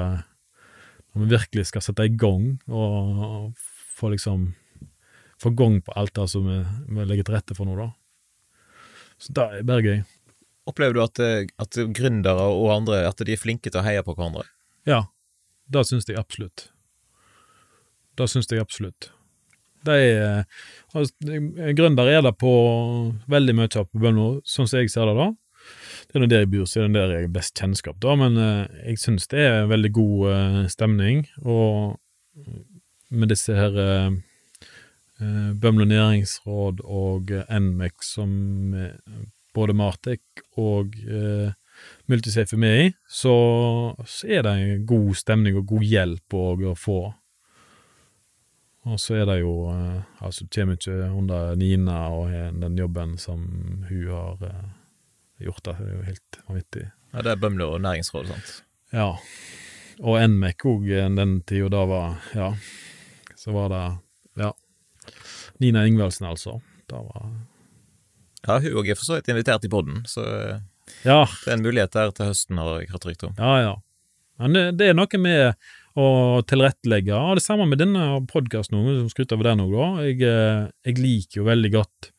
Når 1.12 1.22
vi 1.22 1.32
virkelig 1.32 1.66
skal 1.68 1.85
sette 1.85 2.04
i 2.04 2.12
gang 2.12 2.59
og 2.68 3.52
få 3.96 4.12
liksom 4.12 4.54
Få 5.40 5.50
gang 5.52 5.82
på 5.85 5.92
alt 5.92 6.14
det 6.16 6.28
som 6.32 6.46
vi, 6.48 6.62
vi 6.88 7.04
legger 7.04 7.26
til 7.28 7.35
rette 7.37 7.52
for 7.52 7.68
nå, 7.68 7.74
da. 7.76 7.90
Så 9.20 9.35
det 9.37 9.44
er 9.44 9.66
bare 9.68 9.85
gøy. 9.85 9.98
Opplever 10.64 10.96
du 10.96 11.02
at, 11.02 11.20
at 11.61 11.76
gründere 11.92 12.46
og 12.54 12.70
andre 12.72 13.02
at 13.04 13.20
de 13.20 13.35
er 13.35 13.40
flinke 13.40 13.68
til 13.68 13.82
å 13.82 13.85
heie 13.85 14.00
på 14.00 14.14
hverandre? 14.16 14.46
Ja, 14.88 15.02
det 15.68 15.85
syns 15.90 16.09
jeg 16.09 16.16
absolutt. 16.16 16.70
Det 18.16 18.30
syns 18.32 18.48
jeg 18.48 18.64
absolutt. 18.64 19.11
Det 19.87 19.96
er 19.96 20.44
altså, 20.92 21.40
Gründer 21.79 22.11
er 22.11 22.22
det 22.27 22.37
på 22.40 22.53
veldig 23.31 23.57
mye 23.57 23.72
på 23.72 24.03
Bømlo, 24.03 24.29
sånn 24.44 24.70
som 24.70 24.83
jeg 24.83 24.92
ser 24.92 25.11
det 25.11 25.16
da. 25.18 25.33
Det 26.07 26.18
er 26.18 26.22
nå 26.22 26.29
der 26.31 26.44
jeg 26.44 26.53
bor, 26.53 26.66
så 26.70 26.81
er 26.81 26.88
det 26.88 27.01
der 27.01 27.14
jeg 27.14 27.27
har 27.27 27.35
best 27.35 27.59
kjennskap, 27.59 27.99
da, 28.03 28.14
men 28.18 28.38
eh, 28.38 28.83
jeg 28.92 29.03
syns 29.03 29.27
det 29.33 29.42
er 29.42 29.70
veldig 29.70 29.92
god 29.96 30.27
eh, 30.33 30.61
stemning. 30.70 31.25
Og 31.42 31.96
med 33.11 33.33
disse 33.33 33.57
her 33.57 33.79
eh, 33.83 34.11
eh 35.22 35.53
Bømlo 35.57 35.87
næringsråd 35.88 36.83
og 36.85 37.33
NMEC 37.51 38.05
som 38.05 38.75
eh, 38.77 39.22
både 39.57 39.77
Martek 39.77 40.44
og 40.61 40.96
eh, 41.09 41.55
Multisafe 42.09 42.57
er 42.57 42.61
med 42.61 42.81
i, 42.85 42.90
så, 43.09 43.37
så 44.07 44.29
er 44.29 44.44
det 44.46 44.53
en 44.57 44.85
god 44.88 45.14
stemning 45.18 45.59
og 45.59 45.66
god 45.75 45.85
hjelp 45.85 46.37
å 46.37 46.75
få. 46.79 47.01
Og 48.87 49.01
så 49.03 49.16
er 49.20 49.25
det 49.27 49.40
jo 49.40 49.53
Altså, 50.22 50.44
du 50.46 50.51
kommer 50.55 50.77
ikke 50.79 50.96
under 51.11 51.57
Nina 51.59 51.96
og 52.14 52.31
den 52.61 52.77
jobben 52.79 53.16
som 53.18 53.40
hun 53.88 54.05
har 54.11 54.44
eh, 54.46 54.68
gjort, 55.46 55.62
det 55.66 55.75
er 55.75 55.90
jo 55.96 56.03
helt 56.07 56.38
vanvittig. 56.49 56.85
Ja, 57.12 57.22
det 57.22 57.33
er 57.35 57.40
Bømlo 57.42 57.72
næringsråd, 57.83 58.29
sant? 58.31 58.53
Ja. 58.94 59.09
Og 60.05 60.18
NMEC 60.29 60.64
òg, 60.68 60.87
den 61.16 61.40
tida 61.49 61.68
da 61.72 61.83
var 61.88 62.16
Ja, 62.37 62.53
så 63.37 63.53
var 63.57 63.68
det 63.72 63.83
Ja. 64.42 64.53
Nina 65.59 65.87
Ingvaldsen, 65.87 66.27
altså. 66.29 66.61
Da 66.88 67.01
var 67.03 67.31
Ja, 68.46 68.59
hun 68.61 68.77
òg 68.79 68.90
er 68.90 68.94
for 68.99 69.05
så 69.09 69.16
vidt 69.18 69.29
invitert 69.33 69.64
i 69.64 69.68
poden, 69.72 70.05
så 70.07 70.22
eh, 70.25 70.61
Ja. 71.05 71.25
det 71.44 71.51
er 71.51 71.57
en 71.57 71.62
mulighet 71.66 71.92
der 71.92 72.11
til 72.14 72.27
høsten, 72.31 72.59
har 72.59 72.81
jeg 72.81 72.90
hørt 72.92 73.07
rykte 73.07 73.27
om. 73.27 73.35
Ja, 73.38 73.57
ja. 73.61 73.75
Men 74.38 74.53
det, 74.53 74.64
det 74.79 74.88
er 74.90 74.94
noe 74.94 75.18
med 75.18 75.55
å 75.96 76.42
tilrettelegge. 76.48 77.16
Og 77.16 77.38
det 77.38 77.44
samme 77.46 77.66
med 77.68 77.80
denne 77.80 78.04
podkasten, 78.28 78.78
som 79.00 79.09
skryter 79.12 79.38
over 79.38 79.50
den 79.50 79.64
òg. 79.64 79.76
Jeg, 80.04 80.20
eh, 80.28 80.68
jeg, 80.85 81.00
liker 81.00 81.40
jo 81.40 81.48
veldig 81.48 81.73
godt 81.73 82.10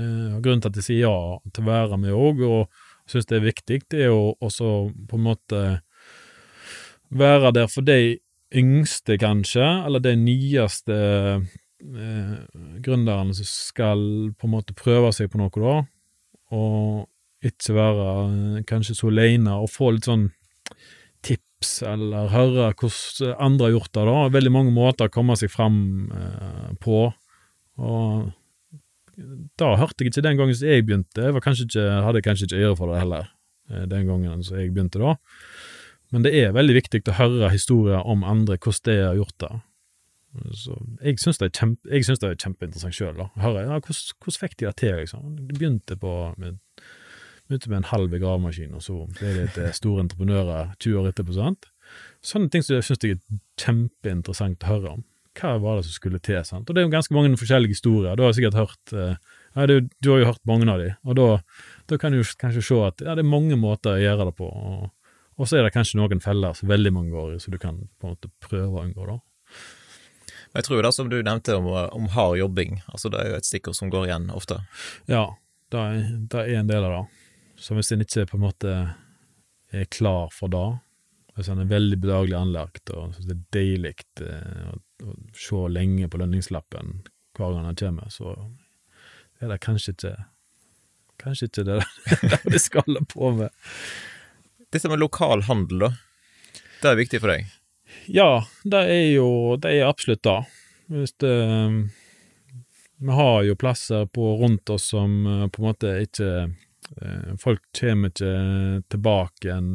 eh, 0.00 0.36
Grunnen 0.40 0.64
til 0.64 0.72
at 0.72 0.80
jeg 0.80 0.88
sier 0.88 1.02
ja 1.04 1.16
til 1.52 1.64
å 1.64 1.68
være 1.68 2.00
med 2.00 2.16
òg, 2.16 2.44
og 2.48 3.10
syns 3.10 3.28
det 3.28 3.38
er 3.38 3.48
viktig, 3.50 3.80
det 3.92 4.06
er 4.06 4.12
jo 4.12 4.32
også 4.40 4.70
på 5.10 5.18
en 5.18 5.26
måte 5.26 5.64
være 7.14 7.52
der 7.54 7.68
for 7.70 7.84
de 7.86 8.16
yngste, 8.54 9.18
kanskje, 9.20 9.64
eller 9.86 10.02
de 10.02 10.14
nyeste 10.18 10.96
eh, 10.96 12.36
gründerne 12.84 13.34
som 13.36 13.48
skal 13.48 14.04
på 14.38 14.48
en 14.48 14.54
måte 14.54 14.76
prøve 14.78 15.12
seg 15.14 15.30
på 15.32 15.40
noe, 15.40 15.52
da, 15.52 15.76
og 16.54 17.44
ikke 17.44 17.76
være 17.76 18.08
eh, 18.24 18.64
kanskje 18.68 18.96
så 18.98 19.10
aleine, 19.12 19.58
og 19.60 19.72
få 19.72 19.94
litt 19.94 20.08
sånn 20.08 20.28
tips, 21.64 21.82
eller 21.82 22.32
høre 22.32 22.72
hvordan 22.72 23.36
andre 23.38 23.66
har 23.66 23.74
gjort 23.76 23.92
det, 23.92 24.06
da. 24.06 24.28
Veldig 24.32 24.52
mange 24.52 24.72
måter 24.72 25.08
å 25.08 25.12
komme 25.12 25.36
seg 25.36 25.50
fram 25.52 26.10
eh, 26.12 26.72
på, 26.80 27.12
og 27.78 28.32
da 29.58 29.76
hørte 29.78 30.02
jeg 30.02 30.10
ikke 30.10 30.24
den 30.26 30.38
gangen 30.38 30.54
som 30.54 30.68
jeg 30.68 30.86
begynte. 30.86 31.22
Jeg 31.22 31.42
kanskje 31.42 31.68
ikke, 31.68 31.86
hadde 32.02 32.22
kanskje 32.22 32.48
ikke 32.48 32.64
øre 32.64 32.78
for 32.78 32.90
det 32.90 33.02
heller, 33.02 33.28
eh, 33.70 33.86
den 33.86 34.08
gangen 34.08 34.42
som 34.42 34.58
jeg 34.58 34.72
begynte 34.74 35.02
da. 35.02 35.14
Men 36.12 36.22
det 36.26 36.34
er 36.38 36.54
veldig 36.54 36.74
viktig 36.76 37.04
å 37.08 37.18
høre 37.18 37.50
historier 37.50 38.02
om 38.02 38.24
andre, 38.24 38.58
hvordan 38.58 38.90
de 38.90 38.98
har 39.02 39.16
gjort 39.18 39.38
det. 39.42 39.54
Så 40.58 40.74
jeg 40.98 41.20
syns 41.22 41.38
det 41.38 41.52
kjempe, 41.54 41.86
det 41.86 42.26
er 42.26 42.38
kjempeinteressant 42.42 42.94
sjøl, 42.96 43.20
ja, 43.22 43.28
hvordan, 43.38 43.82
hvordan 43.86 44.40
fikk 44.40 44.56
de 44.58 44.66
det 44.66 44.76
til, 44.80 44.96
liksom? 44.98 45.36
De 45.38 45.54
begynte 45.54 45.96
på 45.98 46.14
med, 46.42 46.58
begynte 47.48 47.70
med 47.70 47.82
en 47.82 47.90
halv 47.90 48.14
gravemaskin, 48.16 48.74
og 48.76 48.84
så 48.84 48.98
ble 49.18 49.32
de 49.36 49.48
til 49.54 49.72
store 49.76 50.04
entreprenører 50.06 50.74
20 50.78 51.00
år 51.00 51.10
etterpå, 51.10 51.36
sant? 51.36 51.68
Sånne 52.24 52.48
ting 52.50 52.64
som 52.64 52.78
jeg 52.78 52.86
syns 52.86 53.04
er 53.04 53.18
kjempeinteressant 53.60 54.64
å 54.64 54.70
høre 54.70 54.94
om. 54.96 55.04
Hva 55.34 55.56
var 55.60 55.78
det 55.78 55.88
som 55.88 55.96
skulle 55.96 56.20
til? 56.22 56.40
sant? 56.46 56.68
Og 56.68 56.74
det 56.74 56.82
er 56.82 56.86
jo 56.86 56.94
ganske 56.94 57.14
mange 57.14 57.36
forskjellige 57.36 57.74
historier. 57.74 58.14
Du 58.16 58.22
har 58.22 58.34
sikkert 58.36 58.56
hørt 58.56 58.94
eh, 58.94 59.16
ja, 59.54 59.66
du, 59.66 59.88
du, 59.98 60.10
har 60.12 60.20
jo 60.22 60.28
hørt 60.32 60.44
mange 60.48 60.68
av 60.70 60.82
de, 60.82 60.90
og 61.04 61.16
da, 61.18 61.28
da 61.90 61.98
kan 62.00 62.14
du 62.14 62.22
kanskje 62.40 62.62
se 62.64 62.78
at 62.86 63.02
ja, 63.04 63.14
det 63.14 63.22
er 63.22 63.30
mange 63.30 63.58
måter 63.60 63.94
å 63.94 64.02
gjøre 64.02 64.28
det 64.30 64.36
på, 64.38 64.48
og, 64.48 64.88
og 65.38 65.50
så 65.50 65.58
er 65.58 65.66
det 65.66 65.74
kanskje 65.74 66.00
noen 66.00 66.22
feller 66.22 66.56
som 66.58 66.70
veldig 66.70 66.92
mange 66.94 67.14
går 67.14 67.36
i, 67.36 67.40
som 67.42 67.54
du 67.54 67.60
kan 67.62 67.78
på 67.98 68.08
en 68.08 68.16
måte 68.16 68.30
prøve 68.42 68.72
å 68.72 68.86
unngå, 68.86 69.06
da. 69.10 69.20
Jeg 70.54 70.66
tror 70.68 70.86
det 70.86 70.92
som 70.94 71.10
du 71.10 71.16
nevnte 71.18 71.56
om, 71.58 71.66
om 71.66 72.10
hard 72.14 72.38
jobbing, 72.38 72.78
altså 72.86 73.10
det 73.10 73.20
er 73.20 73.32
jo 73.32 73.38
et 73.40 73.46
stikkord 73.46 73.78
som 73.78 73.90
går 73.90 74.06
igjen 74.06 74.28
ofte. 74.34 74.60
Ja, 75.10 75.26
det 75.74 75.82
er, 75.82 76.02
det 76.30 76.42
er 76.44 76.60
en 76.60 76.70
del 76.70 76.86
av 76.86 76.94
det. 76.94 77.23
Så 77.56 77.76
hvis 77.76 77.92
en 77.94 78.02
ikke 78.04 78.26
på 78.30 78.38
en 78.38 78.44
måte 78.44 78.74
er 79.74 79.88
klar 79.92 80.30
for 80.34 80.52
det, 80.52 80.66
hvis 81.34 81.50
en 81.50 81.62
er 81.62 81.70
veldig 81.70 81.98
bedagelig 82.02 82.36
anlagt 82.38 82.92
og 82.94 83.14
syns 83.14 83.26
det 83.26 83.34
er 83.34 83.46
deilig 83.56 83.94
eh, 84.22 84.68
å, 84.70 84.76
å 85.08 85.14
se 85.38 85.62
lenge 85.72 86.08
på 86.10 86.20
lønningslappen 86.20 87.00
hver 87.34 87.56
gang 87.56 87.66
han 87.66 87.78
kommer, 87.78 88.12
så 88.14 88.36
er 89.42 89.50
det 89.50 89.64
kanskje 89.64 89.96
ikke 89.96 90.14
Kanskje 91.22 91.46
ikke 91.46 91.62
det 91.68 91.76
det 92.52 92.58
skal 92.58 92.82
holde 92.88 93.04
på 93.06 93.28
med. 93.36 93.52
Dette 94.74 94.90
med 94.90 94.98
lokal 94.98 95.44
handel, 95.46 95.84
da. 95.84 95.90
Det 96.82 96.90
er 96.90 96.98
viktig 96.98 97.20
for 97.22 97.30
deg? 97.30 97.52
Ja, 98.10 98.42
det 98.66 98.80
er 98.90 99.04
jo 99.14 99.28
det 99.62 99.76
er 99.76 99.86
absolutt 99.86 100.24
det. 100.26 100.40
Hvis 100.90 101.14
det 101.22 101.36
Vi 102.98 103.14
har 103.14 103.38
jo 103.46 103.54
plasser 103.56 104.10
på 104.10 104.34
rundt 104.42 104.70
oss 104.74 104.90
som 104.90 105.14
eh, 105.26 105.46
på 105.48 105.62
en 105.62 105.68
måte 105.68 105.94
ikke 106.02 106.28
eh, 106.42 106.52
Folk 107.40 107.62
kommer 107.76 108.12
ikke 108.12 108.32
tilbake 108.92 109.48
igjen 109.48 109.70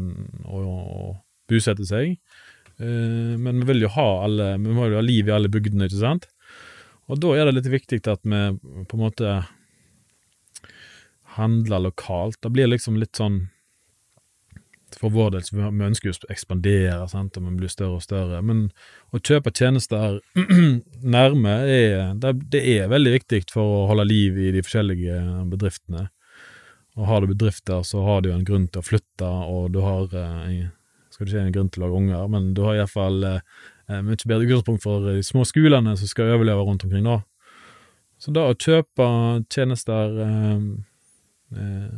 og, 0.45 0.67
og 0.69 1.15
bosetter 1.49 1.87
seg. 1.87 2.17
Eh, 2.79 3.35
men 3.41 3.61
vi 3.61 3.69
vil 3.73 3.85
jo 3.87 3.93
ha 3.97 4.09
alle 4.23 4.53
Vi 4.61 4.73
må 4.75 4.87
jo 4.87 4.99
ha 4.99 5.03
liv 5.03 5.27
i 5.27 5.35
alle 5.35 5.51
bygdene, 5.51 5.89
ikke 5.89 6.03
sant? 6.03 6.29
Og 7.09 7.19
da 7.19 7.33
er 7.35 7.49
det 7.49 7.57
litt 7.57 7.71
viktig 7.73 8.03
at 8.07 8.21
vi 8.23 8.41
på 8.85 8.97
en 8.97 9.01
måte 9.01 9.37
handler 11.39 11.87
lokalt. 11.87 12.37
Det 12.41 12.51
blir 12.53 12.69
liksom 12.69 12.99
litt 13.01 13.17
sånn 13.17 13.47
for 14.99 15.13
vår 15.13 15.35
del, 15.35 15.43
så 15.45 15.55
vi 15.55 15.85
ønsker 15.85 16.09
jo 16.09 16.15
å 16.15 16.31
ekspandere, 16.33 17.03
sant, 17.11 17.37
og 17.37 17.45
vi 17.45 17.59
blir 17.59 17.71
større 17.71 17.99
og 17.99 18.03
større, 18.03 18.39
men 18.45 18.63
å 19.13 19.21
kjøpe 19.21 19.53
tjenester 19.53 20.17
nærme 21.15 21.53
er, 21.69 22.15
det, 22.17 22.33
det 22.49 22.63
er 22.73 22.89
veldig 22.91 23.13
viktig 23.19 23.43
for 23.53 23.75
å 23.83 23.83
holde 23.91 24.07
liv 24.09 24.39
i 24.41 24.49
de 24.55 24.63
forskjellige 24.65 25.19
bedriftene. 25.51 26.07
Og 26.99 27.07
har 27.07 27.23
du 27.23 27.31
bedrifter, 27.31 27.79
så 27.87 28.03
har 28.03 28.21
du 28.21 28.29
jo 28.29 28.35
en 28.35 28.45
grunn 28.47 28.67
til 28.67 28.81
å 28.81 28.85
flytte, 28.85 29.27
og 29.47 29.71
du 29.71 29.79
har 29.85 30.11
eh, 30.19 30.67
skal 31.19 31.27
du 31.27 31.31
si 31.31 31.39
en 31.41 31.51
grunn 31.51 31.69
til 31.71 31.83
å 31.83 31.87
lage 31.87 31.99
unger, 31.99 32.27
men 32.31 32.53
du 32.55 32.61
har 32.63 32.77
iallfall 32.77 33.23
eh, 33.27 33.41
mye 34.05 34.29
bedre 34.29 34.45
utgangspunkt 34.45 34.85
for 34.85 35.07
de 35.07 35.23
små 35.25 35.45
skolene 35.47 35.95
som 35.99 36.07
skal 36.07 36.35
overleve 36.35 36.63
rundt 36.63 36.85
omkring 36.87 37.07
da. 37.07 37.17
Så 38.19 38.31
da 38.35 38.49
å 38.49 38.55
kjøpe 38.55 39.07
tjenester 39.51 40.19
eh, 40.25 40.61
eh, 41.55 41.97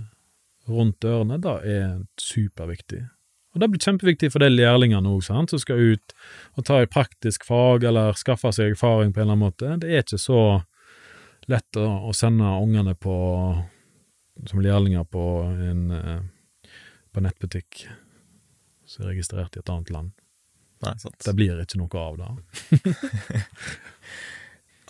rundt 0.70 0.98
dørene, 1.06 1.38
det 1.42 1.56
er 1.70 1.90
superviktig. 2.22 3.04
Og 3.52 3.62
det 3.62 3.68
blir 3.70 3.84
kjempeviktig 3.84 4.32
for 4.32 4.42
de 4.42 4.50
lærlingene 4.54 5.12
òg, 5.12 5.26
som 5.28 5.46
skal 5.60 5.82
ut 5.92 6.14
og 6.56 6.66
ta 6.66 6.80
et 6.80 6.94
praktisk 6.94 7.46
fag 7.46 7.84
eller 7.90 8.18
skaffe 8.18 8.54
seg 8.56 8.78
erfaring 8.78 9.12
på 9.12 9.20
en 9.22 9.28
eller 9.28 9.36
annen 9.36 9.46
måte. 9.50 9.76
Det 9.82 9.92
er 9.92 10.06
ikke 10.06 10.22
så 10.22 10.42
lett 11.52 11.78
å, 11.78 11.88
å 12.08 12.14
sende 12.16 12.54
ungene 12.62 12.96
på 12.96 13.16
som 14.50 14.62
lærlinger 14.64 15.06
på 15.10 15.24
en 15.46 15.84
eh, 15.96 16.22
på 17.12 17.24
nettbutikk 17.24 17.86
som 18.88 19.06
er 19.06 19.14
registrert 19.14 19.56
i 19.56 19.62
et 19.62 19.72
annet 19.72 19.92
land. 19.94 20.12
Nei, 20.82 20.96
sant. 21.00 21.20
Det 21.22 21.36
blir 21.38 21.60
ikke 21.62 21.80
noe 21.80 22.02
av 22.02 22.18
det. 22.20 22.30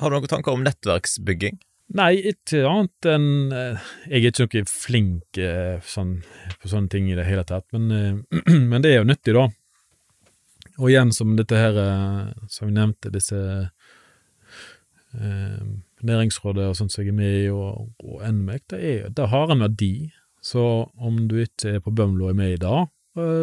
Har 0.02 0.10
du 0.10 0.16
noen 0.16 0.32
tanker 0.32 0.56
om 0.56 0.64
nettverksbygging? 0.66 1.60
Nei, 1.98 2.14
ikke 2.32 2.62
annet 2.70 3.08
enn 3.12 3.52
eh, 3.52 3.88
Jeg 4.08 4.22
er 4.22 4.32
ikke 4.32 4.48
noe 4.48 4.72
flink 4.72 5.42
eh, 5.42 5.78
sånn, 5.84 6.22
på 6.62 6.72
sånne 6.72 6.94
ting 6.94 7.10
i 7.12 7.18
det 7.18 7.28
hele 7.28 7.44
tatt, 7.48 7.68
men, 7.76 8.24
men, 8.72 8.80
det 8.80 8.94
er 8.94 9.02
jo 9.02 9.10
nyttig, 9.10 9.36
da. 9.36 9.50
Og 10.80 10.88
igjen, 10.88 11.12
som 11.14 11.36
dette 11.36 11.58
her, 11.60 11.76
som 12.50 12.70
vi 12.70 12.78
nevnte, 12.78 13.12
disse 13.14 13.38
eh, 15.20 15.60
Næringsrådet 16.08 16.70
og 16.72 16.78
sånt 16.80 16.94
som 16.94 17.04
jeg 17.04 17.12
er 17.14 17.18
med 17.18 17.36
i, 17.44 17.50
og, 17.54 17.92
og 18.04 18.24
NMEC, 18.26 18.66
det, 18.74 18.80
er, 18.82 19.10
det 19.16 19.30
har 19.32 19.54
en 19.54 19.64
verdi. 19.66 19.94
Så 20.42 20.64
om 20.98 21.20
du 21.30 21.38
ikke 21.44 21.78
er 21.78 21.84
på 21.86 21.94
Bømlo 21.94 22.26
og 22.26 22.34
er 22.34 22.40
med 22.40 22.56
i 22.56 22.62
dag, 22.62 22.88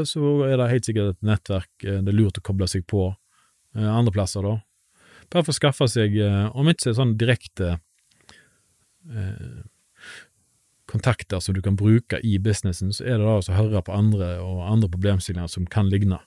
så 0.09 0.31
er 0.49 0.57
det 0.57 0.71
helt 0.71 0.87
sikkert 0.89 1.13
et 1.13 1.27
nettverk 1.29 1.85
det 1.85 2.09
er 2.09 2.17
lurt 2.17 2.41
å 2.41 2.43
koble 2.43 2.67
seg 2.67 2.87
på 2.89 3.11
andre 3.77 4.15
plasser, 4.15 4.43
da. 4.43 4.57
Bare 5.29 5.45
for 5.45 5.53
å 5.53 5.59
skaffe 5.59 5.87
seg, 5.93 6.17
om 6.57 6.71
ikke 6.73 6.95
sånn 6.97 7.13
direkte 7.21 7.77
eh, 9.13 9.59
kontakter 10.89 11.41
som 11.41 11.55
du 11.55 11.63
kan 11.63 11.77
bruke 11.77 12.21
i 12.25 12.39
businessen, 12.39 12.93
så 12.93 13.05
er 13.05 13.19
det 13.19 13.27
da 13.27 13.37
å 13.39 13.59
høre 13.59 13.85
på 13.85 13.95
andre 13.95 14.39
og 14.41 14.65
andre 14.67 14.91
problemstillinger 14.93 15.51
som 15.53 15.69
kan 15.69 15.91
ligne. 15.93 16.21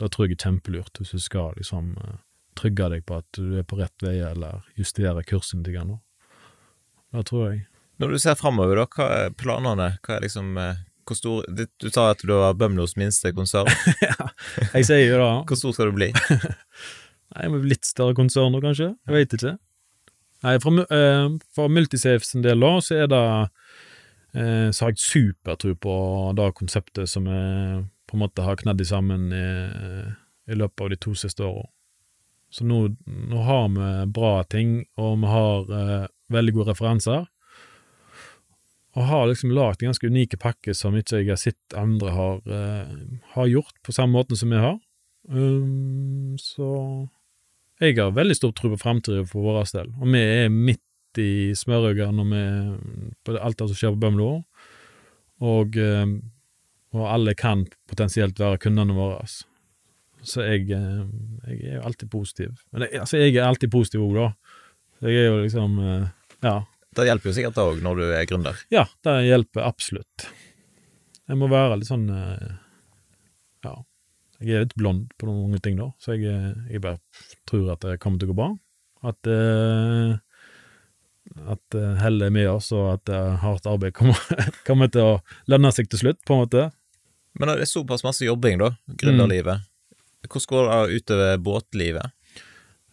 Det 0.00 0.10
tror 0.12 0.26
jeg 0.26 0.36
er 0.36 0.46
kjempelurt, 0.48 1.00
hvis 1.00 1.14
du 1.16 1.22
skal 1.22 1.56
liksom 1.60 1.94
eh, 2.00 2.16
trygge 2.58 2.90
deg 2.92 3.06
på 3.08 3.20
at 3.20 3.38
du 3.38 3.56
er 3.60 3.66
på 3.68 3.78
rett 3.80 4.04
vei, 4.04 4.18
eller 4.24 4.64
justere 4.78 5.24
kursen 5.26 5.64
til 5.66 5.76
grann. 5.76 5.96
Det 7.14 7.26
tror 7.28 7.50
jeg. 7.50 7.64
Når 8.02 8.12
du 8.12 8.18
ser 8.20 8.36
framover, 8.36 8.76
da, 8.76 8.86
hva 8.92 9.08
er 9.22 9.34
planene? 9.38 9.90
Hva 10.04 10.16
er 10.16 10.26
liksom 10.26 10.56
eh, 10.60 10.84
hvor 11.06 11.16
stor 11.16 11.44
Du 11.80 11.88
sa 11.92 12.10
at 12.10 12.22
du 12.22 12.32
var 12.34 12.56
Bømlos 12.58 12.96
minste 12.98 13.32
konsern. 13.32 13.70
ja, 14.02 14.30
jeg 14.74 14.88
sier 14.88 15.04
jo 15.06 15.20
det. 15.22 15.30
Hvor 15.48 15.60
stor 15.60 15.76
skal 15.76 15.90
du 15.90 15.98
bli? 16.00 16.10
Nei, 17.36 17.48
Litt 17.70 17.86
større 17.86 18.16
konsern 18.18 18.52
nå, 18.54 18.60
kanskje? 18.64 18.92
Jeg 19.06 19.14
veit 19.14 19.36
ikke. 19.38 19.56
Nei, 20.44 20.56
for, 20.62 20.82
uh, 20.92 21.28
for 21.56 21.72
Multisafe 21.72 22.26
sin 22.26 22.44
del, 22.44 22.60
da, 22.60 22.72
så 22.84 22.98
er 23.02 23.10
det 23.10 23.22
uh, 23.46 24.68
Så 24.74 24.84
har 24.84 24.92
jeg 24.92 25.02
supertro 25.02 25.72
på 25.80 25.96
det 26.36 26.50
konseptet 26.58 27.10
som 27.10 27.28
vi 27.28 27.40
på 28.06 28.14
en 28.18 28.22
måte 28.22 28.44
har 28.46 28.58
knedd 28.60 28.84
sammen 28.86 29.32
i, 29.34 29.46
i, 30.46 30.54
løpet 30.54 30.84
av 30.84 30.90
de 30.92 30.98
to 31.02 31.14
siste 31.18 31.42
åra. 31.42 31.64
Så 32.56 32.64
nå, 32.64 32.82
nå, 33.04 33.40
har 33.44 33.66
vi 33.74 33.88
bra 34.16 34.34
ting, 34.48 34.78
og 34.96 35.18
vi 35.20 35.32
har 35.32 35.72
eh, 35.76 36.06
veldig 36.32 36.54
gode 36.56 36.70
referanser. 36.72 37.26
Og 38.96 39.10
har 39.10 39.26
liksom 39.28 39.52
lagd 39.52 39.84
ganske 39.84 40.08
unike 40.08 40.40
pakker 40.40 40.72
som 40.76 40.96
ikke 40.96 41.20
jeg 41.20 41.34
har 41.34 41.40
sett 41.40 41.76
andre 41.76 42.14
har, 42.16 42.38
har 43.34 43.50
gjort 43.50 43.74
på 43.84 43.92
samme 43.92 44.16
måte 44.16 44.38
som 44.40 44.54
vi 44.54 44.62
har. 44.62 44.78
Um, 45.28 46.38
så 46.40 46.70
jeg 47.80 47.98
har 47.98 48.14
veldig 48.16 48.36
stor 48.38 48.54
tro 48.56 48.70
på 48.72 48.80
framtida 48.80 49.24
for 49.28 49.44
vår 49.44 49.66
del, 49.74 49.90
og 50.00 50.08
vi 50.14 50.20
er 50.22 50.52
midt 50.52 51.20
i 51.20 51.52
smørøyet 51.56 52.14
når 52.14 52.30
vi 52.30 52.44
på 53.24 53.36
alt 53.36 53.58
det 53.58 53.68
som 53.68 53.76
skjer 53.76 53.92
på 53.96 54.00
Bømlo, 54.04 54.30
og, 55.44 55.76
eh, 55.76 56.06
og 56.96 57.04
alle 57.10 57.34
kan 57.36 57.66
potensielt 57.88 58.40
være 58.40 58.60
kundene 58.64 58.96
våre. 58.96 59.26
Så 60.26 60.44
jeg, 60.46 60.68
eh, 60.74 61.02
jeg 61.50 61.58
er 61.72 61.76
jo 61.78 61.82
alltid 61.88 62.10
positiv. 62.12 62.54
Men 62.72 62.86
jeg, 62.86 63.02
altså, 63.04 63.20
jeg 63.20 63.34
er 63.36 63.46
alltid 63.46 63.72
positiv 63.72 64.06
òg, 64.06 64.16
da. 64.16 64.28
Jeg 65.06 65.20
er 65.20 65.28
jo 65.28 65.42
liksom 65.42 65.78
eh, 65.82 66.06
Ja. 66.44 66.56
Det 66.96 67.04
hjelper 67.04 67.28
jo 67.28 67.34
sikkert 67.36 67.58
òg 67.60 67.82
når 67.84 67.98
du 67.98 68.04
er 68.08 68.28
gründer? 68.28 68.62
Ja, 68.72 68.86
det 69.04 69.18
hjelper 69.26 69.66
absolutt. 69.66 70.30
Jeg 71.26 71.36
må 71.36 71.50
være 71.50 71.76
litt 71.76 71.90
sånn 71.90 72.06
Ja 72.08 73.74
jeg 74.40 74.52
er 74.52 74.64
litt 74.66 74.76
blond 74.76 75.12
på 75.16 75.28
noen 75.28 75.46
mange 75.46 75.60
ting, 75.64 75.78
da, 75.80 75.90
så 76.02 76.12
jeg, 76.16 76.28
jeg, 76.68 76.80
bare 76.84 77.00
tror 77.48 77.70
at 77.72 77.84
det 77.86 77.98
kommer 78.02 78.20
til 78.20 78.28
å 78.28 78.32
gå 78.32 78.36
bra. 78.36 78.48
At, 79.08 79.30
uh, 79.30 80.16
at 81.54 81.78
hellet 82.02 82.28
er 82.28 82.34
med 82.34 82.50
oss, 82.50 82.68
og 82.76 82.90
at 82.98 83.12
hardt 83.42 83.68
arbeid 83.70 83.96
kommer, 83.96 84.20
kommer, 84.68 84.90
til 84.92 85.06
å 85.06 85.14
lønne 85.52 85.72
seg 85.74 85.88
til 85.92 86.02
slutt, 86.04 86.20
på 86.26 86.36
en 86.36 86.44
måte. 86.44 86.66
Men 87.36 87.52
det 87.52 87.64
er 87.64 87.70
såpass 87.70 88.04
masse 88.04 88.28
jobbing, 88.28 88.60
da, 88.60 88.74
gründerlivet. 89.00 89.64
Mm. 89.64 89.72
Hvordan 90.26 90.50
går 90.52 90.68
det 90.70 91.00
utover 91.00 91.38
båtlivet? 91.38 92.12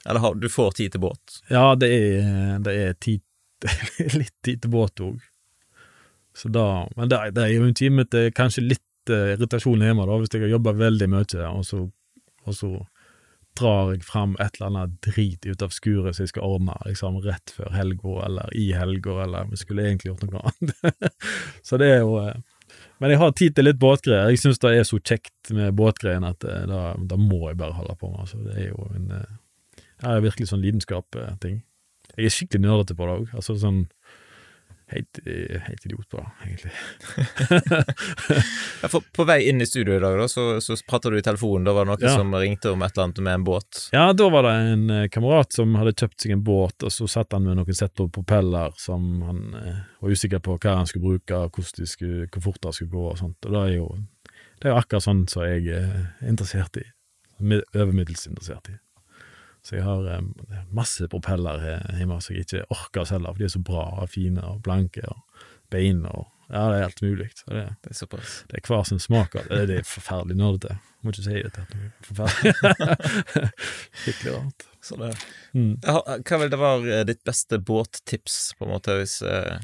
Eller 0.05 0.19
har, 0.19 0.35
du 0.35 0.49
får 0.49 0.71
tid 0.79 0.91
til 0.91 1.03
båt? 1.03 1.37
Ja, 1.49 1.75
det 1.79 1.89
er, 1.95 2.57
det 2.63 2.73
er 2.75 2.97
tid, 2.99 3.21
litt 4.21 4.35
tid 4.43 4.63
til 4.63 4.73
båt 4.73 5.03
òg. 5.03 5.21
Så 6.35 6.49
da 6.49 6.87
Men 6.97 7.11
det, 7.11 7.19
det 7.37 7.43
er 7.43 7.53
jo 7.53 7.67
en 7.67 7.77
time 7.77 8.05
til 8.09 8.31
kanskje 8.35 8.65
litt 8.65 9.11
irritasjon 9.11 9.83
hjemme, 9.83 10.07
da, 10.07 10.17
hvis 10.19 10.31
jeg 10.31 10.45
har 10.45 10.55
jobba 10.55 10.73
veldig 10.79 11.09
mye, 11.11 11.47
og 11.49 11.65
så, 11.67 11.83
og 12.47 12.55
så 12.55 12.71
drar 13.59 13.91
jeg 13.93 14.05
fram 14.07 14.37
et 14.41 14.55
eller 14.57 14.69
annet 14.69 14.93
drit 15.05 15.45
ut 15.45 15.61
av 15.61 15.73
skuret 15.75 16.15
som 16.15 16.23
jeg 16.23 16.31
skal 16.31 16.55
ordne 16.55 16.75
liksom 16.87 17.19
rett 17.25 17.53
før 17.53 17.73
helga, 17.75 18.15
eller 18.27 18.55
i 18.57 18.71
helga, 18.73 19.19
eller 19.25 19.51
vi 19.51 19.59
skulle 19.61 19.85
egentlig 19.85 20.13
gjort 20.13 20.25
noe 20.25 20.41
annet. 20.49 21.11
så 21.67 21.77
det 21.81 21.91
er 21.91 22.01
jo 22.01 22.17
eh, 22.23 22.39
Men 23.03 23.11
jeg 23.11 23.19
har 23.19 23.33
tid 23.35 23.55
til 23.57 23.67
litt 23.67 23.79
båtgreier. 23.81 24.29
Jeg 24.31 24.39
syns 24.39 24.61
det 24.63 24.69
er 24.71 24.85
så 24.87 24.95
kjekt 25.03 25.49
med 25.51 25.75
båtgreiene 25.75 26.29
at 26.31 26.45
eh, 26.47 26.61
da, 26.69 26.93
da 26.95 27.17
må 27.19 27.49
jeg 27.49 27.57
bare 27.59 27.75
holde 27.75 27.97
på 27.99 28.07
med. 28.13 28.21
Altså, 28.23 28.39
det 28.45 28.53
er 28.55 28.69
jo 28.69 28.85
en 28.95 29.09
eh, 29.17 29.33
Det 29.75 30.07
er 30.07 30.23
virkelig 30.23 30.47
sånn 30.47 30.63
lidenskap-ting. 30.63 31.57
Jeg 32.13 32.29
er 32.29 32.33
skikkelig 32.35 32.63
nerdete 32.63 32.95
på 32.95 33.09
det 33.09 33.17
òg. 33.17 33.33
Altså 33.35 33.57
sånn 33.59 33.81
Helt, 34.93 35.19
eh, 35.25 35.57
helt 35.65 35.85
idiot 35.87 36.05
på 36.13 36.19
egentlig. 36.45 36.71
Ja, 38.83 38.89
på 39.15 39.23
vei 39.25 39.39
inn 39.49 39.61
i 39.61 39.65
studio 39.65 39.95
i 39.95 39.99
dag, 40.03 40.17
da, 40.19 40.27
så, 40.29 40.43
så 40.61 40.75
prata 40.87 41.09
du 41.09 41.17
i 41.17 41.23
telefonen. 41.25 41.65
Da 41.65 41.73
var 41.73 41.85
det 41.87 41.91
noen 41.93 42.03
Ja. 42.05 42.15
som 42.19 42.33
ringte 42.35 42.71
om 42.73 42.81
et 42.85 42.91
eller 42.93 43.07
annet 43.07 43.21
med 43.25 43.33
en 43.39 43.45
båt. 43.47 43.79
Ja, 43.95 44.05
da 44.13 44.27
var 44.29 44.43
det 44.45 44.53
en 44.73 44.83
eh, 44.93 45.07
kamerat 45.13 45.55
som 45.55 45.73
hadde 45.79 45.95
kjøpt 45.97 46.19
seg 46.25 46.35
en 46.35 46.43
båt, 46.45 46.83
og 46.83 46.91
så 46.93 47.07
satt 47.09 47.33
han 47.33 47.45
med 47.47 47.57
noen 47.61 47.77
sett 47.77 47.95
på 47.97 48.09
propeller 48.13 48.75
som 48.77 49.07
han 49.25 49.41
eh, 49.59 49.79
var 50.03 50.13
usikker 50.13 50.43
på 50.43 50.57
hva 50.59 50.75
han 50.81 50.89
skulle 50.89 51.15
bruke, 51.15 51.41
hvordan 51.49 51.79
de 51.79 51.89
skulle, 51.89 52.27
hvor 52.33 52.45
fort 52.51 52.61
det 52.67 52.75
skulle 52.77 52.93
gå 52.93 53.05
og 53.13 53.17
sånt. 53.23 53.39
Og 53.47 53.55
det 53.55 53.63
er 53.69 53.75
jo, 53.79 53.87
det 54.59 54.69
er 54.69 54.75
jo 54.75 54.79
akkurat 54.83 55.07
sånn 55.07 55.25
som 55.31 55.47
jeg 55.47 55.67
er 55.73 56.27
interessert 56.29 56.77
i. 56.83 56.85
Overmiddels 57.43 58.27
interessert 58.29 58.69
i. 58.71 58.77
Så 59.63 59.77
jeg 59.77 59.85
har 59.87 60.03
um, 60.19 60.33
masse 60.75 61.07
propeller 61.07 61.61
hjemme 61.95 62.17
som 62.21 62.35
jeg 62.35 62.43
ikke 62.47 62.65
orker 62.73 63.03
å 63.05 63.07
selge, 63.07 63.31
for 63.31 63.39
de 63.39 63.47
er 63.47 63.53
så 63.53 63.61
bra 63.63 63.85
og 64.03 64.09
fine 64.11 64.43
og 64.43 64.61
blanke 64.65 65.03
og 65.07 65.21
bein 65.71 66.05
og 66.11 66.25
Ja, 66.53 66.65
det 66.69 66.75
er 66.75 66.83
helt 66.83 66.99
mulig. 67.01 67.29
Så 67.39 67.47
det, 67.55 67.61
Det 67.81 67.89
er 67.93 67.95
såpass. 67.97 68.33
det 68.51 68.57
er 68.59 68.67
hver 68.67 68.83
sin 68.85 68.99
smak 69.01 69.35
av 69.39 69.47
det. 69.49 69.61
Det 69.71 69.77
er 69.79 69.87
forferdelig 69.87 70.35
nerdete. 70.37 70.75
Må 71.01 71.09
ikke 71.13 71.23
si 71.25 71.39
det 71.39 71.53
til 71.55 71.63
noe 71.71 71.87
forferdelig. 72.05 73.47
Skikkelig 74.03 74.33
rart. 74.35 74.67
Så 74.83 74.99
det, 74.99 75.13
Mm. 75.55 75.71
Hva 75.81 76.37
vil 76.41 76.49
det 76.51 76.59
være 76.59 76.93
eh, 76.99 77.05
ditt 77.07 77.23
beste 77.25 77.57
båttips, 77.63 78.37
på 78.59 78.65
en 78.67 78.73
måte, 78.75 78.99
hvis 78.99 79.15
eh, 79.25 79.57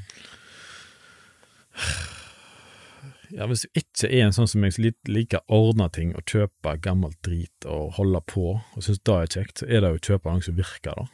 Ja, 3.36 3.46
hvis 3.50 3.66
du 3.66 3.80
ikke 3.80 4.10
er 4.10 4.26
en 4.26 4.36
sånn 4.36 4.50
som 4.50 4.64
jeg 4.66 4.94
liker 5.10 5.44
å 5.46 5.62
ordne 5.70 5.90
ting 5.94 6.14
og 6.18 6.26
kjøpe 6.30 6.76
gammelt 6.84 7.18
drit 7.26 7.68
og 7.70 7.96
holde 8.00 8.22
på, 8.30 8.56
og 8.60 8.86
syns 8.86 9.02
det 9.06 9.16
er 9.16 9.34
kjekt, 9.36 9.62
så 9.62 9.68
er 9.70 9.84
det 9.84 9.92
jo 9.92 10.00
å 10.00 10.06
kjøpe 10.10 10.34
noe 10.34 10.46
som 10.46 10.58
virker, 10.58 10.96
da. 10.96 11.10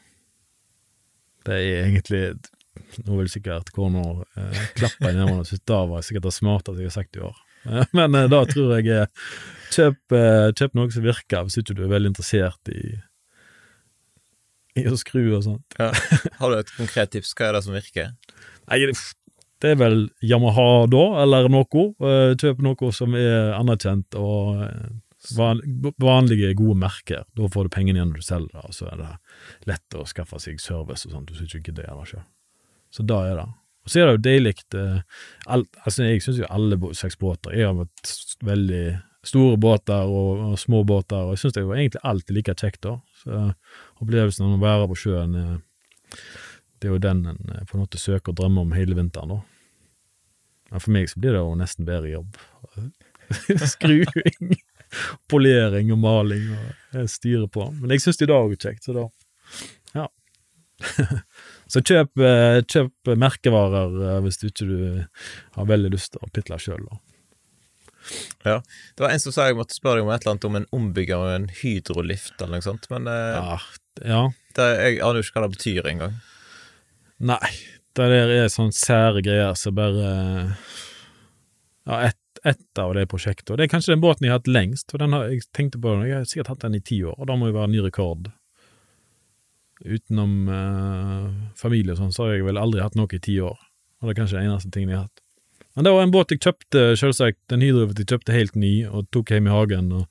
Det 1.45 1.57
er 1.61 1.82
egentlig 1.86 2.28
Nå 3.05 3.16
vil 3.16 3.30
sikkert 3.32 3.70
kona 3.72 4.01
eh, 4.36 4.63
klappe 4.76 5.07
i 5.07 5.16
nevene 5.16 5.45
og 5.45 5.47
synes 5.47 5.61
det 5.63 5.78
var 5.88 6.01
sikkert 6.03 6.26
det 6.26 6.32
smarteste 6.36 6.82
jeg 6.82 6.89
har 6.89 6.95
sagt 6.97 7.16
i 7.16 7.22
år. 7.24 7.38
Eh, 7.70 7.86
Men 7.97 8.18
eh, 8.20 8.28
da 8.28 8.41
tror 8.49 8.74
jeg 8.76 8.89
er 8.91 9.05
kjøp, 9.72 9.99
eh, 10.11 10.47
kjøp 10.59 10.76
noe 10.76 10.91
som 10.91 11.05
virker, 11.05 11.45
hvis 11.47 11.55
ikke 11.61 11.78
du 11.78 11.86
er 11.86 11.93
veldig 11.93 12.11
interessert 12.11 12.74
i 12.74 12.82
i 14.76 14.84
å 14.91 14.97
skru 14.99 15.22
og 15.38 15.45
sånt. 15.45 15.78
ja. 15.80 15.88
Har 16.41 16.51
du 16.51 16.57
et 16.57 16.72
konkret 16.76 17.13
tips? 17.13 17.32
Hva 17.38 17.47
er 17.47 17.55
det 17.55 17.61
som 17.63 17.76
virker? 17.78 18.09
Nei, 18.68 18.82
det, 19.62 19.66
det 19.66 19.72
er 19.74 19.80
vel 19.80 19.97
Yamaha 20.26 20.86
da, 20.91 21.03
eller 21.24 21.49
noe. 21.51 21.88
Eh, 22.03 22.36
Kjøp 22.39 22.62
noe 22.66 22.91
som 22.95 23.16
er 23.18 23.53
anerkjent 23.56 24.18
og 24.20 24.64
eh, 24.66 24.88
vanlige, 25.99 26.53
gode 26.53 26.78
merker. 26.80 27.26
Da 27.38 27.49
får 27.51 27.68
du 27.68 27.74
pengene 27.74 27.99
igjen 27.99 28.12
når 28.14 28.22
du 28.22 28.28
selger 28.28 28.51
det, 28.53 28.66
og 28.68 28.76
så 28.76 28.89
er 28.91 29.01
det 29.01 29.12
lett 29.72 29.97
å 29.97 30.06
skaffe 30.10 30.39
seg 30.43 30.62
service 30.62 31.08
og 31.08 31.16
sånt. 31.16 31.30
Du 31.30 31.38
syns 31.38 31.56
ikke 31.56 31.72
gidder 31.72 31.89
gjøre 31.89 32.10
det. 32.12 32.26
Så 32.93 33.06
da 33.08 33.22
er 33.30 33.39
det. 33.41 33.47
Og 33.86 33.91
så 33.91 34.01
er 34.01 34.08
det 34.08 34.14
jo 34.16 34.24
deilig 34.26 34.56
eh, 34.80 35.01
Altså, 35.47 36.06
jeg 36.08 36.24
syns 36.26 36.39
jo 36.41 36.47
alle 36.49 36.78
seks 36.97 37.20
båter 37.22 37.53
Jeg 37.53 37.68
har 37.68 37.76
vært 37.78 38.14
veldig 38.45 38.86
store 39.26 39.58
båter 39.62 40.10
og, 40.10 40.41
og 40.51 40.58
små 40.62 40.84
båter, 40.86 41.26
og 41.26 41.34
jeg 41.34 41.43
syns 41.43 41.56
det 41.56 41.64
er 41.64 41.72
egentlig 41.80 42.01
alltid 42.06 42.36
like 42.38 42.53
kjekt, 42.62 42.84
da. 42.86 42.99
Så 43.24 43.45
opplevelsen 44.03 44.45
av 44.45 44.58
å 44.58 44.62
være 44.62 44.89
på 44.91 44.97
sjøen 45.01 45.38
eh, 45.39 45.56
det 46.80 46.89
er 46.89 46.95
jo 46.95 47.01
den 47.03 47.26
en 47.32 47.51
eh, 47.53 47.63
på 47.69 47.78
en 47.78 47.84
måte 47.86 48.01
søker 48.01 48.34
og 48.34 48.39
drømmer 48.39 48.65
om 48.65 48.76
hele 48.76 48.97
vinteren, 48.97 49.36
da. 49.36 49.41
Men 50.71 50.82
for 50.84 50.95
meg 50.95 51.09
så 51.11 51.21
blir 51.21 51.36
det 51.36 51.41
jo 51.43 51.55
nesten 51.59 51.88
bedre 51.88 52.11
jobb. 52.11 52.39
Skruing, 53.76 54.55
polering 55.32 55.91
og 55.93 56.01
maling 56.01 56.49
og 56.55 56.99
jeg 56.99 57.11
styrer 57.13 57.49
på. 57.51 57.69
Men 57.80 57.93
jeg 57.95 58.03
syns 58.03 58.21
i 58.21 58.30
dag 58.30 58.51
er 58.51 58.61
kjekt, 58.67 58.86
så 58.88 58.97
da 58.97 59.07
Ja. 59.95 60.07
så 61.71 61.80
kjøp, 61.80 62.17
eh, 62.19 62.59
kjøp 62.67 63.15
merkevarer 63.15 63.95
eh, 64.09 64.21
hvis 64.26 64.41
du 64.41 64.47
ikke 64.49 64.67
du 64.67 64.80
har 65.55 65.69
veldig 65.69 65.93
lyst 65.93 66.13
til 66.15 66.26
å 66.26 66.32
pitle 66.36 66.59
sjøl, 66.59 66.84
da. 66.89 66.99
Det 68.45 69.01
var 69.01 69.09
en 69.09 69.21
som 69.21 69.34
sa 69.34 69.47
jeg 69.49 69.57
måtte 69.57 69.73
spørre 69.73 69.97
deg 69.97 70.05
om 70.05 70.11
et 70.13 70.21
eller 70.21 70.36
annet 70.36 70.47
om 70.49 70.57
en 70.59 70.67
ombygger 70.78 71.17
og 71.21 71.32
en 71.32 71.47
hydrolift 71.61 72.36
eller 72.38 72.59
noe 72.59 72.65
sånt, 72.65 72.86
men 72.91 73.09
eh, 73.09 73.38
Ja. 73.39 73.57
ja. 74.05 74.21
det, 74.57 74.67
jeg 74.84 74.99
aner 75.01 75.21
jo 75.21 75.26
ikke 75.26 75.39
hva 75.39 75.47
det 75.47 75.55
betyr 75.57 75.89
engang. 75.89 76.19
Nei, 77.24 77.51
det 77.95 78.09
der 78.11 78.34
er 78.34 78.51
sånne 78.51 78.76
sære 78.76 79.24
greier 79.24 79.55
som 79.59 79.76
bare 79.78 80.09
Ja, 81.86 82.01
ett 82.09 82.20
et 82.45 82.78
av 82.78 82.93
de 82.93 83.05
prosjektene. 83.09 83.57
Det 83.57 83.66
er 83.66 83.72
kanskje 83.72 83.95
den 83.95 84.01
båten 84.03 84.28
jeg 84.28 84.34
har 84.34 84.38
hatt 84.38 84.49
lengst, 84.51 84.91
for 84.91 85.01
den 85.01 85.16
har 85.16 85.32
jeg 85.32 85.47
tenkte 85.55 85.80
på 85.82 85.95
jeg 86.05 86.13
har 86.13 86.28
sikkert 86.30 86.51
hatt 86.53 86.66
den 86.68 86.78
i 86.78 86.84
ti 86.86 86.99
år, 87.01 87.16
og 87.18 87.30
da 87.30 87.38
må 87.39 87.49
jo 87.49 87.55
være 87.57 87.72
ny 87.72 87.82
rekord. 87.82 88.28
Utenom 89.82 90.51
eh, 90.53 91.32
familie 91.57 91.95
og 91.95 92.03
sånn, 92.03 92.13
så 92.13 92.28
har 92.28 92.36
jeg 92.36 92.45
vel 92.45 92.61
aldri 92.61 92.84
hatt 92.84 92.97
noe 92.99 93.09
i 93.09 93.22
ti 93.24 93.39
år. 93.41 93.57
Og 93.57 94.05
det 94.07 94.13
er 94.13 94.20
kanskje 94.22 94.38
den 94.38 94.51
eneste 94.51 94.72
tingen 94.76 94.93
jeg 94.93 94.99
har 94.99 95.07
hatt. 95.07 95.24
Men 95.76 95.88
det 95.88 95.95
var 95.95 96.05
en 96.05 96.13
båt 96.13 96.32
jeg 96.32 96.43
kjøpte, 96.45 96.84
selvsagt, 97.01 97.41
en 97.51 97.66
hydrovet 97.66 97.99
jeg 97.99 98.11
kjøpte 98.13 98.38
helt 98.38 98.55
ny, 98.61 98.74
og 98.88 99.09
tok 99.16 99.34
hjem 99.34 99.49
i 99.49 99.55
hagen 99.55 99.89
og 99.97 100.05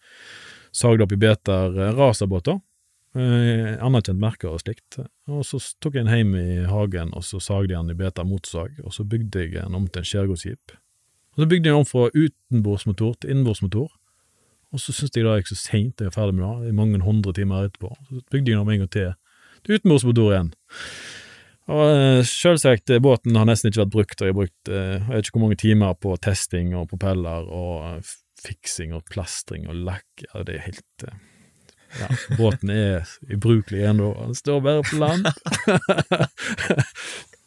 sagde 0.75 1.07
opp 1.07 1.15
i 1.15 1.21
beter. 1.23 1.79
eh, 1.79 1.95
Racerbåter. 1.95 2.59
Eh, 3.15 3.77
anerkjent 3.79 4.19
merke 4.19 4.49
og 4.51 4.59
slikt. 4.65 4.99
Og 5.31 5.45
så 5.47 5.61
tok 5.83 5.95
jeg 5.95 6.07
den 6.07 6.15
hjem 6.17 6.33
i 6.35 6.47
hagen, 6.67 7.13
og 7.15 7.23
så 7.23 7.39
sagde 7.39 7.71
jeg 7.71 7.79
den 7.79 7.93
i 7.95 7.99
beta 7.99 8.25
motorsag, 8.27 8.81
og 8.83 8.95
så 8.97 9.07
bygde 9.07 9.45
jeg 9.45 9.53
den 9.55 9.77
om 9.79 9.87
til 9.87 10.03
en 10.03 10.09
skjærgårdsjeep. 10.11 10.75
Og 11.35 11.43
så 11.43 11.47
bygde 11.51 11.71
jeg 11.71 11.77
den 11.77 11.85
om 11.85 11.87
fra 11.87 12.09
utenbordsmotor 12.11 13.21
til 13.21 13.31
innenbordsmotor, 13.31 13.93
og 14.75 14.83
så 14.83 14.91
syntes 14.91 15.15
jeg 15.15 15.27
det 15.27 15.37
gikk 15.39 15.53
så 15.53 15.59
seint, 15.61 16.03
jeg 16.03 16.11
er 16.11 16.15
ferdig 16.15 16.35
med 16.35 16.65
det, 16.65 16.73
i 16.73 16.75
mange 16.75 16.99
hundre 17.07 17.33
timer 17.37 17.69
etterpå. 17.69 17.93
Så 18.09 18.25
bygde 18.33 18.51
jeg 18.51 18.57
den 18.57 18.65
om 18.65 18.73
en 18.75 18.83
gang 18.83 18.91
til, 18.97 19.13
til 19.63 19.79
utenbordsmotor 19.79 20.33
igjen. 20.33 20.51
Og 21.75 21.85
eh, 21.87 22.21
selvsagt, 22.29 22.91
eh, 22.91 23.01
båten 23.01 23.39
har 23.39 23.47
nesten 23.47 23.71
ikke 23.71 23.85
vært 23.85 23.95
brukt, 23.95 24.17
og 24.19 24.27
jeg 24.27 24.35
har 24.35 24.41
brukt 24.41 24.73
eh, 24.75 24.97
jeg 24.99 25.13
vet 25.13 25.29
ikke 25.29 25.39
hvor 25.39 25.47
mange 25.47 25.61
timer 25.63 25.95
på 26.03 26.17
testing 26.27 26.75
og 26.75 26.91
propeller 26.91 27.47
og 27.47 27.87
eh, 27.93 28.17
fiksing 28.43 28.93
og 28.99 29.07
plastring 29.09 29.71
og 29.71 29.79
lakk, 29.87 30.27
ja, 30.27 30.43
det 30.43 30.59
er 30.59 30.67
helt 30.67 31.07
ja, 32.01 32.09
båten 32.39 32.73
er 32.75 33.11
ubrukelig 33.31 33.85
ennå, 33.91 34.13
den 34.21 34.39
står 34.39 34.63
bare 34.65 34.85
på 34.89 35.01
land. 35.01 35.29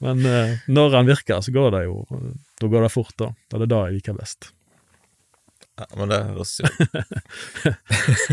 Men 0.03 0.25
eh, 0.25 0.57
når 0.67 0.95
han 0.95 1.09
virker, 1.09 1.41
så 1.41 1.51
går 1.51 1.71
det 1.73 1.83
jo 1.87 2.05
Da 2.61 2.69
går 2.69 2.85
det 2.85 2.93
fort, 2.93 3.15
da. 3.17 3.31
Da 3.49 3.57
er 3.57 3.65
det 3.65 3.71
da 3.73 3.79
jeg 3.87 3.97
liker 3.97 4.17
best. 4.17 4.51
Ja, 5.77 5.85
men 5.93 6.09
det 6.09 6.23
høres 6.25 6.55
jo 6.57 6.69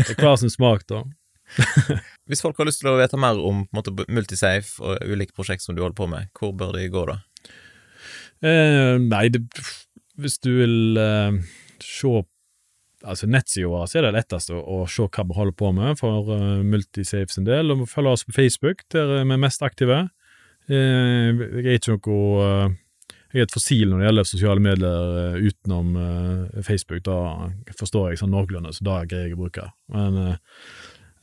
Det 0.01 0.15
er 0.15 0.21
hver 0.21 0.37
sin 0.41 0.53
smak, 0.53 0.85
da. 0.89 1.03
Hvis 2.29 2.41
folk 2.41 2.57
har 2.57 2.69
lyst 2.69 2.81
til 2.81 2.89
å 2.89 2.97
vite 2.97 3.19
mer 3.21 3.37
om 3.37 3.65
måte, 3.75 3.93
Multisafe 4.09 4.81
og 4.81 5.03
ulike 5.05 5.35
prosjekt 5.37 5.65
som 5.65 5.77
du 5.77 5.83
holder 5.83 5.97
på 5.97 6.07
med, 6.09 6.31
hvor 6.37 6.55
bør 6.57 6.73
de 6.77 6.87
gå 6.93 7.05
da? 7.09 7.19
Eh, 8.45 8.95
nei, 9.01 9.27
det, 9.33 9.45
hvis 10.21 10.39
du 10.41 10.49
vil 10.57 10.97
eh, 11.01 11.37
se 11.85 12.13
Altså 13.05 13.27
nettsida 13.29 13.69
vår, 13.69 13.89
er 13.93 14.07
det 14.07 14.15
lettest 14.15 14.49
å, 14.53 14.59
å 14.59 14.77
se 14.89 15.05
hva 15.05 15.25
vi 15.29 15.37
holder 15.37 15.55
på 15.59 15.71
med 15.77 15.99
for 15.99 16.31
uh, 16.31 16.63
Multisafe 16.65 17.29
sin 17.33 17.45
del. 17.47 17.73
Og 17.73 17.85
følg 17.89 18.11
oss 18.11 18.25
på 18.25 18.33
Facebook, 18.35 18.81
der 18.93 19.19
er 19.19 19.27
vi 19.29 19.37
mest 19.41 19.61
aktive. 19.65 20.07
Uh, 20.69 21.37
jeg 21.61 21.75
er 21.75 21.77
ikke 21.77 21.99
noe 21.99 22.41
uh, 22.41 22.73
Jeg 23.35 23.43
er 23.43 23.45
et 23.45 23.53
fossil 23.53 23.91
når 23.91 24.01
det 24.01 24.07
gjelder 24.07 24.27
sosiale 24.29 24.63
medier 24.63 25.15
eh, 25.19 25.33
utenom 25.43 25.95
eh, 25.99 26.59
Facebook. 26.63 27.01
Da 27.03 27.49
forstår 27.75 28.13
jeg 28.13 28.21
sånn 28.21 28.31
noenlunde, 28.31 28.71
så 28.71 28.85
da 28.87 29.01
greier 29.03 29.27
jeg 29.27 29.35
å 29.35 29.41
bruke. 29.41 29.65
Men 29.91 30.15
eh, 30.21 30.37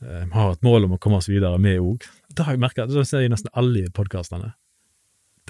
eh, 0.05 0.19
vi 0.27 0.35
har 0.35 0.53
et 0.53 0.67
mål 0.67 0.85
om 0.85 0.93
å 0.93 0.99
komme 1.01 1.17
oss 1.17 1.31
videre 1.31 1.57
med 1.57 1.81
òg. 1.81 2.05
Det 2.29 2.45
har 2.45 2.53
jeg 2.53 2.61
merka, 2.61 2.85
det 2.85 3.07
ser 3.09 3.25
jeg 3.25 3.33
nesten 3.33 3.49
alle 3.57 3.87
i 3.87 3.89
podkastene. 3.89 4.51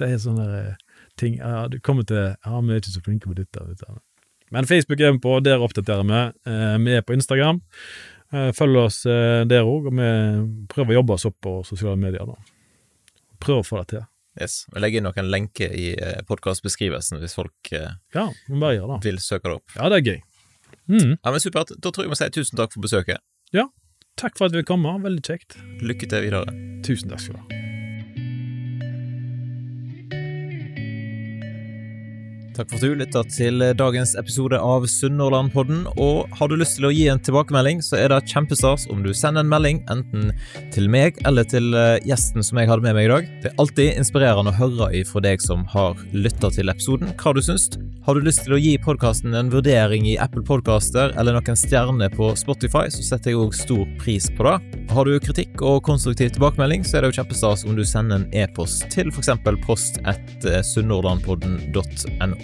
Det 0.00 0.08
er 0.08 0.22
sånne 0.24 0.46
eh, 0.62 0.72
ting 1.20 1.36
ja, 1.36 1.68
Du 1.68 1.76
kommer 1.84 2.08
til 2.08 2.32
Ja, 2.32 2.60
vi 2.64 2.72
er 2.72 2.80
ikke 2.80 2.96
så 2.96 3.04
flinke 3.04 3.28
på 3.28 3.36
dette 3.38 3.60
og 3.60 3.74
dette. 3.74 4.00
Men 4.54 4.66
Facebook 4.70 5.00
er 5.00 5.12
vi 5.12 5.18
på, 5.18 5.38
der 5.42 5.62
oppdaterer 5.62 6.06
vi. 6.06 6.20
Eh, 6.50 6.78
vi 6.86 6.94
er 6.94 7.02
på 7.02 7.16
Instagram. 7.16 7.58
Eh, 8.32 8.50
følg 8.54 8.78
oss 8.84 9.00
eh, 9.06 9.42
der 9.50 9.66
òg, 9.66 9.88
og 9.90 9.96
vi 9.98 10.10
prøver 10.70 10.94
å 10.94 10.98
jobbe 11.00 11.16
oss 11.16 11.26
opp 11.26 11.40
på 11.42 11.56
sosiale 11.66 11.98
medier. 11.98 12.22
da. 12.22 12.36
Prøv 13.42 13.64
å 13.64 13.66
få 13.66 13.82
det 13.82 13.88
til. 13.96 14.06
Yes. 14.38 14.60
Jeg 14.70 14.82
legger 14.82 15.02
inn 15.02 15.08
noen 15.08 15.30
lenker 15.30 15.74
i 15.78 15.92
podkastbeskrivelsen 16.26 17.20
hvis 17.22 17.36
folk 17.38 17.68
Ja, 17.70 18.24
vi 18.50 18.72
vil 19.04 19.20
søke 19.22 19.46
det 19.46 19.60
opp. 19.60 19.76
Ja, 19.76 19.90
det 19.92 20.00
er 20.00 20.08
gøy. 20.10 20.22
Mm. 20.90 21.12
Ja, 21.20 21.30
men 21.30 21.42
Supert. 21.42 21.70
Da 21.78 21.94
tror 21.94 22.08
jeg 22.08 22.14
vi 22.14 22.18
sier 22.18 22.34
tusen 22.34 22.58
takk 22.58 22.74
for 22.74 22.82
besøket. 22.82 23.22
Ja. 23.54 23.68
Takk 24.18 24.38
for 24.38 24.50
at 24.50 24.58
vi 24.58 24.66
kom. 24.66 24.86
Veldig 24.86 25.22
kjekt. 25.22 25.58
Lykke 25.82 26.10
til 26.10 26.26
videre. 26.26 26.58
Tusen 26.86 27.14
takk 27.14 27.22
skal 27.22 27.38
du 27.38 27.44
ha. 27.44 27.63
Takk 32.54 32.70
for 32.70 32.78
at 32.78 32.84
du 32.86 32.94
lytta 32.94 33.20
til 33.34 33.62
dagens 33.74 34.12
episode 34.14 34.58
av 34.62 34.84
Sunnhordlandpodden. 34.86 35.80
Og 35.98 36.30
har 36.38 36.50
du 36.50 36.54
lyst 36.60 36.76
til 36.78 36.86
å 36.86 36.92
gi 36.94 37.08
en 37.10 37.18
tilbakemelding, 37.18 37.80
så 37.82 37.98
er 37.98 38.12
det 38.12 38.20
kjempestas 38.30 38.84
om 38.94 39.00
du 39.02 39.10
sender 39.10 39.42
en 39.42 39.50
melding 39.50 39.80
enten 39.90 40.30
til 40.74 40.86
meg 40.92 41.18
eller 41.26 41.48
til 41.50 41.74
eh, 41.74 41.98
gjesten 42.06 42.46
som 42.46 42.60
jeg 42.60 42.70
hadde 42.70 42.86
med 42.86 42.94
meg 42.94 43.08
i 43.08 43.10
dag. 43.10 43.32
Det 43.42 43.50
er 43.50 43.58
alltid 43.58 43.98
inspirerende 43.98 44.52
å 44.54 44.58
høre 44.60 44.92
ifra 45.00 45.24
deg 45.26 45.42
som 45.42 45.66
har 45.74 45.98
lytta 46.14 46.52
til 46.54 46.70
episoden, 46.70 47.10
hva 47.18 47.34
du 47.34 47.42
syns. 47.42 47.66
Har 48.06 48.14
du 48.14 48.22
lyst 48.22 48.44
til 48.46 48.54
å 48.54 48.60
gi 48.60 48.76
podkasten 48.84 49.34
en 49.34 49.50
vurdering 49.50 50.06
i 50.06 50.14
Apple 50.20 50.44
Podcaster 50.46 51.14
eller 51.18 51.34
noen 51.34 51.58
stjerner 51.58 52.14
på 52.14 52.30
Spotify, 52.38 52.86
så 52.92 53.02
setter 53.02 53.32
jeg 53.32 53.40
òg 53.40 53.56
stor 53.56 53.82
pris 53.98 54.30
på 54.30 54.46
det. 54.46 54.82
Har 54.94 55.08
du 55.08 55.16
kritikk 55.24 55.64
og 55.64 55.82
konstruktiv 55.88 56.34
tilbakemelding, 56.36 56.86
så 56.86 57.00
er 57.00 57.02
det 57.02 57.14
jo 57.14 57.22
kjempestas 57.22 57.66
om 57.66 57.74
du 57.74 57.82
sender 57.88 58.20
en 58.20 58.28
e-post 58.44 58.86
til 58.94 59.10
f.eks. 59.10 59.32
post 59.64 60.02
etter 60.04 60.60
sunnhordlandpodden.no. 60.74 62.43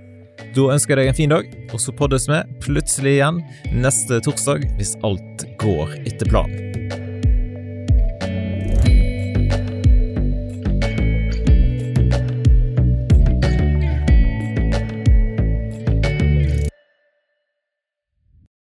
Da 0.51 0.65
ønsker 0.73 0.99
jeg 0.99 1.07
deg 1.07 1.11
en 1.13 1.15
fin 1.15 1.31
dag, 1.31 1.53
og 1.71 1.79
så 1.79 1.93
poddes 1.95 2.27
vi 2.27 2.41
plutselig 2.63 3.15
igjen 3.17 3.39
neste 3.71 4.19
torsdag 4.25 4.67
hvis 4.75 4.97
alt 5.07 5.45
går 5.63 5.95
etter 6.03 6.27
planen. 6.27 7.00